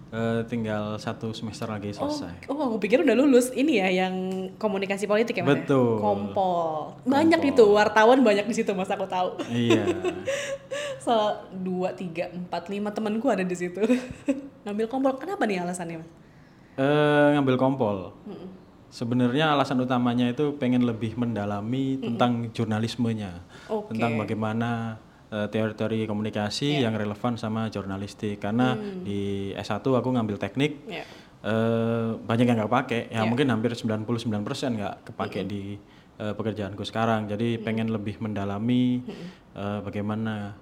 Eh, 0.10 0.42
tinggal 0.50 0.98
satu 0.98 1.30
semester 1.38 1.70
lagi 1.70 1.94
selesai. 1.94 2.50
Oh 2.50 2.58
aku 2.58 2.82
pikir 2.82 3.06
udah 3.06 3.14
lulus. 3.14 3.54
Ini 3.54 3.74
ya 3.78 3.88
yang 4.06 4.14
komunikasi 4.58 5.06
politik 5.06 5.38
ya 5.38 5.46
mas? 5.46 5.54
ya? 5.54 5.56
Betul. 5.62 6.02
Kompol. 6.02 6.98
Banyak 7.06 7.42
itu 7.46 7.66
wartawan 7.78 8.26
banyak 8.26 8.50
di 8.50 8.56
situ 8.58 8.74
mas 8.74 8.90
aku 8.90 9.06
tahu. 9.06 9.38
iya. 9.54 9.86
So 11.00 11.14
dua 11.54 11.96
tiga 11.96 12.28
empat 12.34 12.68
lima 12.74 12.90
temanku 12.90 13.30
ada 13.30 13.46
di 13.46 13.54
situ. 13.54 13.80
Ngambil 14.66 14.90
kompol. 14.90 15.14
Kenapa 15.22 15.46
nih 15.46 15.62
alasannya 15.62 16.02
mas? 16.02 16.10
Eh 16.74 17.28
ngambil 17.38 17.56
kompol. 17.62 18.10
Sebenarnya 18.90 19.54
alasan 19.54 19.78
utamanya 19.86 20.26
itu 20.34 20.58
pengen 20.58 20.90
lebih 20.90 21.14
mendalami 21.14 22.02
tentang 22.02 22.50
jurnalismenya, 22.50 23.46
Oke. 23.70 23.94
tentang 23.94 24.18
bagaimana 24.18 24.98
eh, 25.30 25.48
teori-teori 25.48 26.06
komunikasi 26.06 26.82
yang 26.82 26.94
relevan 26.94 27.36
sama 27.36 27.68
jurnalistik. 27.68 28.38
Karena 28.38 28.74
di 28.76 29.22
S1 29.54 29.82
aku 29.82 30.10
ngambil 30.10 30.38
teknik, 30.38 30.82
Ya. 30.86 31.04
eh, 31.42 32.10
banyak 32.18 32.46
yang 32.46 32.58
nggak 32.58 32.74
pakai, 32.74 33.02
ya 33.10 33.24
mungkin 33.24 33.48
hampir 33.48 33.72
99% 33.72 34.04
nggak 34.76 34.96
kepake 35.06 35.42
di 35.44 35.78
eh, 36.18 36.34
pekerjaanku 36.34 36.84
sekarang. 36.84 37.26
Jadi 37.26 37.58
pengen 37.58 37.90
lebih 37.90 38.20
mendalami 38.20 39.00
eh, 39.56 39.80
bagaimana 39.80 40.54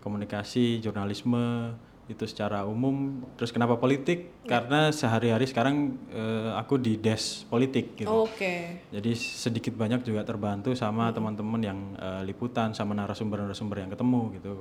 komunikasi, 0.00 0.80
jurnalisme 0.80 1.76
itu 2.04 2.24
secara 2.24 2.62
umum. 2.62 3.22
Terus 3.34 3.50
kenapa 3.50 3.76
politik? 3.76 4.34
Karena 4.42 4.90
sehari-hari 4.90 5.44
sekarang 5.44 5.94
eh, 6.08 6.50
aku 6.52 6.76
di 6.76 6.96
des 6.96 7.46
politik 7.46 7.94
gitu. 7.96 8.10
Oke. 8.26 8.82
Jadi 8.88 9.10
sedikit 9.14 9.72
banyak 9.72 10.02
juga 10.02 10.22
terbantu 10.22 10.74
sama 10.74 11.10
teman-teman 11.10 11.60
yang 11.60 11.78
eh, 11.94 12.22
liputan 12.22 12.72
sama 12.72 12.92
narasumber-narasumber 12.92 13.76
yang 13.78 13.90
ketemu 13.90 14.20
gitu. 14.34 14.52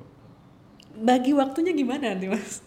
Bagi 0.93 1.31
waktunya 1.31 1.71
gimana 1.71 2.13
nih 2.13 2.29
mas? 2.29 2.61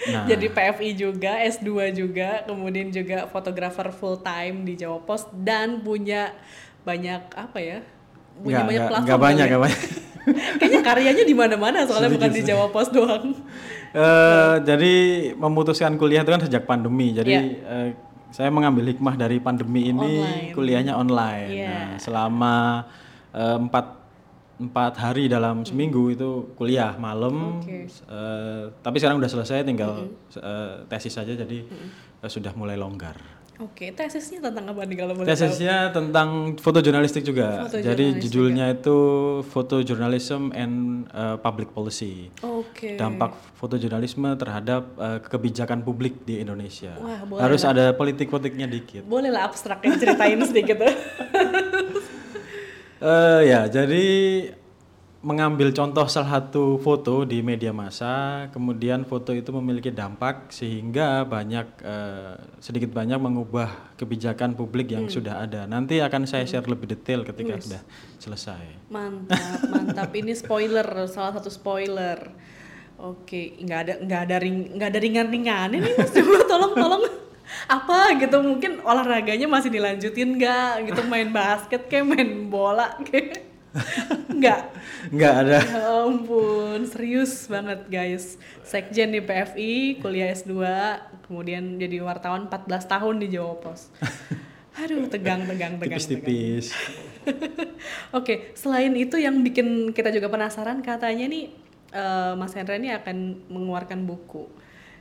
Nah. 0.00 0.24
Jadi 0.24 0.48
PFI 0.48 0.96
juga, 0.96 1.36
S2 1.38 1.68
juga, 1.92 2.40
kemudian 2.42 2.88
juga 2.88 3.24
fotografer 3.26 3.92
full 3.92 4.16
time 4.16 4.64
di 4.64 4.72
Jawa 4.74 4.96
Pos 4.98 5.28
dan 5.30 5.80
punya 5.80 6.32
banyak 6.82 7.28
apa 7.30 7.58
ya? 7.60 7.84
Punya 8.34 8.64
Nggak- 8.64 8.64
banyak 8.64 8.64
nggak- 8.64 8.88
platform. 8.88 9.04
nggak 9.04 9.20
banyak, 9.20 9.44
ya? 9.44 9.50
nggak 9.52 9.62
banyak. 9.62 9.82
Kayaknya 10.58 10.80
karyanya 10.80 11.24
di 11.24 11.34
mana-mana 11.34 11.84
soalnya 11.84 12.10
bukan 12.10 12.30
di 12.30 12.42
Jawa 12.42 12.66
Pos 12.68 12.88
doang. 12.88 13.34
Eh, 13.90 14.54
jadi 14.62 14.94
memutuskan 15.34 15.98
kuliah 15.98 16.22
itu 16.22 16.30
kan 16.30 16.42
sejak 16.42 16.62
pandemi. 16.62 17.10
Jadi 17.10 17.30
Iya. 17.30 17.42
eh, 17.66 17.88
saya 18.30 18.46
mengambil 18.46 18.86
hikmah 18.86 19.18
dari 19.18 19.42
pandemi 19.42 19.90
ini 19.90 20.22
Online. 20.22 20.54
kuliahnya 20.54 20.94
online. 20.94 21.48
Iya. 21.50 21.70
Nah, 21.70 21.90
selama 21.98 22.54
eh, 23.34 23.58
empat 23.58 23.86
empat 24.60 24.92
hari 25.00 25.24
dalam 25.26 25.64
seminggu 25.64 26.12
itu 26.12 26.52
kuliah 26.54 26.92
malam. 27.00 27.58
Oke. 27.58 27.88
Eh, 27.88 28.62
tapi 28.78 28.96
sekarang 29.00 29.18
udah 29.18 29.30
selesai, 29.32 29.64
tinggal 29.64 30.06
eh, 30.36 30.74
tesis 30.86 31.10
saja. 31.10 31.32
Jadi 31.34 31.64
eh, 32.20 32.30
sudah 32.30 32.52
mulai 32.54 32.76
longgar. 32.76 33.16
Oke, 33.60 33.92
tesisnya 33.92 34.40
tentang 34.40 34.72
apa 34.72 34.88
nih 34.88 34.96
kalau 34.96 35.12
boleh 35.12 35.28
tahu? 35.28 35.36
Tesisnya 35.36 35.92
tentang 35.92 36.56
fotojurnalistik 36.56 37.28
juga. 37.28 37.68
Jadi 37.68 37.68
Fotojurnalistik 37.68 38.22
judulnya 38.24 38.66
itu 38.72 38.98
Photojournalism 39.52 40.42
and 40.56 40.74
eh, 41.12 41.36
Public 41.36 41.68
Policy 41.76 42.32
Oke. 42.40 42.96
dampak 42.96 43.36
fotojurnalisme 43.60 44.32
terhadap 44.40 44.96
eh, 44.96 45.18
kebijakan 45.20 45.84
publik 45.84 46.24
di 46.24 46.40
Indonesia. 46.40 46.96
Wah, 46.96 47.20
boleh 47.28 47.40
Harus 47.44 47.62
ada 47.68 47.92
politik-politiknya 47.92 48.64
dikit. 48.64 49.04
Boleh 49.04 49.28
lah 49.28 49.44
abstraknya 49.44 49.92
ceritain 50.00 50.40
sedikit. 50.40 50.80
Eh 53.00 53.48
ya, 53.48 53.64
jadi 53.64 54.04
mengambil 55.20 55.68
contoh 55.76 56.08
salah 56.08 56.40
satu 56.40 56.80
foto 56.80 57.28
di 57.28 57.44
media 57.44 57.76
massa, 57.76 58.48
kemudian 58.56 59.04
foto 59.04 59.36
itu 59.36 59.52
memiliki 59.52 59.92
dampak 59.92 60.48
sehingga 60.48 61.28
banyak 61.28 61.66
eh, 61.84 62.40
sedikit 62.56 62.88
banyak 62.88 63.20
mengubah 63.20 64.00
kebijakan 64.00 64.56
publik 64.56 64.96
yang 64.96 65.12
sudah 65.12 65.44
ada. 65.44 65.68
Nanti 65.68 66.00
akan 66.00 66.24
saya 66.24 66.48
share 66.48 66.64
lebih 66.64 66.88
detail 66.88 67.28
ketika 67.28 67.60
sudah 67.60 67.82
selesai. 68.16 68.88
Mantap, 68.88 69.60
mantap. 69.68 70.10
Ini 70.16 70.32
spoiler, 70.32 70.88
salah 71.04 71.36
satu 71.36 71.52
spoiler. 71.52 72.16
Oke, 72.96 73.60
nggak 73.60 73.80
ada 73.80 73.94
nggak 74.00 74.20
ada 74.24 74.36
ring 74.40 74.58
nggak 74.76 74.88
ada 74.88 75.00
ringan-ringan 75.00 75.68
ini 75.72 75.88
mas 75.96 76.12
coba 76.16 76.44
tolong 76.44 76.72
tolong 76.76 77.04
apa 77.64 78.14
gitu 78.20 78.36
mungkin 78.44 78.84
olahraganya 78.84 79.48
masih 79.48 79.72
dilanjutin 79.72 80.36
nggak 80.36 80.92
gitu 80.92 81.00
main 81.08 81.32
basket 81.32 81.88
kayak 81.88 82.06
main 82.06 82.46
bola 82.52 83.00
kayak 83.08 83.49
nggak 84.40 84.60
Enggak 85.14 85.34
ada. 85.46 85.58
ya 85.62 85.80
ampun 86.04 86.82
serius 86.84 87.46
banget 87.46 87.86
guys 87.86 88.36
sekjen 88.66 89.14
di 89.14 89.22
PFI 89.22 90.02
kuliah 90.02 90.34
S2 90.34 90.54
kemudian 91.24 91.78
jadi 91.78 92.02
wartawan 92.02 92.50
14 92.50 92.66
tahun 92.90 93.14
di 93.22 93.38
Jawa 93.38 93.54
Pos 93.62 93.88
aduh 94.80 95.06
tegang 95.10 95.44
tegang 95.44 95.76
tegang 95.76 95.98
Tipis-tipis. 95.98 96.72
Oke, 98.16 98.54
selain 98.56 98.94
itu 98.96 99.20
yang 99.20 99.44
bikin 99.44 99.92
kita 99.92 100.08
juga 100.08 100.32
penasaran 100.32 100.80
katanya 100.80 101.28
nih 101.28 101.52
eh, 101.92 102.32
Mas 102.38 102.54
Hendra 102.56 102.78
ini 102.80 102.88
akan 102.94 103.44
mengeluarkan 103.50 104.08
buku. 104.08 104.48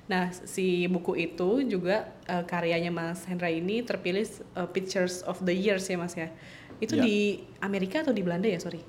Nah, 0.09 0.33
si 0.33 0.89
buku 0.89 1.13
itu 1.15 1.61
juga 1.63 2.09
eh, 2.25 2.41
karyanya 2.41 2.89
Mas 2.89 3.21
Hendra 3.29 3.45
ini 3.47 3.85
terpilih 3.85 4.25
eh, 4.25 4.67
Pictures 4.67 5.21
of 5.23 5.37
the 5.45 5.53
Years 5.53 5.85
ya 5.85 5.95
Mas 5.95 6.17
ya. 6.17 6.33
Itu 6.81 6.97
Ya. 6.97 7.05
di 7.05 7.17
Amerika 7.61 8.01
atau 8.01 8.09
di 8.09 8.25
Belanda 8.25 8.49
ya, 8.49 8.57
sorry? 8.57 8.81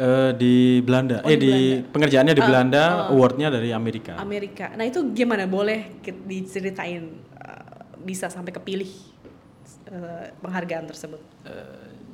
Eh, 0.00 0.30
di 0.32 0.80
Belanda. 0.80 1.20
Oh, 1.20 1.28
eh 1.28 1.36
di 1.36 1.44
di 1.44 1.60
pengerjaannya 1.84 2.32
di 2.32 2.40
Belanda, 2.40 3.12
awardnya 3.12 3.52
dari 3.52 3.68
Amerika. 3.68 4.16
Amerika. 4.16 4.72
Nah, 4.72 4.88
itu 4.88 5.04
gimana 5.12 5.44
boleh 5.44 6.00
diceritain 6.24 7.04
eh, 7.36 7.64
bisa 8.00 8.32
sampai 8.32 8.56
kepilih 8.56 8.88
eh, 9.92 10.32
penghargaan 10.40 10.88
tersebut? 10.88 11.20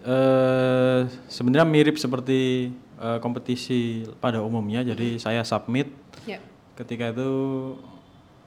Eh, 0.02 1.00
sebenarnya 1.30 1.62
mirip 1.62 1.94
seperti 1.94 2.74
eh, 2.98 3.18
kompetisi 3.22 4.02
pada 4.18 4.42
umumnya. 4.42 4.82
Jadi 4.82 5.22
saya 5.22 5.46
submit 5.46 5.94
Ya. 6.26 6.42
ketika 6.74 7.14
itu 7.14 7.30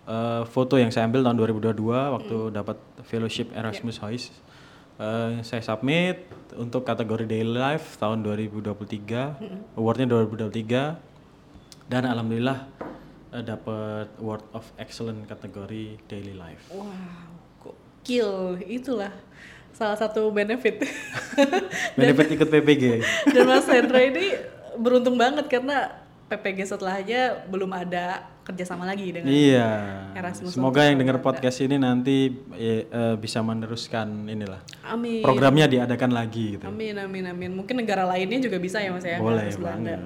eh, 0.09 0.43
foto 0.49 0.81
yang 0.81 0.89
saya 0.89 1.05
ambil 1.05 1.21
tahun 1.21 1.37
2022 1.37 1.77
waktu 2.17 2.37
dapat 2.49 2.77
fellowship 3.05 3.53
Erasmus 3.53 4.01
Hoys. 4.01 4.33
Eh, 4.99 5.39
saya 5.47 5.63
submit 5.63 6.27
untuk 6.59 6.83
kategori 6.83 7.23
daily 7.23 7.55
life 7.55 7.95
tahun 8.01 8.25
2023, 8.25 9.79
awardnya 9.79 10.11
2023 10.11 10.99
dan 11.87 12.03
alhamdulillah 12.03 12.67
eh, 13.31 13.43
dapat 13.45 14.11
award 14.19 14.43
of 14.51 14.67
excellent 14.75 15.23
kategori 15.23 15.95
daily 16.11 16.35
life. 16.35 16.67
Wow, 16.73 16.91
gokil. 17.63 18.59
Itulah 18.67 19.15
salah 19.71 19.95
satu 19.95 20.27
benefit. 20.35 20.83
Benefit 21.97 22.35
ikut 22.35 22.49
PPG. 22.51 22.83
Dan 23.33 23.47
Mas 23.47 23.71
Hendra 23.71 24.03
ini 24.03 24.35
beruntung 24.75 25.15
banget 25.15 25.47
karena 25.47 25.95
PPG 26.29 26.69
setelahnya 26.69 27.49
belum 27.49 27.73
ada 27.73 28.29
kerjasama 28.45 28.85
lagi 28.85 29.09
dengan 29.09 29.29
Iya. 29.29 29.69
Erasmus 30.13 30.53
Semoga 30.53 30.85
yang 30.85 31.01
dengar 31.01 31.17
podcast 31.21 31.57
ini 31.61 31.81
nanti 31.81 32.29
eh, 32.53 32.85
eh, 32.85 33.15
bisa 33.17 33.41
meneruskan 33.41 34.29
inilah. 34.29 34.61
Amin. 34.85 35.25
Programnya 35.25 35.65
diadakan 35.65 36.13
lagi 36.13 36.57
gitu. 36.57 36.65
Amin, 36.69 36.97
amin, 36.97 37.33
amin. 37.33 37.51
Mungkin 37.53 37.81
negara 37.81 38.05
lainnya 38.05 38.37
juga 38.41 38.61
bisa 38.61 38.77
ya 38.77 38.93
Mas 38.93 39.05
ya. 39.05 39.17
Boleh 39.17 39.49
banget. 39.57 39.99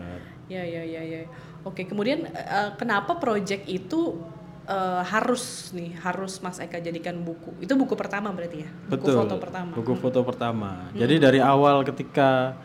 Ya 0.47 0.63
ya 0.63 0.83
ya 0.83 1.01
ya. 1.03 1.21
Oke, 1.63 1.87
kemudian 1.87 2.27
uh, 2.27 2.75
kenapa 2.75 3.15
project 3.15 3.63
itu 3.67 4.19
uh, 4.67 5.03
harus 5.07 5.71
nih 5.71 5.95
harus 6.03 6.39
Mas 6.43 6.59
Eka 6.59 6.83
jadikan 6.83 7.19
buku? 7.23 7.55
Itu 7.63 7.79
buku 7.79 7.95
pertama 7.95 8.31
berarti 8.35 8.67
ya? 8.67 8.69
Buku 8.91 9.07
Betul. 9.07 9.15
foto 9.23 9.35
pertama. 9.39 9.71
Buku 9.71 9.93
foto 9.95 10.19
pertama. 10.27 10.71
Jadi 10.91 11.15
dari 11.19 11.39
awal 11.39 11.87
ketika 11.87 12.59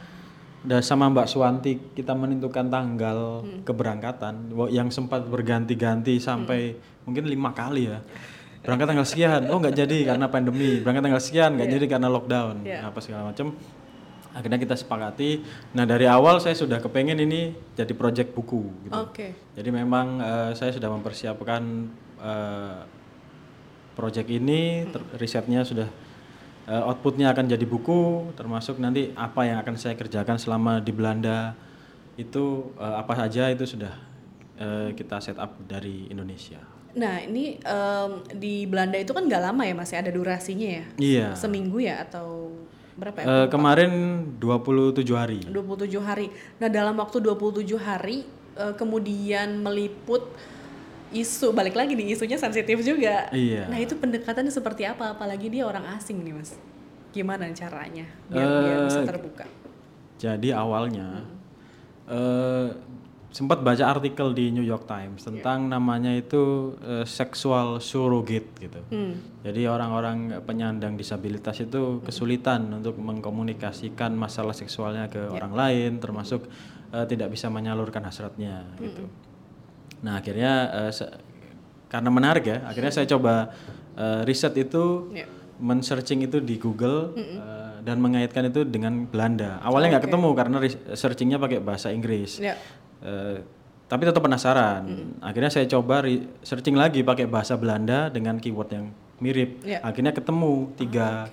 udah 0.59 0.81
sama 0.81 1.07
Mbak 1.07 1.27
Suwanti 1.27 1.73
kita 1.93 2.13
menentukan 2.13 2.67
tanggal 2.67 3.41
keberangkatan 3.63 4.51
wo- 4.51 4.67
yang 4.67 4.91
sempat 4.91 5.23
berganti-ganti 5.23 6.19
sampai 6.19 6.75
mungkin 7.03 7.25
lima 7.25 7.53
kali 7.53 7.87
ya. 7.87 8.03
Berangkat 8.59 8.91
tanggal 8.91 9.07
sekian, 9.07 9.47
oh 9.49 9.57
nggak 9.57 9.77
jadi 9.77 9.99
karena 10.05 10.27
pandemi. 10.27 10.83
Berangkat 10.83 11.03
tanggal 11.05 11.23
sekian 11.23 11.55
nggak 11.55 11.71
jadi 11.71 11.85
karena 11.89 12.09
lockdown, 12.09 12.67
Iya. 12.67 12.91
apa 12.91 12.99
segala 12.99 13.31
macam. 13.31 13.55
Akhirnya 14.29 14.59
kita 14.59 14.75
sepakati. 14.75 15.41
Nah 15.73 15.83
dari 15.83 16.05
awal 16.05 16.37
saya 16.39 16.53
sudah 16.53 16.79
kepengen 16.79 17.17
ini 17.19 17.55
jadi 17.73 17.91
project 17.95 18.35
buku. 18.35 18.67
Gitu. 18.85 18.93
Oke. 18.93 19.29
Jadi 19.55 19.71
memang 19.71 20.21
eh, 20.21 20.51
saya 20.53 20.75
sudah 20.75 20.91
mempersiapkan 20.91 21.63
eh, 22.19 22.79
project 23.95 24.29
ini, 24.29 24.87
ter- 24.87 25.07
risetnya 25.17 25.63
sudah 25.63 25.87
eh, 26.69 26.83
outputnya 26.85 27.33
akan 27.33 27.49
jadi 27.49 27.65
buku, 27.65 28.33
termasuk 28.37 28.77
nanti 28.77 29.11
apa 29.17 29.49
yang 29.49 29.59
akan 29.65 29.75
saya 29.81 29.97
kerjakan 29.97 30.37
selama 30.37 30.85
di 30.85 30.93
Belanda 30.93 31.57
itu 32.21 32.71
eh, 32.77 32.97
apa 33.01 33.17
saja 33.17 33.49
itu 33.49 33.65
sudah 33.65 33.95
eh, 34.61 34.89
kita 34.93 35.19
set 35.25 35.41
up 35.41 35.57
dari 35.65 36.13
Indonesia. 36.13 36.61
Nah 36.99 37.21
ini 37.23 37.61
em, 37.61 38.11
di 38.35 38.65
Belanda 38.65 38.97
itu 38.99 39.13
kan 39.13 39.25
nggak 39.29 39.43
lama 39.45 39.63
ya 39.63 39.75
Mas 39.77 39.93
ya 39.93 40.01
ada 40.03 40.13
durasinya 40.13 40.69
ya? 40.69 40.85
Iya. 40.99 41.27
Seminggu 41.37 41.79
ya 41.79 42.03
atau 42.03 42.51
berapa 42.99 43.23
ya? 43.23 43.27
Eh, 43.27 43.47
kemarin 43.49 43.91
27 44.41 45.05
hari. 45.15 45.41
27 45.47 46.03
hari. 46.03 46.27
Nah, 46.59 46.69
dalam 46.69 46.99
waktu 46.99 47.23
27 47.23 47.79
hari 47.79 48.27
eh, 48.59 48.75
kemudian 48.75 49.63
meliput 49.63 50.27
isu 51.13 51.57
balik 51.57 51.75
lagi 51.75 51.97
di 51.97 52.13
isunya 52.13 52.37
sensitif 52.37 52.81
juga. 52.85 53.33
Iya. 53.33 53.69
Nah, 53.69 53.79
itu 53.81 53.97
pendekatannya 53.97 54.53
seperti 54.53 54.85
apa 54.85 55.17
apalagi 55.17 55.49
dia 55.49 55.65
orang 55.65 55.85
asing 55.97 56.21
nih, 56.21 56.35
Mas. 56.37 56.57
Gimana 57.13 57.49
caranya 57.57 58.05
biar 58.29 58.49
dia 58.63 58.75
bisa 58.85 59.01
terbuka? 59.09 59.47
Jadi 60.21 60.53
awalnya 60.53 61.25
eh, 62.11 62.69
sempat 63.29 63.61
baca 63.61 63.85
artikel 63.85 64.33
di 64.33 64.51
New 64.51 64.65
York 64.65 64.89
Times 64.89 65.25
tentang 65.25 65.69
namanya 65.69 66.13
itu 66.13 66.75
eh, 66.85 67.07
sexual 67.09 67.81
surrogate 67.81 68.51
gitu. 68.61 68.81
Hmm. 68.93 69.15
Jadi 69.45 69.69
orang-orang 69.69 70.43
penyandang 70.45 70.97
disabilitas 70.99 71.61
itu 71.63 72.05
kesulitan 72.05 72.69
untuk 72.73 72.97
mengkomunikasikan 73.01 74.13
masalah 74.13 74.53
seksualnya 74.53 75.09
ke 75.09 75.29
orang 75.33 75.53
lain, 75.57 75.91
termasuk 76.01 76.45
eh, 76.93 77.07
tidak 77.09 77.33
bisa 77.33 77.49
menyalurkan 77.49 78.05
hasratnya 78.05 78.65
gitu. 78.81 79.09
Nah 80.01 80.19
akhirnya 80.19 80.53
se- 80.91 81.11
karena 81.89 82.09
menarik 82.09 82.45
ya, 82.45 82.59
akhirnya 82.65 82.93
saya 82.93 83.07
coba 83.09 83.51
eh, 83.95 84.21
riset 84.23 84.55
itu 84.55 85.11
Ya. 85.11 85.27
men-searching 85.59 86.23
itu 86.23 86.39
di 86.39 86.55
Google 86.57 87.17
eh, 87.17 87.83
dan 87.83 87.99
mengaitkan 87.99 88.47
itu 88.47 88.63
dengan 88.63 89.05
Belanda. 89.05 89.59
Awalnya 89.61 89.97
nggak 89.97 90.05
ketemu 90.07 90.29
karena 90.33 90.57
searchingnya 90.93 91.39
pakai 91.39 91.59
bahasa 91.59 91.91
Inggris. 91.91 92.39
Ya. 92.39 92.55
Eh, 93.01 93.43
tapi 93.89 94.05
tetap 94.05 94.21
penasaran. 94.21 94.85
Akhirnya 95.19 95.49
saya 95.49 95.65
coba 95.65 96.05
searching 96.45 96.77
lagi 96.77 97.01
pakai 97.01 97.25
bahasa 97.25 97.57
Belanda 97.57 98.13
dengan 98.13 98.37
keyword 98.37 98.71
yang 98.71 98.87
mirip. 99.19 99.65
Ya. 99.65 99.81
Akhirnya 99.81 100.13
ketemu 100.13 100.69
tiga, 100.77 101.33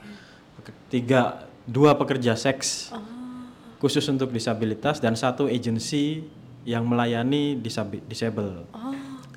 tiga 0.88 1.44
dua 1.68 1.94
pekerja 1.94 2.34
seks 2.34 2.96
khusus 3.78 4.08
untuk 4.08 4.32
disabilitas 4.32 4.98
dan 4.98 5.14
satu 5.14 5.46
agensi 5.46 6.24
yang 6.66 6.84
melayani 6.84 7.62
disable. 8.10 8.66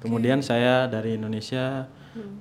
Kemudian 0.01 0.41
saya 0.41 0.89
dari 0.89 1.21
Indonesia 1.21 1.87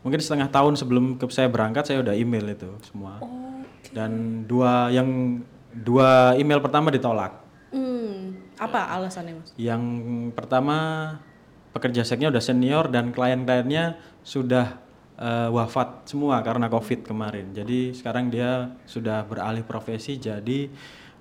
mungkin 0.02 0.18
setengah 0.24 0.50
tahun 0.50 0.74
sebelum 0.80 1.22
ke 1.22 1.28
saya 1.30 1.52
berangkat 1.52 1.86
saya 1.86 2.02
udah 2.02 2.16
email 2.16 2.48
itu 2.50 2.72
semua. 2.88 3.20
Dan 3.92 4.44
dua 4.48 4.90
yang 4.90 5.42
dua 5.76 6.34
email 6.40 6.64
pertama 6.64 6.90
ditolak. 6.90 7.44
Hmm. 7.70 8.40
Apa 8.58 8.90
alasannya, 8.96 9.38
Mas? 9.38 9.52
Yang 9.60 9.84
pertama 10.34 10.78
pekerja 11.76 12.02
seksnya 12.02 12.34
udah 12.34 12.42
senior 12.42 12.90
dan 12.90 13.14
klien-kliennya 13.14 14.02
sudah 14.26 14.82
eh, 15.20 15.50
wafat 15.52 16.10
semua 16.10 16.42
karena 16.42 16.72
COVID 16.72 17.06
kemarin. 17.06 17.54
Jadi 17.54 17.94
sekarang 17.94 18.34
dia 18.34 18.74
sudah 18.90 19.22
beralih 19.28 19.62
profesi 19.62 20.18
jadi 20.18 20.72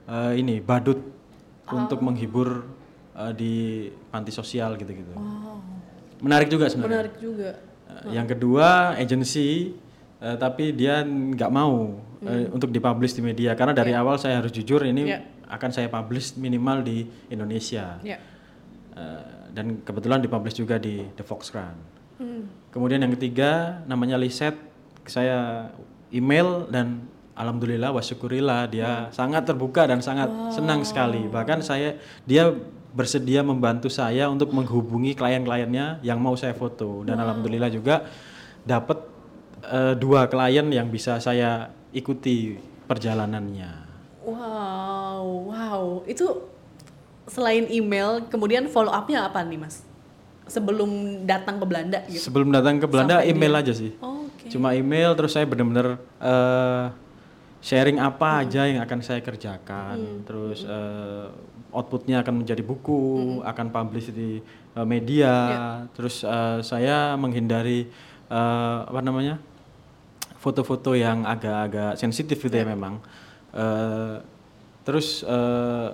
eh, 0.08 0.32
ini 0.38 0.64
badut 0.64 1.00
untuk 1.66 1.98
menghibur 2.00 2.62
eh, 3.16 3.32
di 3.32 3.54
panti 4.08 4.30
sosial 4.30 4.76
gitu-gitu. 4.76 5.12
Menarik 6.20 6.48
juga 6.48 6.68
sebenarnya. 6.68 6.92
Menarik 7.08 7.16
juga. 7.18 7.50
Eh, 7.86 8.12
Yang 8.12 8.26
kedua 8.36 8.68
agensi 8.94 9.72
eh, 10.20 10.36
tapi 10.36 10.72
dia 10.72 11.04
nggak 11.04 11.50
mau 11.52 12.00
eh, 12.24 12.48
untuk 12.48 12.72
dipublish 12.72 13.12
di 13.12 13.22
media 13.22 13.52
karena 13.52 13.76
dari 13.76 13.92
awal 13.92 14.16
saya 14.16 14.40
harus 14.40 14.50
jujur 14.50 14.80
ini 14.82 15.12
Ya. 15.12 15.20
akan 15.46 15.70
saya 15.70 15.86
publish 15.86 16.34
minimal 16.36 16.80
di 16.82 17.04
Indonesia. 17.28 18.00
Ya. 18.00 18.16
Eh, 18.96 19.24
dan 19.52 19.80
kebetulan 19.84 20.20
dipublish 20.20 20.56
juga 20.56 20.76
di 20.76 21.04
The 21.16 21.24
Fox 21.24 21.52
Run. 21.52 21.76
Hmm. 22.16 22.48
Kemudian 22.72 23.00
yang 23.00 23.12
ketiga 23.12 23.80
namanya 23.84 24.16
Liset, 24.16 24.56
saya 25.04 25.68
email 26.08 26.64
dan 26.68 27.04
alhamdulillah 27.36 27.92
wasyukurillah 27.92 28.68
dia 28.72 29.12
sangat 29.12 29.44
terbuka 29.44 29.84
dan 29.84 30.00
sangat 30.00 30.28
senang 30.48 30.80
sekali. 30.80 31.28
Bahkan 31.28 31.60
saya 31.60 32.00
dia 32.24 32.52
bersedia 32.96 33.44
membantu 33.44 33.92
saya 33.92 34.32
untuk 34.32 34.56
menghubungi 34.56 35.12
klien-kliennya 35.12 36.00
yang 36.00 36.16
mau 36.16 36.32
saya 36.32 36.56
foto 36.56 37.04
dan 37.04 37.20
alhamdulillah 37.20 37.68
juga 37.68 38.08
dapat 38.64 39.04
eh, 39.68 39.94
dua 39.94 40.24
klien 40.26 40.64
yang 40.72 40.88
bisa 40.88 41.20
saya 41.20 41.68
ikuti 41.92 42.56
perjalanannya. 42.88 43.84
Wow, 44.24 45.52
wow. 45.52 45.82
Itu 46.08 46.48
selain 47.28 47.68
email, 47.68 48.24
kemudian 48.26 48.66
follow 48.66 48.90
up-nya 48.90 49.28
apa 49.28 49.44
nih, 49.44 49.60
Mas? 49.60 49.84
Sebelum 50.46 51.22
datang 51.26 51.58
ke 51.58 51.66
Belanda 51.66 51.98
gitu. 52.06 52.22
Sebelum 52.22 52.48
datang 52.50 52.78
ke 52.78 52.86
Belanda 52.88 53.20
Sampai 53.20 53.30
email 53.30 53.52
dia- 53.52 53.62
aja 53.66 53.72
sih. 53.76 53.92
Oh, 54.00 54.24
Oke. 54.26 54.46
Cuma 54.48 54.72
email 54.72 55.10
terus 55.14 55.34
saya 55.34 55.44
benar-benar 55.44 55.98
eh, 56.22 56.84
sharing 57.60 57.98
apa 57.98 58.46
aja 58.46 58.62
yang 58.66 58.78
akan 58.80 58.98
saya 59.02 59.18
kerjakan. 59.20 60.22
Terus 60.22 60.62
eh, 60.62 61.26
outputnya 61.72 62.22
akan 62.22 62.44
menjadi 62.44 62.62
buku, 62.62 63.40
akan 63.42 63.66
publish 63.70 64.10
di 64.12 64.42
eh, 64.74 64.86
media. 64.86 65.34
Terus 65.94 66.22
eh, 66.22 66.58
saya 66.62 67.14
menghindari 67.18 67.88
eh, 68.30 68.78
apa 68.86 69.00
namanya 69.02 69.38
foto-foto 70.38 70.94
yang 70.94 71.26
agak-agak 71.26 71.98
sensitif 71.98 72.38
gitu 72.38 72.54
ya 72.54 72.66
memang. 72.66 73.02
Eh, 73.56 74.16
terus 74.86 75.26
eh, 75.26 75.88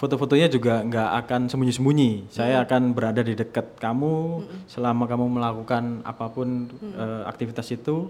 foto-fotonya 0.00 0.48
juga 0.48 0.80
nggak 0.80 1.10
akan 1.24 1.40
sembunyi-sembunyi. 1.52 2.32
Saya 2.32 2.64
akan 2.64 2.96
berada 2.96 3.20
di 3.20 3.36
dekat 3.36 3.76
kamu 3.76 4.44
selama 4.64 5.04
kamu 5.04 5.26
melakukan 5.28 6.00
apa 6.08 6.32
pun 6.32 6.72
eh, 6.96 7.22
aktivitas 7.28 7.68
itu. 7.72 8.08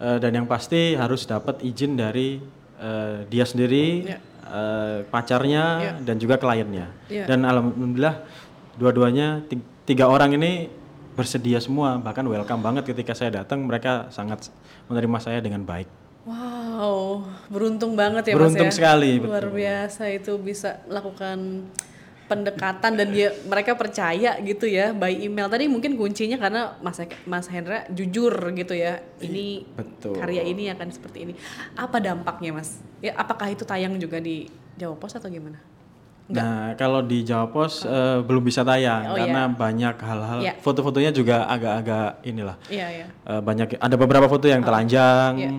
Eh, 0.00 0.16
dan 0.16 0.32
yang 0.32 0.48
pasti 0.48 0.96
harus 0.96 1.28
dapat 1.28 1.60
izin 1.60 1.92
dari 1.92 2.40
eh, 2.80 3.28
dia 3.28 3.44
sendiri, 3.44 4.16
eh, 4.50 4.98
pacarnya, 5.06 5.96
dan 6.02 6.16
juga 6.18 6.36
kliennya. 6.36 6.90
Ya. 7.06 7.24
Dan 7.24 7.46
alhamdulillah 7.46 8.26
dua-duanya 8.76 9.46
ti- 9.46 9.62
tiga 9.86 10.10
orang 10.10 10.34
ini 10.34 10.66
bersedia 11.14 11.62
semua, 11.62 11.98
bahkan 12.02 12.26
welcome 12.26 12.60
banget 12.60 12.90
ketika 12.90 13.14
saya 13.14 13.42
datang. 13.42 13.62
Mereka 13.64 14.10
sangat 14.10 14.50
menerima 14.90 15.18
saya 15.22 15.38
dengan 15.38 15.62
baik. 15.62 15.86
Wow, 16.28 17.24
beruntung 17.48 17.96
banget 17.96 18.28
ya 18.28 18.34
Beruntung 18.36 18.68
Mas 18.68 18.76
ya. 18.76 18.78
sekali, 18.78 19.16
Luar 19.16 19.48
biasa 19.48 20.12
itu 20.12 20.36
bisa 20.36 20.84
melakukan 20.84 21.64
pendekatan 22.30 22.94
dan 22.94 23.10
dia 23.10 23.34
mereka 23.42 23.74
percaya 23.74 24.38
gitu 24.38 24.70
ya 24.70 24.94
by 24.94 25.10
email. 25.10 25.50
Tadi 25.50 25.66
mungkin 25.66 25.98
kuncinya 25.98 26.38
karena 26.38 26.78
Mas 26.78 27.02
Mas 27.26 27.50
Hendra 27.50 27.82
jujur 27.90 28.30
gitu 28.54 28.78
ya. 28.78 29.02
Ini 29.18 29.66
Betul. 29.74 30.14
karya 30.14 30.46
ini 30.46 30.70
akan 30.70 30.94
seperti 30.94 31.26
ini. 31.26 31.34
Apa 31.74 31.98
dampaknya 31.98 32.54
Mas? 32.54 32.78
Ya 33.02 33.18
apakah 33.18 33.50
itu 33.50 33.66
tayang 33.66 33.98
juga 33.98 34.22
di 34.22 34.46
Jawa 34.78 34.94
Pos 34.94 35.18
atau 35.18 35.26
gimana? 35.26 35.58
Nah, 36.30 36.78
kalau 36.78 37.02
di 37.02 37.26
Jawa 37.26 37.50
Pos 37.50 37.82
eh, 37.82 38.22
belum 38.22 38.46
bisa 38.46 38.62
tayang 38.62 39.10
Oh, 39.10 39.18
karena 39.18 39.50
banyak 39.50 39.98
hal-hal. 39.98 40.38
Iya. 40.46 40.54
Foto-fotonya 40.62 41.10
juga 41.10 41.50
agak-agak 41.50 42.22
inilah. 42.22 42.54
Iya 42.70 42.86
ya. 42.86 43.06
Eh, 43.26 43.42
banyak 43.42 43.82
ada 43.82 43.96
beberapa 43.98 44.30
foto 44.30 44.46
yang 44.46 44.62
telanjang, 44.62 45.32
iya. 45.34 45.50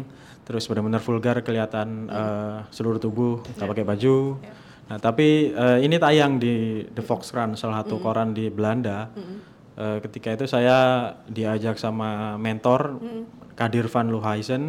terus 0.48 0.64
benar-benar 0.72 1.04
vulgar 1.04 1.44
kelihatan 1.44 2.08
eh, 2.08 2.58
seluruh 2.72 3.04
tubuh 3.04 3.44
Iya. 3.44 3.52
nggak 3.60 3.70
pakai 3.76 3.86
baju. 3.86 4.16
Nah, 4.88 4.98
tapi 4.98 5.50
eh, 5.50 5.80
ini 5.82 5.96
tayang 5.96 6.36
di 6.36 6.84
The 6.86 7.02
Fox 7.02 7.32
Run, 7.32 7.56
salah 7.56 7.82
satu 7.82 7.98
koran 7.98 8.32
di 8.32 8.50
Belanda. 8.50 9.08
Eh, 9.72 9.98
ketika 10.02 10.32
itu 10.32 10.46
saya 10.46 10.78
diajak 11.26 11.76
sama 11.76 12.36
mentor 12.36 13.00
Kadir 13.56 13.88
van 13.88 14.10
Luhuysen. 14.10 14.64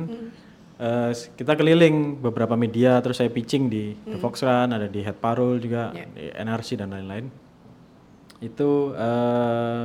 eh, 0.78 1.10
kita 1.34 1.54
keliling 1.54 2.18
beberapa 2.18 2.54
media 2.54 2.98
terus 2.98 3.18
saya 3.18 3.30
pitching 3.30 3.66
di 3.66 3.94
The 4.04 4.18
Fox 4.18 4.42
Run 4.42 4.70
ada 4.70 4.86
di 4.86 4.98
Head 4.98 5.18
Parole 5.18 5.58
juga 5.58 5.90
Yeah. 5.90 6.08
di 6.10 6.24
NRC 6.32 6.74
dan 6.76 6.90
lain-lain. 6.90 7.26
Itu 8.38 8.90
eh, 8.94 9.84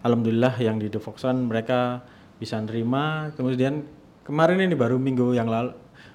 alhamdulillah 0.00 0.54
yang 0.58 0.78
di 0.78 0.86
The 0.86 0.98
Fox 0.98 1.22
Run 1.22 1.46
mereka 1.46 2.02
bisa 2.36 2.58
nerima. 2.58 3.30
Kemudian 3.34 3.86
kemarin 4.22 4.58
ini 4.60 4.74
baru 4.74 4.98
minggu 4.98 5.34
yang 5.34 5.46
lalu 5.46 5.74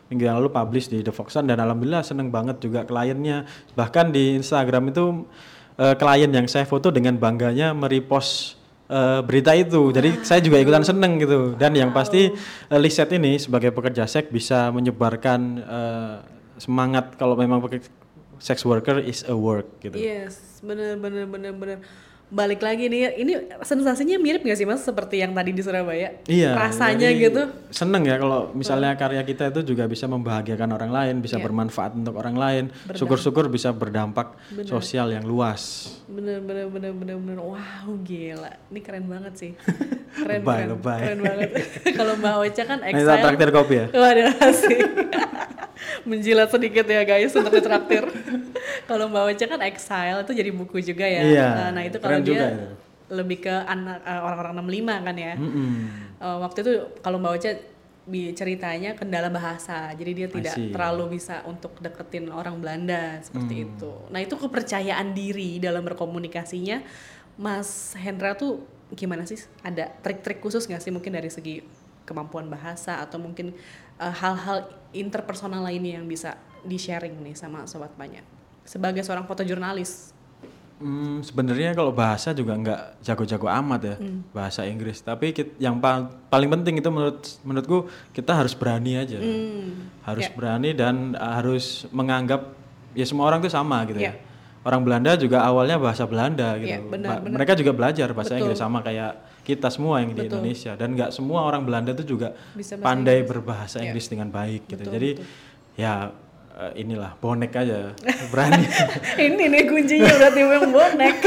minggu 0.10 0.26
yang 0.26 0.42
lalu 0.42 0.50
publish 0.50 0.90
di 0.90 1.06
The 1.06 1.14
Fox 1.14 1.38
Run 1.38 1.46
dan 1.46 1.62
alhamdulillah 1.62 2.02
seneng 2.02 2.34
banget 2.34 2.58
juga 2.60 2.84
kliennya. 2.84 3.46
Bahkan 3.78 4.10
di 4.10 4.42
Instagram 4.42 4.90
itu 4.90 5.30
eh, 5.78 5.96
klien 5.96 6.30
yang 6.34 6.50
saya 6.50 6.66
foto 6.66 6.90
dengan 6.90 7.16
bangganya 7.16 7.78
merepost 7.78 8.58
eh, 8.90 9.22
berita 9.22 9.54
itu. 9.54 9.94
Jadi 9.94 10.26
saya 10.26 10.42
juga 10.42 10.58
ikutan 10.58 10.82
seneng 10.82 11.22
gitu. 11.22 11.54
Dan 11.56 11.78
yang 11.78 11.94
pasti 11.94 12.34
eh, 12.34 12.80
Liset 12.82 13.14
ini 13.14 13.38
sebagai 13.38 13.70
pekerja 13.70 14.10
seks 14.10 14.34
bisa 14.34 14.74
menyebarkan 14.74 15.40
eh, 15.62 16.16
semangat 16.58 17.16
kalau 17.16 17.38
memang 17.38 17.62
pekerja 17.62 17.88
sex 18.40 18.64
worker 18.66 18.98
is 19.04 19.22
a 19.28 19.36
work 19.36 19.68
gitu. 19.84 20.00
Yes, 20.00 20.64
bener 20.64 20.96
bener 20.98 21.28
bener 21.28 21.54
bener. 21.54 21.78
Balik 22.30 22.62
lagi 22.62 22.86
nih, 22.86 23.18
ini 23.18 23.34
sensasinya 23.60 24.14
mirip 24.16 24.42
gak 24.42 24.54
sih 24.54 24.62
mas 24.62 24.80
seperti 24.80 25.18
yang 25.18 25.34
tadi 25.34 25.50
di 25.50 25.60
Surabaya? 25.60 26.14
Iya. 26.24 26.54
Rasanya 26.54 27.10
gitu. 27.10 27.50
Seneng 27.70 28.06
ya 28.06 28.16
kalau 28.16 28.54
misalnya 28.54 28.94
karya 28.94 29.22
kita 29.24 29.50
itu 29.50 29.66
juga 29.66 29.84
bisa 29.84 30.06
membahagiakan 30.06 30.70
orang 30.70 30.92
lain, 30.92 31.16
bisa 31.20 31.36
Iya. 31.36 31.44
bermanfaat 31.44 31.98
untuk 31.98 32.14
orang 32.16 32.38
lain. 32.38 32.64
Syukur-syukur 32.94 33.50
bisa 33.50 33.74
berdampak 33.74 34.38
sosial 34.64 35.10
yang 35.10 35.26
luas. 35.26 35.90
Bener 36.06 36.38
bener 36.40 36.70
bener 36.70 36.94
bener 36.94 37.18
bener. 37.18 37.38
Wow 37.40 37.58
gila, 38.00 38.54
ini 38.68 38.80
keren 38.80 39.06
banget 39.06 39.34
sih. 39.36 39.52
Keren 40.10 40.42
Lebay, 40.42 40.58
keren, 40.60 40.70
lebay. 40.72 41.00
keren 41.00 41.20
banget. 41.22 41.50
Kalau 42.02 42.14
Mbak 42.16 42.34
Ocha 42.44 42.64
kan 42.64 42.78
Nah, 42.80 42.90
exile. 42.90 43.22
traktir 43.22 43.50
kopi 43.50 43.74
ya. 43.76 43.86
Waduh 43.90 44.34
asik. 44.40 44.80
Menjilat 46.10 46.50
sedikit 46.50 46.84
ya 46.84 47.02
guys 47.04 47.32
untuk 47.32 47.54
ditraktir. 47.54 48.04
kalau 48.84 49.06
Mbak 49.06 49.24
Ocha 49.30 49.46
kan 49.48 49.62
exile 49.62 50.20
itu 50.20 50.34
jadi 50.34 50.50
buku 50.50 50.82
juga 50.82 51.06
ya. 51.06 51.22
Iya, 51.22 51.48
Nah, 51.48 51.70
Nah 51.72 51.84
itu 51.86 51.98
kalau 51.98 52.19
keren 52.20 52.28
juga 52.28 52.46
dia 52.46 52.54
itu. 52.54 52.68
lebih 53.10 53.38
ke 53.40 53.56
anak 53.66 53.98
eh, 54.02 54.22
orang-orang 54.22 54.54
65 54.60 55.08
kan 55.08 55.16
ya. 55.16 55.34
Mm-mm. 55.36 55.72
Eh, 56.16 56.38
waktu 56.40 56.58
itu 56.62 56.72
kalau 57.00 57.18
Mbak 57.18 57.34
Ocha 57.34 57.52
bi- 58.04 58.34
ceritanya 58.34 58.94
kendala 58.94 59.30
bahasa, 59.30 59.94
jadi 59.94 60.12
dia 60.16 60.28
tidak 60.28 60.56
terlalu 60.74 61.16
bisa 61.16 61.42
untuk 61.44 61.78
deketin 61.78 62.28
orang 62.28 62.58
Belanda 62.58 63.18
seperti 63.20 63.54
Hmm. 63.56 63.66
itu. 63.66 63.92
Nah 64.10 64.20
itu 64.20 64.34
kepercayaan 64.34 65.14
diri 65.14 65.58
dalam 65.58 65.82
berkomunikasinya, 65.84 66.82
Mas 67.36 67.94
Hendra 67.94 68.34
tuh 68.34 68.62
gimana 68.92 69.24
sih? 69.24 69.38
Ada 69.62 69.94
trik-trik 70.02 70.40
khusus 70.40 70.66
nggak 70.66 70.82
sih 70.82 70.90
mungkin 70.90 71.14
dari 71.14 71.30
segi 71.30 71.62
kemampuan 72.04 72.50
bahasa 72.50 72.98
atau 72.98 73.18
mungkin 73.18 73.54
eh, 73.98 74.14
hal-hal 74.16 74.66
interpersonal 74.92 75.62
lainnya 75.62 76.02
yang 76.02 76.06
bisa 76.06 76.34
di 76.60 76.76
sharing 76.76 77.14
nih 77.22 77.34
sama 77.34 77.64
sobat 77.64 77.94
banyak 77.94 78.26
sebagai 78.66 79.02
seorang 79.02 79.24
fotojurnalis. 79.24 80.12
Hmm, 80.80 81.20
sebenarnya 81.20 81.76
kalau 81.76 81.92
bahasa 81.92 82.32
juga 82.32 82.56
nggak 82.56 83.04
jago-jago 83.04 83.52
amat 83.52 83.82
ya 83.84 83.96
Hmm. 83.96 84.24
bahasa 84.32 84.64
Inggris. 84.64 85.00
Tapi 85.00 85.30
kit- 85.30 85.60
yang 85.60 85.76
pa- 85.78 86.08
paling 86.26 86.48
penting 86.50 86.80
itu 86.80 86.88
menurut 86.88 87.20
menurutku 87.44 87.78
kita 88.10 88.32
harus 88.32 88.56
berani 88.56 88.96
aja, 88.96 89.20
Hmm. 89.20 89.92
harus 90.02 90.32
berani 90.32 90.72
dan 90.72 91.14
uh, 91.14 91.36
harus 91.36 91.84
menganggap 91.90 92.56
ya 92.92 93.04
semua 93.04 93.28
orang 93.28 93.40
tuh 93.40 93.52
sama 93.52 93.84
gitu 93.84 94.00
Iya. 94.00 94.16
ya. 94.16 94.28
Orang 94.60 94.84
Belanda 94.84 95.16
juga 95.16 95.40
awalnya 95.42 95.76
bahasa 95.76 96.04
Belanda 96.04 96.56
gitu. 96.56 96.68
Iya, 96.70 96.80
benar, 96.82 97.10
Ba- 97.12 97.22
benar. 97.24 97.38
Mereka 97.38 97.54
juga 97.56 97.72
belajar 97.72 98.08
bahasa 98.10 98.34
Betul. 98.34 98.40
Inggris 98.42 98.60
sama 98.60 98.80
kayak 98.80 99.12
kita 99.42 99.68
semua 99.68 100.00
yang 100.00 100.12
di 100.12 100.16
Betul. 100.18 100.32
Indonesia 100.32 100.72
dan 100.74 100.96
nggak 100.96 101.12
semua 101.12 101.44
orang 101.44 101.64
Belanda 101.64 101.92
tuh 101.92 102.04
juga 102.06 102.32
Bisa 102.52 102.76
pandai 102.76 103.20
berbahasa 103.22 103.80
Iya. 103.80 103.92
Inggris 103.92 104.08
dengan 104.08 104.28
baik 104.30 104.64
gitu. 104.66 104.80
Betul, 104.80 104.94
Jadi 104.96 105.10
ya 105.76 106.12
uh, 106.60 106.74
inilah 106.76 107.16
bonek 107.24 107.56
aja 107.56 107.96
berani. 108.32 108.68
Ini 109.16 109.44
nih 109.48 109.64
kuncinya 109.64 110.12
berarti 110.20 110.40
yang 110.44 110.68
bonek. 110.70 111.16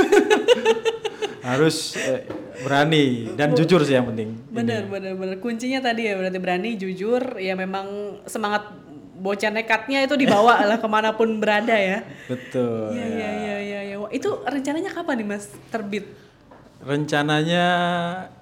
harus 1.42 1.98
eh, 1.98 2.22
berani 2.62 3.34
dan 3.34 3.50
jujur 3.50 3.82
sih 3.82 3.98
yang 3.98 4.06
penting. 4.06 4.38
Bener, 4.46 4.86
bener, 4.86 5.18
bener. 5.18 5.36
Kuncinya 5.42 5.82
tadi 5.82 6.06
ya 6.06 6.14
berarti 6.14 6.38
berani, 6.38 6.78
jujur, 6.78 7.42
ya 7.42 7.58
memang 7.58 8.18
semangat 8.30 8.70
bocah 9.22 9.50
nekatnya 9.54 10.06
itu 10.06 10.14
dibawa 10.18 10.66
lah 10.66 10.78
ke 10.78 10.88
mana 10.90 11.14
pun 11.14 11.42
berada 11.42 11.74
ya. 11.74 12.06
Betul. 12.30 12.94
Iya, 12.94 13.06
iya, 13.06 13.30
iya, 13.30 13.56
iya. 13.58 13.80
Ya. 13.90 13.96
Wah, 13.98 14.10
Itu 14.14 14.42
rencananya 14.46 14.94
kapan 14.94 15.22
nih 15.22 15.26
mas 15.26 15.50
terbit? 15.70 16.06
Rencananya 16.82 17.66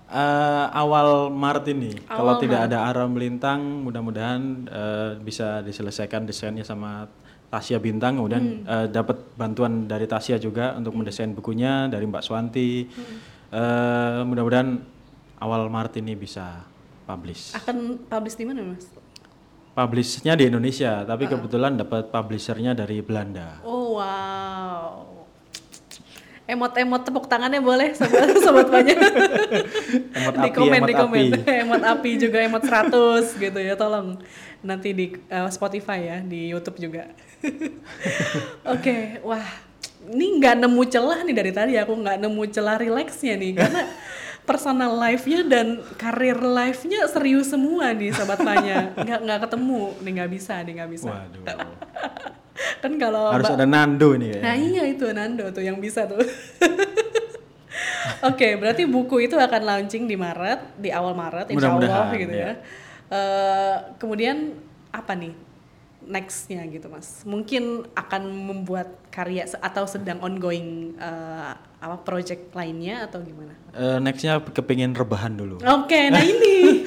eh, 0.09 0.67
awal 0.73 1.29
Maret 1.29 1.67
ini. 1.71 1.93
Kalau 2.09 2.35
Awal 2.35 2.43
tidak 2.43 2.61
ada 2.67 2.89
arah 2.89 3.07
melintang, 3.07 3.85
mudah-mudahan 3.85 4.41
eh, 4.67 5.11
bisa 5.21 5.61
diselesaikan 5.61 6.25
desainnya 6.25 6.65
sama 6.65 7.05
Tasya 7.53 7.79
Bintang. 7.79 8.17
Kemudian 8.17 8.65
Hmm. 8.65 8.65
eh, 8.65 8.87
dapat 8.89 9.37
bantuan 9.37 9.85
dari 9.85 10.09
Tasya 10.09 10.41
juga 10.41 10.73
untuk 10.75 10.97
mendesain 10.97 11.31
bukunya 11.31 11.87
dari 11.87 12.09
Mbak 12.09 12.25
Swanti. 12.25 12.89
Hmm. 12.89 13.17
Eh, 13.51 14.21
mudah-mudahan 14.25 14.79
awal 15.39 15.69
Maret 15.69 16.01
ini 16.01 16.15
bisa 16.15 16.65
publish. 17.05 17.53
Akan 17.53 17.99
publish 18.07 18.39
di 18.39 18.47
mana 18.47 18.63
mas? 18.63 18.87
Publishnya 19.71 20.35
di 20.35 20.51
Indonesia, 20.51 21.07
tapi 21.07 21.31
kebetulan 21.31 21.79
dapat 21.79 22.11
publishernya 22.11 22.75
dari 22.75 23.03
Belanda. 23.03 23.63
Oh 23.63 23.99
wow. 23.99 25.10
Emot-emot 26.51 27.03
tepuk 27.07 27.31
tangannya 27.31 27.63
boleh 27.63 27.95
sobat, 27.95 28.35
sobat 28.45 28.67
banyak. 28.67 28.99
Emot 30.11 30.35
di 30.35 30.51
api, 30.51 30.59
komen, 30.59 30.79
emot 30.83 30.89
di 30.91 30.95
komen. 30.99 31.21
api. 31.31 31.53
emot 31.63 31.83
api 31.87 32.11
juga, 32.19 32.39
emot 32.43 32.63
100 32.67 33.39
gitu 33.39 33.59
ya, 33.63 33.79
tolong. 33.79 34.19
Nanti 34.67 34.91
di 34.91 35.15
eh, 35.15 35.51
Spotify 35.55 35.99
ya, 36.11 36.19
di 36.19 36.51
YouTube 36.51 36.83
juga. 36.83 37.07
Oke, 38.75 39.23
wah. 39.23 39.71
Ini 40.01 40.27
nggak 40.41 40.65
nemu 40.65 40.83
celah 40.91 41.23
nih 41.23 41.35
dari 41.37 41.53
tadi, 41.55 41.73
aku 41.79 41.93
nggak 41.95 42.19
nemu 42.19 42.43
celah 42.51 42.81
rileksnya 42.81 43.39
nih. 43.39 43.53
Karena 43.55 43.83
personal 44.43 44.97
life-nya 44.97 45.47
dan 45.47 45.79
karir 45.95 46.41
life-nya 46.41 47.07
serius 47.07 47.53
semua 47.53 47.95
nih 47.95 48.11
sobat 48.11 48.43
Panya. 48.43 48.91
Nggak, 48.97 49.21
nggak 49.23 49.41
ketemu, 49.47 49.83
nih 50.03 50.13
nggak 50.19 50.31
bisa, 50.35 50.55
nih 50.67 50.73
nggak 50.83 50.91
bisa. 50.91 51.13
Waduh. 51.15 52.40
Kan 52.81 52.97
kalau 53.01 53.33
Harus 53.33 53.53
ada 53.53 53.67
Nando 53.67 54.17
ini 54.17 54.37
kayaknya. 54.37 54.45
Nah 54.45 54.55
iya 54.57 54.83
itu 54.89 55.05
Nando 55.13 55.45
tuh 55.53 55.63
yang 55.65 55.81
bisa 55.81 56.05
tuh. 56.09 56.21
Oke, 58.21 58.57
berarti 58.61 58.85
buku 58.85 59.25
itu 59.25 59.37
akan 59.37 59.63
launching 59.65 60.05
di 60.05 60.17
Maret, 60.17 60.77
di 60.77 60.93
awal 60.93 61.17
Maret, 61.17 61.49
insya 61.49 61.73
Allah 61.73 62.13
gitu 62.13 62.33
ya. 62.33 62.53
ya. 62.53 62.53
Eh, 63.11 63.77
kemudian 63.97 64.55
apa 64.93 65.17
nih 65.17 65.33
nextnya 66.05 66.65
gitu 66.69 66.93
mas? 66.93 67.25
Mungkin 67.25 67.89
akan 67.97 68.23
membuat 68.29 68.93
karya 69.09 69.49
atau 69.61 69.89
sedang 69.89 70.21
ongoing 70.21 70.97
eh, 71.01 71.53
apa 71.57 71.97
project 72.05 72.53
lainnya 72.53 73.09
atau 73.09 73.25
gimana? 73.25 73.57
Eh, 73.73 73.99
nextnya 74.05 74.41
kepingin 74.41 74.93
rebahan 74.93 75.33
dulu. 75.33 75.57
Oke, 75.65 76.13
nah 76.13 76.21
ini, 76.21 76.85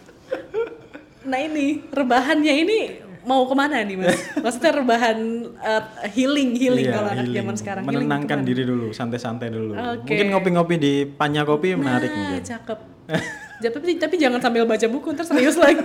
nah 1.30 1.38
ini 1.40 1.84
rebahannya 1.92 2.54
ini 2.64 3.09
mau 3.22 3.44
ke 3.44 3.52
mana 3.52 3.80
nih 3.80 3.96
mas? 3.96 4.16
Maksudnya 4.36 4.72
rebahan 4.76 5.18
eh, 5.54 5.82
healing 6.10 6.54
healing 6.54 6.86
Iya, 6.86 6.94
kalau 6.94 7.08
anak 7.08 7.24
healing. 7.24 7.38
zaman 7.38 7.54
sekarang 7.56 7.82
Menenangkan 7.84 8.28
ke 8.30 8.40
mana? 8.40 8.48
diri 8.48 8.62
dulu, 8.64 8.88
santai-santai 8.90 9.48
dulu. 9.48 9.72
Oke. 9.74 10.08
Mungkin 10.08 10.26
ngopi-ngopi 10.30 10.74
di 10.76 10.92
Panya 11.04 11.42
Kopi 11.42 11.74
menarik 11.74 12.08
nah, 12.08 12.18
mungkin. 12.18 12.42
cakep. 12.42 12.78
Tapi, 13.60 14.00
tapi 14.00 14.16
jangan 14.16 14.40
sambil 14.40 14.64
baca 14.64 14.86
buku, 14.88 15.12
ntar 15.12 15.28
serius 15.28 15.60
lagi. 15.60 15.84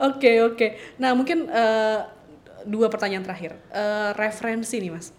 Oke, 0.00 0.40
oke. 0.40 0.66
Nah, 0.96 1.12
mungkin 1.12 1.44
eh, 1.44 1.98
dua 2.64 2.88
pertanyaan 2.88 3.20
terakhir. 3.20 3.52
Eh, 3.68 4.10
referensi 4.14 4.80
nih, 4.80 4.88
Mas. 4.88 5.12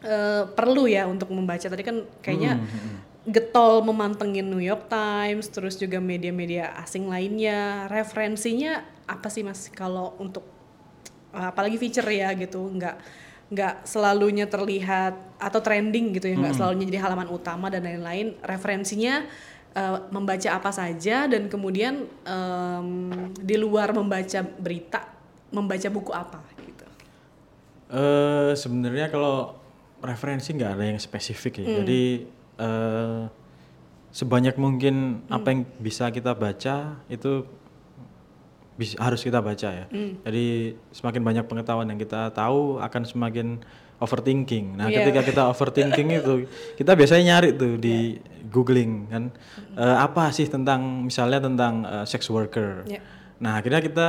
Eh, 0.00 0.44
perlu 0.48 0.86
ya 0.86 1.04
untuk 1.04 1.28
membaca. 1.28 1.60
Tadi 1.62 1.82
kan 1.82 2.00
kayaknya 2.22 2.56
Hmm, 2.56 3.02
getol 3.26 3.82
memantengin 3.82 4.46
New 4.46 4.62
York 4.62 4.86
Times, 4.86 5.50
terus 5.50 5.74
juga 5.74 5.98
media-media 5.98 6.72
asing 6.80 7.10
lainnya. 7.10 7.90
Referensinya 7.90 8.80
apa 9.06 9.28
sih, 9.30 9.46
Mas? 9.46 9.70
Kalau 9.72 10.18
untuk 10.18 10.44
eh, 11.32 11.46
apalagi 11.46 11.78
feature 11.78 12.06
ya 12.10 12.34
gitu, 12.34 12.60
nggak 12.60 12.96
nggak 13.46 13.86
selalunya 13.86 14.50
terlihat 14.50 15.38
atau 15.38 15.62
trending 15.62 16.18
gitu 16.18 16.34
ya, 16.34 16.34
nggak 16.34 16.54
selalunya 16.58 16.84
jadi 16.90 17.00
halaman 17.06 17.30
utama 17.30 17.70
dan 17.70 17.86
lain-lain. 17.86 18.34
Referensinya 18.42 19.22
eh, 19.74 19.98
membaca 20.10 20.48
apa 20.50 20.70
saja 20.74 21.30
dan 21.30 21.46
kemudian 21.46 22.10
em, 22.26 22.88
di 23.38 23.54
luar 23.54 23.94
membaca 23.94 24.42
berita, 24.42 25.06
membaca 25.54 25.88
buku 25.88 26.10
apa 26.10 26.42
gitu. 26.58 26.86
Eh 27.94 28.52
sebenarnya 28.58 29.14
kalau 29.14 29.54
referensi 30.02 30.50
nggak 30.50 30.72
ada 30.74 30.84
yang 30.90 30.98
spesifik 30.98 31.62
ya. 31.62 31.82
Jadi 31.82 32.02
eh 32.58 33.22
sebanyak 34.16 34.56
mungkin 34.56 35.28
apa 35.28 35.52
yang 35.52 35.68
bisa 35.76 36.08
kita 36.08 36.32
baca 36.32 37.04
itu 37.12 37.44
bis- 38.76 38.96
harus 38.96 39.20
kita 39.20 39.40
baca 39.40 39.68
ya. 39.72 39.86
Jadi 40.22 40.46
semakin 40.92 41.22
banyak 41.22 41.44
pengetahuan 41.44 41.88
yang 41.88 41.96
kita 41.96 42.30
tahu 42.30 42.78
akan 42.78 43.02
semakin 43.02 43.58
overthinking. 43.96 44.76
Nah, 44.76 44.86
Iya. 44.86 45.02
ketika 45.02 45.20
kita 45.24 45.42
overthinking 45.48 46.08
itu 46.14 46.34
kita 46.76 46.92
biasanya 46.92 47.24
nyari 47.34 47.56
tuh 47.56 47.80
di 47.80 48.20
googling 48.46 49.08
kan 49.08 49.32
eh, 49.74 49.96
apa 49.96 50.28
sih 50.30 50.44
tentang 50.46 51.02
misalnya 51.02 51.40
tentang 51.40 51.82
eh, 51.82 52.04
sex 52.04 52.28
worker. 52.28 52.84
Iya. 52.84 53.00
Nah, 53.40 53.56
akhirnya 53.56 53.80
kita 53.80 54.08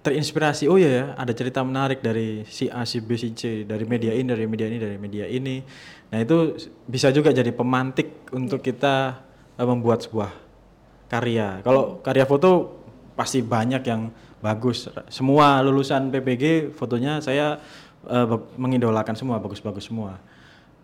terinspirasi, 0.00 0.64
oh 0.64 0.80
iya 0.80 0.90
ya, 0.90 1.04
ada 1.12 1.30
cerita 1.30 1.60
menarik 1.60 2.00
dari 2.00 2.42
si 2.48 2.66
A, 2.66 2.88
si 2.88 3.04
B, 3.04 3.14
si 3.14 3.36
C, 3.36 3.68
dari 3.68 3.84
media 3.84 4.16
ini, 4.16 4.24
dari 4.26 4.48
media 4.48 4.66
ini, 4.66 4.78
dari 4.80 4.96
media 4.96 5.28
ini. 5.28 5.60
Nah, 6.08 6.18
itu 6.18 6.56
bisa 6.88 7.12
juga 7.12 7.30
jadi 7.30 7.52
pemantik 7.52 8.26
untuk 8.32 8.58
kita 8.60 9.20
eh, 9.54 9.66
membuat 9.68 10.02
sebuah 10.02 10.32
karya. 11.06 11.60
Kalau 11.60 11.98
karya 12.00 12.24
foto 12.24 12.79
pasti 13.20 13.44
banyak 13.44 13.84
yang 13.84 14.08
bagus. 14.40 14.88
Semua 15.12 15.60
lulusan 15.60 16.08
PPG 16.08 16.72
fotonya 16.72 17.20
saya 17.20 17.60
bag- 18.00 18.56
mengidolakan 18.56 19.12
semua, 19.12 19.36
bagus-bagus 19.36 19.92
semua. 19.92 20.16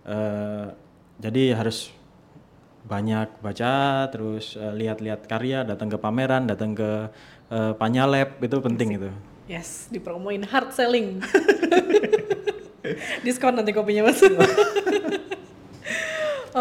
Eh, 0.04 0.68
jadi 1.16 1.56
harus 1.56 1.88
banyak 2.86 3.40
baca, 3.40 4.06
terus 4.12 4.60
eh, 4.60 4.72
lihat-lihat 4.76 5.24
karya, 5.24 5.64
datang 5.64 5.88
ke 5.88 5.96
pameran, 5.96 6.44
datang 6.44 6.76
ke 6.76 7.08
eh, 7.48 7.72
Panyalab 7.74 8.36
itu 8.44 8.56
penting 8.60 9.00
itu. 9.00 9.10
Yes, 9.48 9.88
dipromoin 9.88 10.44
hard 10.44 10.76
selling. 10.76 11.24
Diskon 13.24 13.58
nanti 13.58 13.74
kopinya 13.74 14.06
mas. 14.06 14.22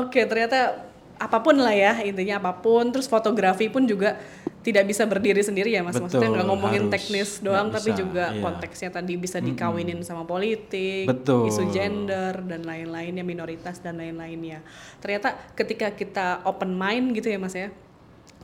Oke, 0.01 0.25
ternyata 0.25 0.89
apa 1.15 1.39
pun 1.39 1.55
lah 1.57 1.73
ya 1.73 2.01
intinya 2.01 2.41
apa 2.41 2.61
pun. 2.61 2.89
Terus 2.93 3.09
fotografi 3.09 3.69
pun 3.69 3.85
juga 3.85 4.17
tidak 4.65 4.89
bisa 4.89 5.05
berdiri 5.05 5.45
sendiri 5.45 5.77
ya 5.77 5.85
mas. 5.85 5.93
Maksudnya 5.93 6.25
Betul, 6.25 6.35
nggak 6.41 6.47
ngomongin 6.49 6.83
harus. 6.89 6.93
teknis 6.97 7.29
doang, 7.45 7.69
tapi 7.69 7.93
juga 7.93 8.33
iya. 8.33 8.41
konteksnya 8.41 8.89
tadi 8.89 9.13
bisa 9.13 9.37
dikawinin 9.37 10.01
sama 10.01 10.25
politik, 10.25 11.05
Betul. 11.05 11.53
isu 11.53 11.69
gender 11.69 12.41
dan 12.41 12.65
lain-lainnya, 12.65 13.21
minoritas 13.21 13.77
dan 13.85 14.01
lain-lainnya. 14.01 14.65
Ternyata 14.97 15.53
ketika 15.53 15.93
kita 15.93 16.41
open 16.49 16.73
mind 16.73 17.13
gitu 17.13 17.29
ya 17.29 17.37
mas 17.37 17.53
ya, 17.53 17.69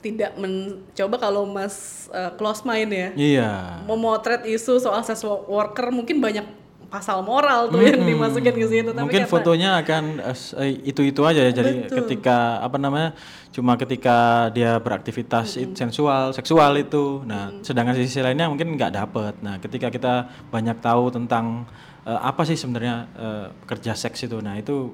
tidak 0.02 0.38
mencoba 0.38 1.16
kalau 1.18 1.46
mas 1.50 2.06
uh, 2.14 2.34
close 2.38 2.62
mind 2.66 2.90
ya 2.94 3.10
Iya. 3.14 3.52
memotret 3.86 4.46
isu 4.50 4.82
soal 4.82 5.02
sex 5.06 5.22
worker 5.26 5.94
mungkin 5.94 6.18
banyak 6.22 6.61
pasal 6.92 7.24
moral 7.24 7.72
tuh 7.72 7.80
yang 7.80 8.04
dimasukin 8.04 8.52
ke 8.52 8.68
situ 8.68 8.92
tapi 8.92 9.08
Mungkin 9.08 9.24
karena- 9.24 9.32
fotonya 9.32 9.70
akan 9.80 10.04
eh, 10.20 10.38
eh, 10.60 10.72
itu-itu 10.86 11.24
aja 11.24 11.40
ya. 11.40 11.52
Jadi 11.56 11.88
ketika 11.88 12.60
apa 12.60 12.76
namanya? 12.76 13.16
Cuma 13.50 13.80
ketika 13.80 14.52
dia 14.52 14.76
beraktivitas 14.76 15.56
it- 15.56 15.72
sensual, 15.74 16.36
seksual 16.36 16.76
itu. 16.76 17.24
Nah, 17.24 17.64
sedangkan 17.64 17.96
sisi 17.96 18.20
lainnya 18.20 18.52
mungkin 18.52 18.76
nggak 18.76 18.92
dapet. 18.92 19.40
Nah, 19.40 19.56
ketika 19.58 19.88
kita 19.88 20.14
banyak 20.52 20.84
tahu 20.84 21.08
tentang 21.10 21.64
eh, 22.04 22.20
apa 22.22 22.44
sih 22.44 22.60
sebenarnya 22.60 23.08
eh, 23.16 23.46
kerja 23.64 23.96
seks 23.96 24.28
itu. 24.28 24.44
Nah, 24.44 24.60
itu 24.60 24.92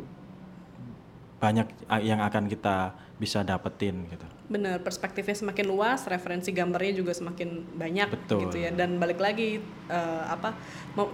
banyak 1.37 1.65
yang 2.01 2.17
akan 2.19 2.45
kita 2.45 2.93
bisa 3.17 3.41
dapetin 3.41 4.05
gitu. 4.05 4.25
Bener 4.47 4.79
perspektifnya 4.79 5.35
semakin 5.35 5.67
luas 5.67 6.07
referensi 6.07 6.55
gambarnya 6.55 7.03
juga 7.03 7.11
semakin 7.11 7.67
banyak 7.75 8.07
Betul. 8.15 8.47
gitu 8.47 8.57
ya. 8.63 8.71
Dan 8.71 8.95
balik 8.95 9.19
lagi 9.19 9.59
eh, 9.91 10.23
apa 10.23 10.55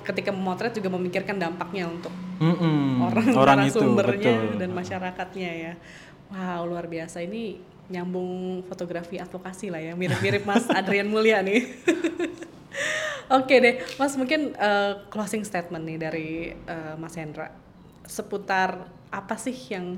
ketika 0.06 0.30
memotret 0.30 0.78
juga 0.78 0.94
memikirkan 0.94 1.42
dampaknya 1.42 1.90
untuk 1.90 2.14
Mm-mm, 2.38 3.02
orang, 3.10 3.26
orang 3.34 3.60
itu 3.66 3.82
narasumbernya 3.82 4.34
betul. 4.38 4.60
dan 4.62 4.70
masyarakatnya 4.72 5.52
ya. 5.52 5.74
Wow 6.30 6.70
luar 6.70 6.86
biasa. 6.86 7.26
Ini 7.26 7.74
nyambung 7.90 8.64
fotografi 8.70 9.18
advokasi 9.18 9.74
lah 9.74 9.82
ya. 9.82 9.94
Mirip-mirip 9.98 10.46
Mas 10.46 10.70
Adrian 10.80 11.10
Mulya 11.10 11.42
nih. 11.42 11.66
Oke 13.38 13.58
deh, 13.58 13.82
Mas 13.98 14.14
mungkin 14.14 14.54
eh, 14.54 14.94
closing 15.10 15.42
statement 15.42 15.84
nih 15.90 15.98
dari 15.98 16.30
eh, 16.54 16.94
Mas 17.02 17.18
Hendra. 17.18 17.50
Seputar 18.06 18.94
apa 19.10 19.36
sih 19.42 19.56
yang 19.74 19.98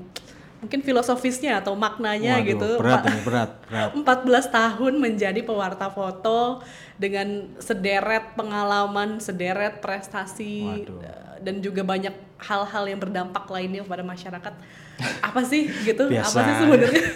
mungkin 0.66 0.82
filosofisnya 0.82 1.62
atau 1.62 1.78
maknanya 1.78 2.42
Waduh, 2.42 2.50
gitu. 2.50 2.68
Berat 2.82 3.06
ini, 3.06 3.20
berat, 3.22 3.50
berat. 3.70 3.90
14 4.50 4.50
tahun 4.50 4.94
menjadi 4.98 5.40
pewarta 5.46 5.86
foto 5.94 6.58
dengan 6.98 7.54
sederet 7.62 8.34
pengalaman, 8.34 9.22
sederet 9.22 9.78
prestasi 9.78 10.82
Waduh. 10.82 10.98
eh, 11.06 11.38
dan 11.46 11.62
juga 11.62 11.86
banyak 11.86 12.10
hal-hal 12.42 12.84
yang 12.90 12.98
berdampak 12.98 13.46
lainnya 13.46 13.86
kepada 13.86 14.02
masyarakat. 14.02 14.54
Apa 15.22 15.40
sih 15.46 15.70
gitu? 15.86 16.10
Apa 16.10 16.18
Biasa. 16.18 16.42
sih 16.42 16.54
sebenarnya? 16.66 17.04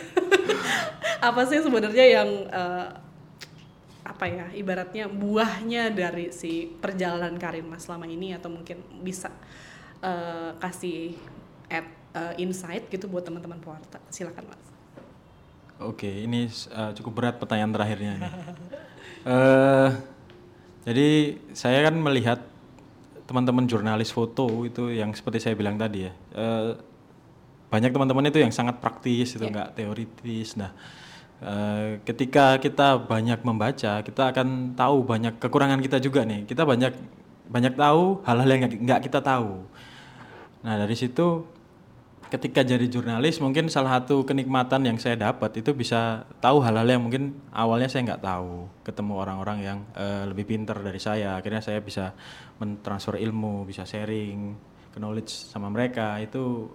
apa 1.21 1.45
sih 1.45 1.61
sebenarnya 1.61 2.07
yang 2.17 2.29
eh, 2.49 2.87
apa 4.09 4.25
ya 4.25 4.47
ibaratnya 4.57 5.05
buahnya 5.05 5.93
dari 5.93 6.33
si 6.33 6.65
perjalanan 6.81 7.37
karir 7.37 7.61
Mas 7.61 7.85
selama 7.85 8.09
ini 8.09 8.33
atau 8.33 8.49
mungkin 8.49 8.81
bisa 9.05 9.29
eh, 10.01 10.57
kasih 10.57 11.13
add 11.69 12.00
eh, 12.15 12.43
insight 12.43 12.89
gitu 12.91 13.07
buat 13.07 13.23
teman-teman 13.27 13.59
pewarta. 13.59 13.99
Silakan 14.11 14.51
Mas. 14.51 14.63
Oke, 15.81 16.29
ini 16.29 16.45
uh, 16.77 16.93
cukup 16.93 17.13
berat 17.17 17.37
pertanyaan 17.41 17.73
terakhirnya. 17.73 18.13
ini. 18.21 18.31
Eh, 19.21 19.89
jadi 20.89 21.37
saya 21.53 21.85
kan 21.85 21.93
melihat 21.93 22.41
teman-teman 23.29 23.69
jurnalis 23.69 24.09
foto 24.09 24.65
itu 24.65 24.89
yang 24.89 25.13
seperti 25.13 25.45
saya 25.45 25.53
bilang 25.53 25.77
tadi 25.77 26.09
ya. 26.09 26.13
eh, 26.33 26.73
banyak 27.69 27.93
teman-teman 27.93 28.33
itu 28.33 28.41
yang 28.41 28.49
sangat 28.49 28.81
praktis 28.81 29.37
itu 29.37 29.45
nggak 29.45 29.77
teoritis. 29.77 30.57
Nah, 30.57 30.73
eh, 31.45 32.01
ketika 32.09 32.57
kita 32.57 32.97
banyak 32.97 33.45
membaca, 33.45 34.01
kita 34.01 34.33
akan 34.33 34.73
tahu 34.73 35.05
banyak 35.05 35.37
kekurangan 35.37 35.85
kita 35.85 36.01
juga 36.01 36.25
nih. 36.25 36.49
Kita 36.49 36.65
banyak 36.65 36.97
banyak 37.51 37.75
tahu 37.77 38.25
hal-hal 38.25 38.49
yang 38.49 38.63
nggak 38.73 39.01
kita 39.05 39.21
tahu. 39.21 39.69
Nah 40.65 40.75
dari 40.81 40.97
situ 40.97 41.45
ketika 42.31 42.63
jadi 42.63 42.87
jurnalis 42.87 43.43
mungkin 43.43 43.67
salah 43.67 43.99
satu 43.99 44.23
kenikmatan 44.23 44.87
yang 44.87 44.97
saya 45.03 45.19
dapat 45.19 45.59
itu 45.59 45.75
bisa 45.75 46.23
tahu 46.39 46.63
hal-hal 46.63 46.87
yang 46.87 47.03
mungkin 47.03 47.35
awalnya 47.51 47.91
saya 47.91 48.07
nggak 48.07 48.23
tahu. 48.23 48.71
Ketemu 48.87 49.13
orang-orang 49.19 49.59
yang 49.61 49.79
eh, 49.99 50.25
lebih 50.31 50.47
pintar 50.47 50.79
dari 50.79 51.03
saya. 51.03 51.37
Akhirnya 51.37 51.59
saya 51.59 51.83
bisa 51.83 52.15
mentransfer 52.63 53.19
ilmu 53.19 53.67
bisa 53.67 53.83
sharing 53.83 54.55
knowledge 54.95 55.35
sama 55.51 55.67
mereka. 55.67 56.23
Itu 56.23 56.71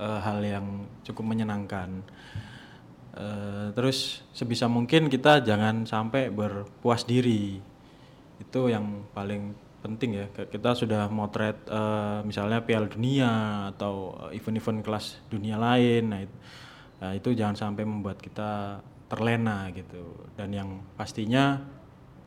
eh, 0.00 0.20
hal 0.24 0.40
yang 0.40 0.88
cukup 1.04 1.24
menyenangkan. 1.28 2.00
Eh, 3.16 3.66
terus 3.76 4.24
sebisa 4.32 4.64
mungkin 4.68 5.12
kita 5.12 5.44
jangan 5.44 5.84
sampai 5.84 6.32
berpuas 6.32 7.04
diri. 7.04 7.60
Itu 8.40 8.72
yang 8.72 9.04
paling 9.12 9.65
penting 9.86 10.10
ya. 10.18 10.26
Kita 10.34 10.74
sudah 10.74 11.06
motret 11.06 11.62
eh, 11.70 12.18
misalnya 12.26 12.66
Piala 12.66 12.90
Dunia 12.90 13.30
atau 13.70 14.18
eh, 14.28 14.36
event-event 14.36 14.82
kelas 14.82 15.22
dunia 15.30 15.56
lain. 15.56 16.02
Nah 16.10 16.20
itu, 16.26 16.36
nah, 16.98 17.12
itu 17.14 17.28
jangan 17.32 17.56
sampai 17.56 17.86
membuat 17.86 18.18
kita 18.18 18.82
terlena 19.06 19.70
gitu. 19.70 20.26
Dan 20.34 20.50
yang 20.50 20.68
pastinya 20.98 21.62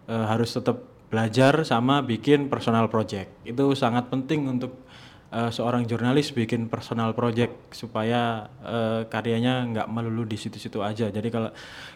eh, 0.08 0.26
harus 0.26 0.56
tetap 0.56 0.80
belajar 1.10 1.66
sama 1.66 2.02
bikin 2.02 2.48
personal 2.48 2.88
project. 2.88 3.34
Itu 3.44 3.74
sangat 3.74 4.08
penting 4.08 4.48
untuk 4.48 4.89
eh, 5.30 5.52
seorang 5.54 5.86
jurnalis 5.86 6.34
bikin 6.34 6.68
personal 6.68 7.14
project 7.14 7.74
supaya 7.74 8.50
eh, 8.62 9.02
karyanya 9.06 9.66
nggak 9.70 9.88
melulu 9.90 10.26
di 10.26 10.38
situ-situ 10.38 10.82
aja. 10.82 11.10
Jadi 11.10 11.30
kalau 11.30 11.50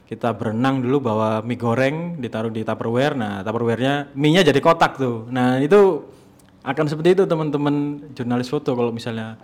kita 0.06 0.34
berenang 0.38 0.82
dulu 0.82 1.10
bawa 1.10 1.42
mie 1.42 1.58
goreng 1.58 2.22
ditaruh 2.22 2.54
di 2.54 2.62
tupperware, 2.62 3.18
nah 3.18 3.42
tupperwarenya 3.42 4.14
mie-nya 4.14 4.46
jadi 4.46 4.60
kotak 4.62 5.02
tuh. 5.02 5.28
Nah 5.34 5.58
itu 5.58 6.06
akan 6.64 6.86
seperti 6.88 7.20
itu 7.20 7.24
teman-teman 7.28 8.08
jurnalis 8.16 8.48
foto 8.48 8.72
kalau 8.78 8.94
misalnya 8.96 9.36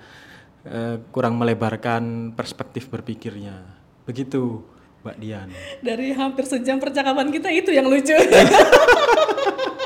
eh, 0.64 1.02
kurang 1.12 1.36
melebarkan 1.36 2.34
perspektif 2.38 2.88
berpikirnya. 2.88 3.60
Begitu, 4.08 4.64
Mbak 5.06 5.18
Dian. 5.22 5.50
Dari 5.80 6.12
hampir 6.16 6.44
sejam 6.48 6.82
percakapan 6.82 7.30
kita 7.30 7.50
itu 7.54 7.72
yang 7.72 7.88
lucu. 7.88 8.16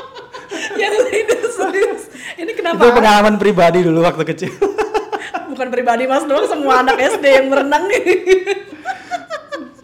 yang 0.78 0.94
lainnya 0.94 1.40
serius. 1.50 2.02
Ini 2.34 2.50
Itu 2.50 2.58
kenapa? 2.60 2.90
pengalaman 2.90 3.34
pribadi 3.38 3.82
dulu 3.84 4.02
waktu 4.02 4.24
kecil. 4.34 4.52
Bukan 5.54 5.68
pribadi 5.70 6.04
mas 6.10 6.26
doang, 6.26 6.50
semua 6.50 6.82
anak 6.82 6.98
SD 6.98 7.24
yang 7.24 7.46
berenang 7.46 7.86
nih. 7.86 8.02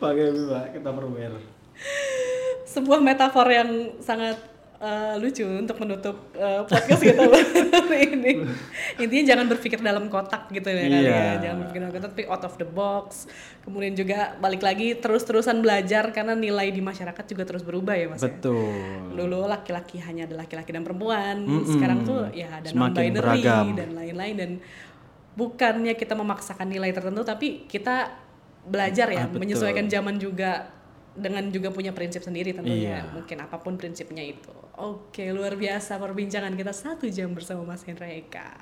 Pakai 0.00 0.26
kita 0.74 0.80
tupperware. 0.82 1.36
Sebuah 2.66 3.00
metafor 3.02 3.46
yang 3.50 3.70
sangat 4.02 4.40
eh, 4.80 5.14
lucu 5.16 5.44
untuk 5.44 5.76
menutup 5.76 6.16
eh, 6.32 6.60
podcast 6.62 6.98
kita 6.98 7.22
hari 7.84 8.00
ini. 8.10 8.32
Intinya 8.96 9.24
jangan 9.26 9.46
berpikir 9.46 9.78
dalam 9.78 10.08
kotak 10.08 10.48
gitu 10.48 10.66
ya 10.66 10.80
kali 10.82 11.04
ya. 11.04 11.22
Jangan 11.38 11.56
berpikir 11.60 11.80
dalam 11.80 11.92
kotak, 11.94 12.10
tapi 12.10 12.22
out 12.26 12.42
of 12.42 12.54
the 12.56 12.64
box. 12.66 13.28
Kemudian 13.60 13.92
juga 13.92 14.18
balik 14.36 14.60
lagi 14.60 14.94
terus-terusan 14.94 15.60
belajar 15.60 16.08
karena 16.10 16.32
nilai 16.34 16.68
di 16.68 16.80
masyarakat 16.80 17.24
juga 17.26 17.44
terus 17.44 17.60
berubah 17.60 17.92
ya 17.94 18.08
mas. 18.08 18.18
ya? 18.18 18.28
Betul. 18.30 18.72
dulu 19.12 19.44
laki-laki 19.44 20.00
hanya 20.00 20.24
ada 20.24 20.36
laki-laki 20.38 20.70
dan 20.70 20.80
perempuan 20.80 21.36
sekarang 21.66 21.98
tuh 22.02 22.32
ya 22.32 22.48
ada 22.50 22.68
non 22.68 22.88
Semakin 22.88 23.00
binary 23.04 23.20
beragam. 23.36 23.66
dan 23.74 23.88
lain-lain 23.92 24.34
dan 24.34 24.50
bukannya 25.32 25.92
kita 25.94 26.14
memaksakan 26.14 26.66
nilai 26.66 26.90
tertentu 26.90 27.22
tapi 27.22 27.64
kita 27.64 28.16
belajar 28.62 29.08
ya 29.08 29.18
Ah, 29.18 29.26
betul. 29.26 29.40
menyesuaikan 29.40 29.86
zaman 29.86 30.16
juga 30.16 30.72
dengan 31.12 31.42
juga 31.48 31.68
punya 31.68 31.90
prinsip 31.90 32.20
sendiri 32.20 32.52
tentunya 32.52 33.02
Iya. 33.02 33.12
mungkin 33.12 33.36
apa 33.40 33.56
pun 33.56 33.74
prinsipnya 33.74 34.22
itu 34.22 34.52
oke 34.80 35.24
luar 35.36 35.54
biasa 35.60 36.00
perbincangan 36.00 36.56
kita 36.56 36.72
satu 36.72 37.04
jam 37.12 37.36
bersama 37.36 37.62
Mas 37.68 37.84
Hendra 37.84 38.08
Eka 38.08 38.56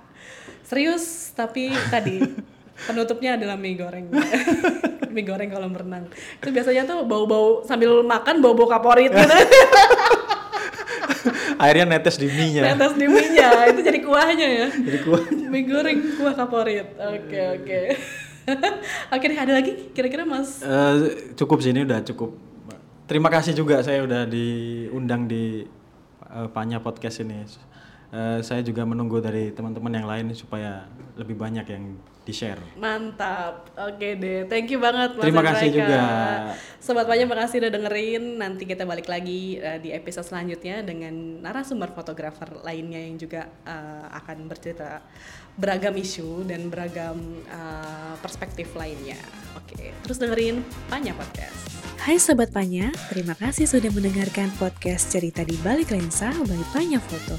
serius 0.66 1.30
tapi 1.32 1.70
tadi 1.88 2.18
penutupnya 2.86 3.34
adalah 3.34 3.58
mie 3.58 3.74
goreng. 3.74 4.06
Mie 5.14 5.24
goreng 5.24 5.48
kolam 5.48 5.72
renang. 5.72 6.04
Itu 6.38 6.52
biasanya 6.52 6.84
tuh 6.84 7.02
bau-bau 7.08 7.64
sambil 7.64 8.04
makan 8.04 8.44
bau-bau 8.44 8.68
kaporit 8.68 9.10
gitu. 9.10 9.24
Akhirnya 11.58 11.98
netes 11.98 12.20
di 12.20 12.28
mie-nya. 12.30 12.76
netes 12.76 12.94
di 12.94 13.08
mie-nya. 13.08 13.72
Itu 13.72 13.80
jadi 13.82 13.98
kuahnya 14.04 14.46
ya? 14.46 14.68
Jadi 14.68 14.98
kuah. 15.02 15.24
mie 15.32 15.64
goreng 15.64 15.98
kuah 16.20 16.34
kaporit. 16.36 16.86
Oke 17.00 17.40
oke. 17.56 17.80
oke 19.16 19.24
deh 19.26 19.38
ada 19.40 19.52
lagi? 19.58 19.72
Kira-kira 19.96 20.28
Mas? 20.28 20.60
Eh, 20.62 20.94
cukup 21.34 21.64
sini 21.64 21.82
udah 21.88 22.04
cukup. 22.04 22.36
Terima 23.08 23.32
kasih 23.32 23.56
juga 23.56 23.80
saya 23.80 24.04
udah 24.04 24.28
diundang 24.28 25.24
di 25.24 25.64
eh, 26.32 26.48
Panya 26.52 26.78
Podcast 26.80 27.20
ini. 27.24 27.44
Eh, 28.08 28.40
saya 28.40 28.64
juga 28.64 28.88
menunggu 28.88 29.20
dari 29.20 29.52
teman-teman 29.52 29.92
yang 29.92 30.08
lain 30.08 30.26
supaya 30.32 30.88
lebih 31.18 31.36
banyak 31.36 31.66
yang 31.68 31.84
di-share. 32.28 32.60
Mantap, 32.76 33.72
oke 33.72 34.08
deh. 34.20 34.44
Thank 34.52 34.68
you 34.68 34.76
banget 34.76 35.16
Mas 35.16 35.24
Terima 35.24 35.40
kasih 35.40 35.68
juga. 35.72 36.00
Sobat 36.76 37.08
Panya 37.08 37.24
makasih 37.24 37.64
udah 37.64 37.72
dengerin. 37.72 38.36
Nanti 38.36 38.68
kita 38.68 38.84
balik 38.84 39.08
lagi 39.08 39.56
eh, 39.56 39.80
di 39.80 39.96
episode 39.96 40.28
selanjutnya 40.28 40.84
dengan 40.84 41.40
narasumber 41.40 41.88
fotografer 41.96 42.60
lainnya 42.60 43.00
yang 43.00 43.16
juga 43.16 43.48
eh, 43.64 44.06
akan 44.12 44.44
bercerita 44.44 45.00
beragam 45.56 45.96
isu 45.96 46.44
dan 46.44 46.68
beragam 46.68 47.16
eh, 47.48 48.14
perspektif 48.20 48.76
lainnya. 48.76 49.16
Oke, 49.56 49.96
terus 50.04 50.20
dengerin 50.20 50.60
Panya 50.92 51.16
Podcast. 51.16 51.77
Hai 51.98 52.22
Sobat 52.22 52.54
Panya, 52.54 52.94
terima 53.10 53.34
kasih 53.34 53.66
sudah 53.66 53.90
mendengarkan 53.90 54.54
podcast 54.62 55.10
cerita 55.10 55.42
di 55.42 55.58
balik 55.66 55.90
lensa 55.90 56.30
by 56.46 56.62
Panya 56.70 57.02
Foto. 57.02 57.34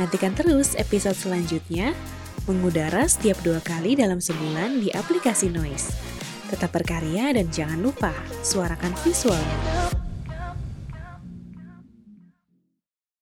Nantikan 0.00 0.32
terus 0.32 0.72
episode 0.80 1.12
selanjutnya 1.12 1.92
mengudara 2.48 3.04
setiap 3.04 3.36
dua 3.44 3.60
kali 3.60 3.92
dalam 3.92 4.16
sebulan 4.16 4.80
di 4.80 4.88
aplikasi 4.96 5.52
Noise. 5.52 5.92
Tetap 6.48 6.72
berkarya 6.72 7.36
dan 7.36 7.52
jangan 7.52 7.84
lupa 7.84 8.16
suarakan 8.40 8.96
visualmu. 9.04 10.05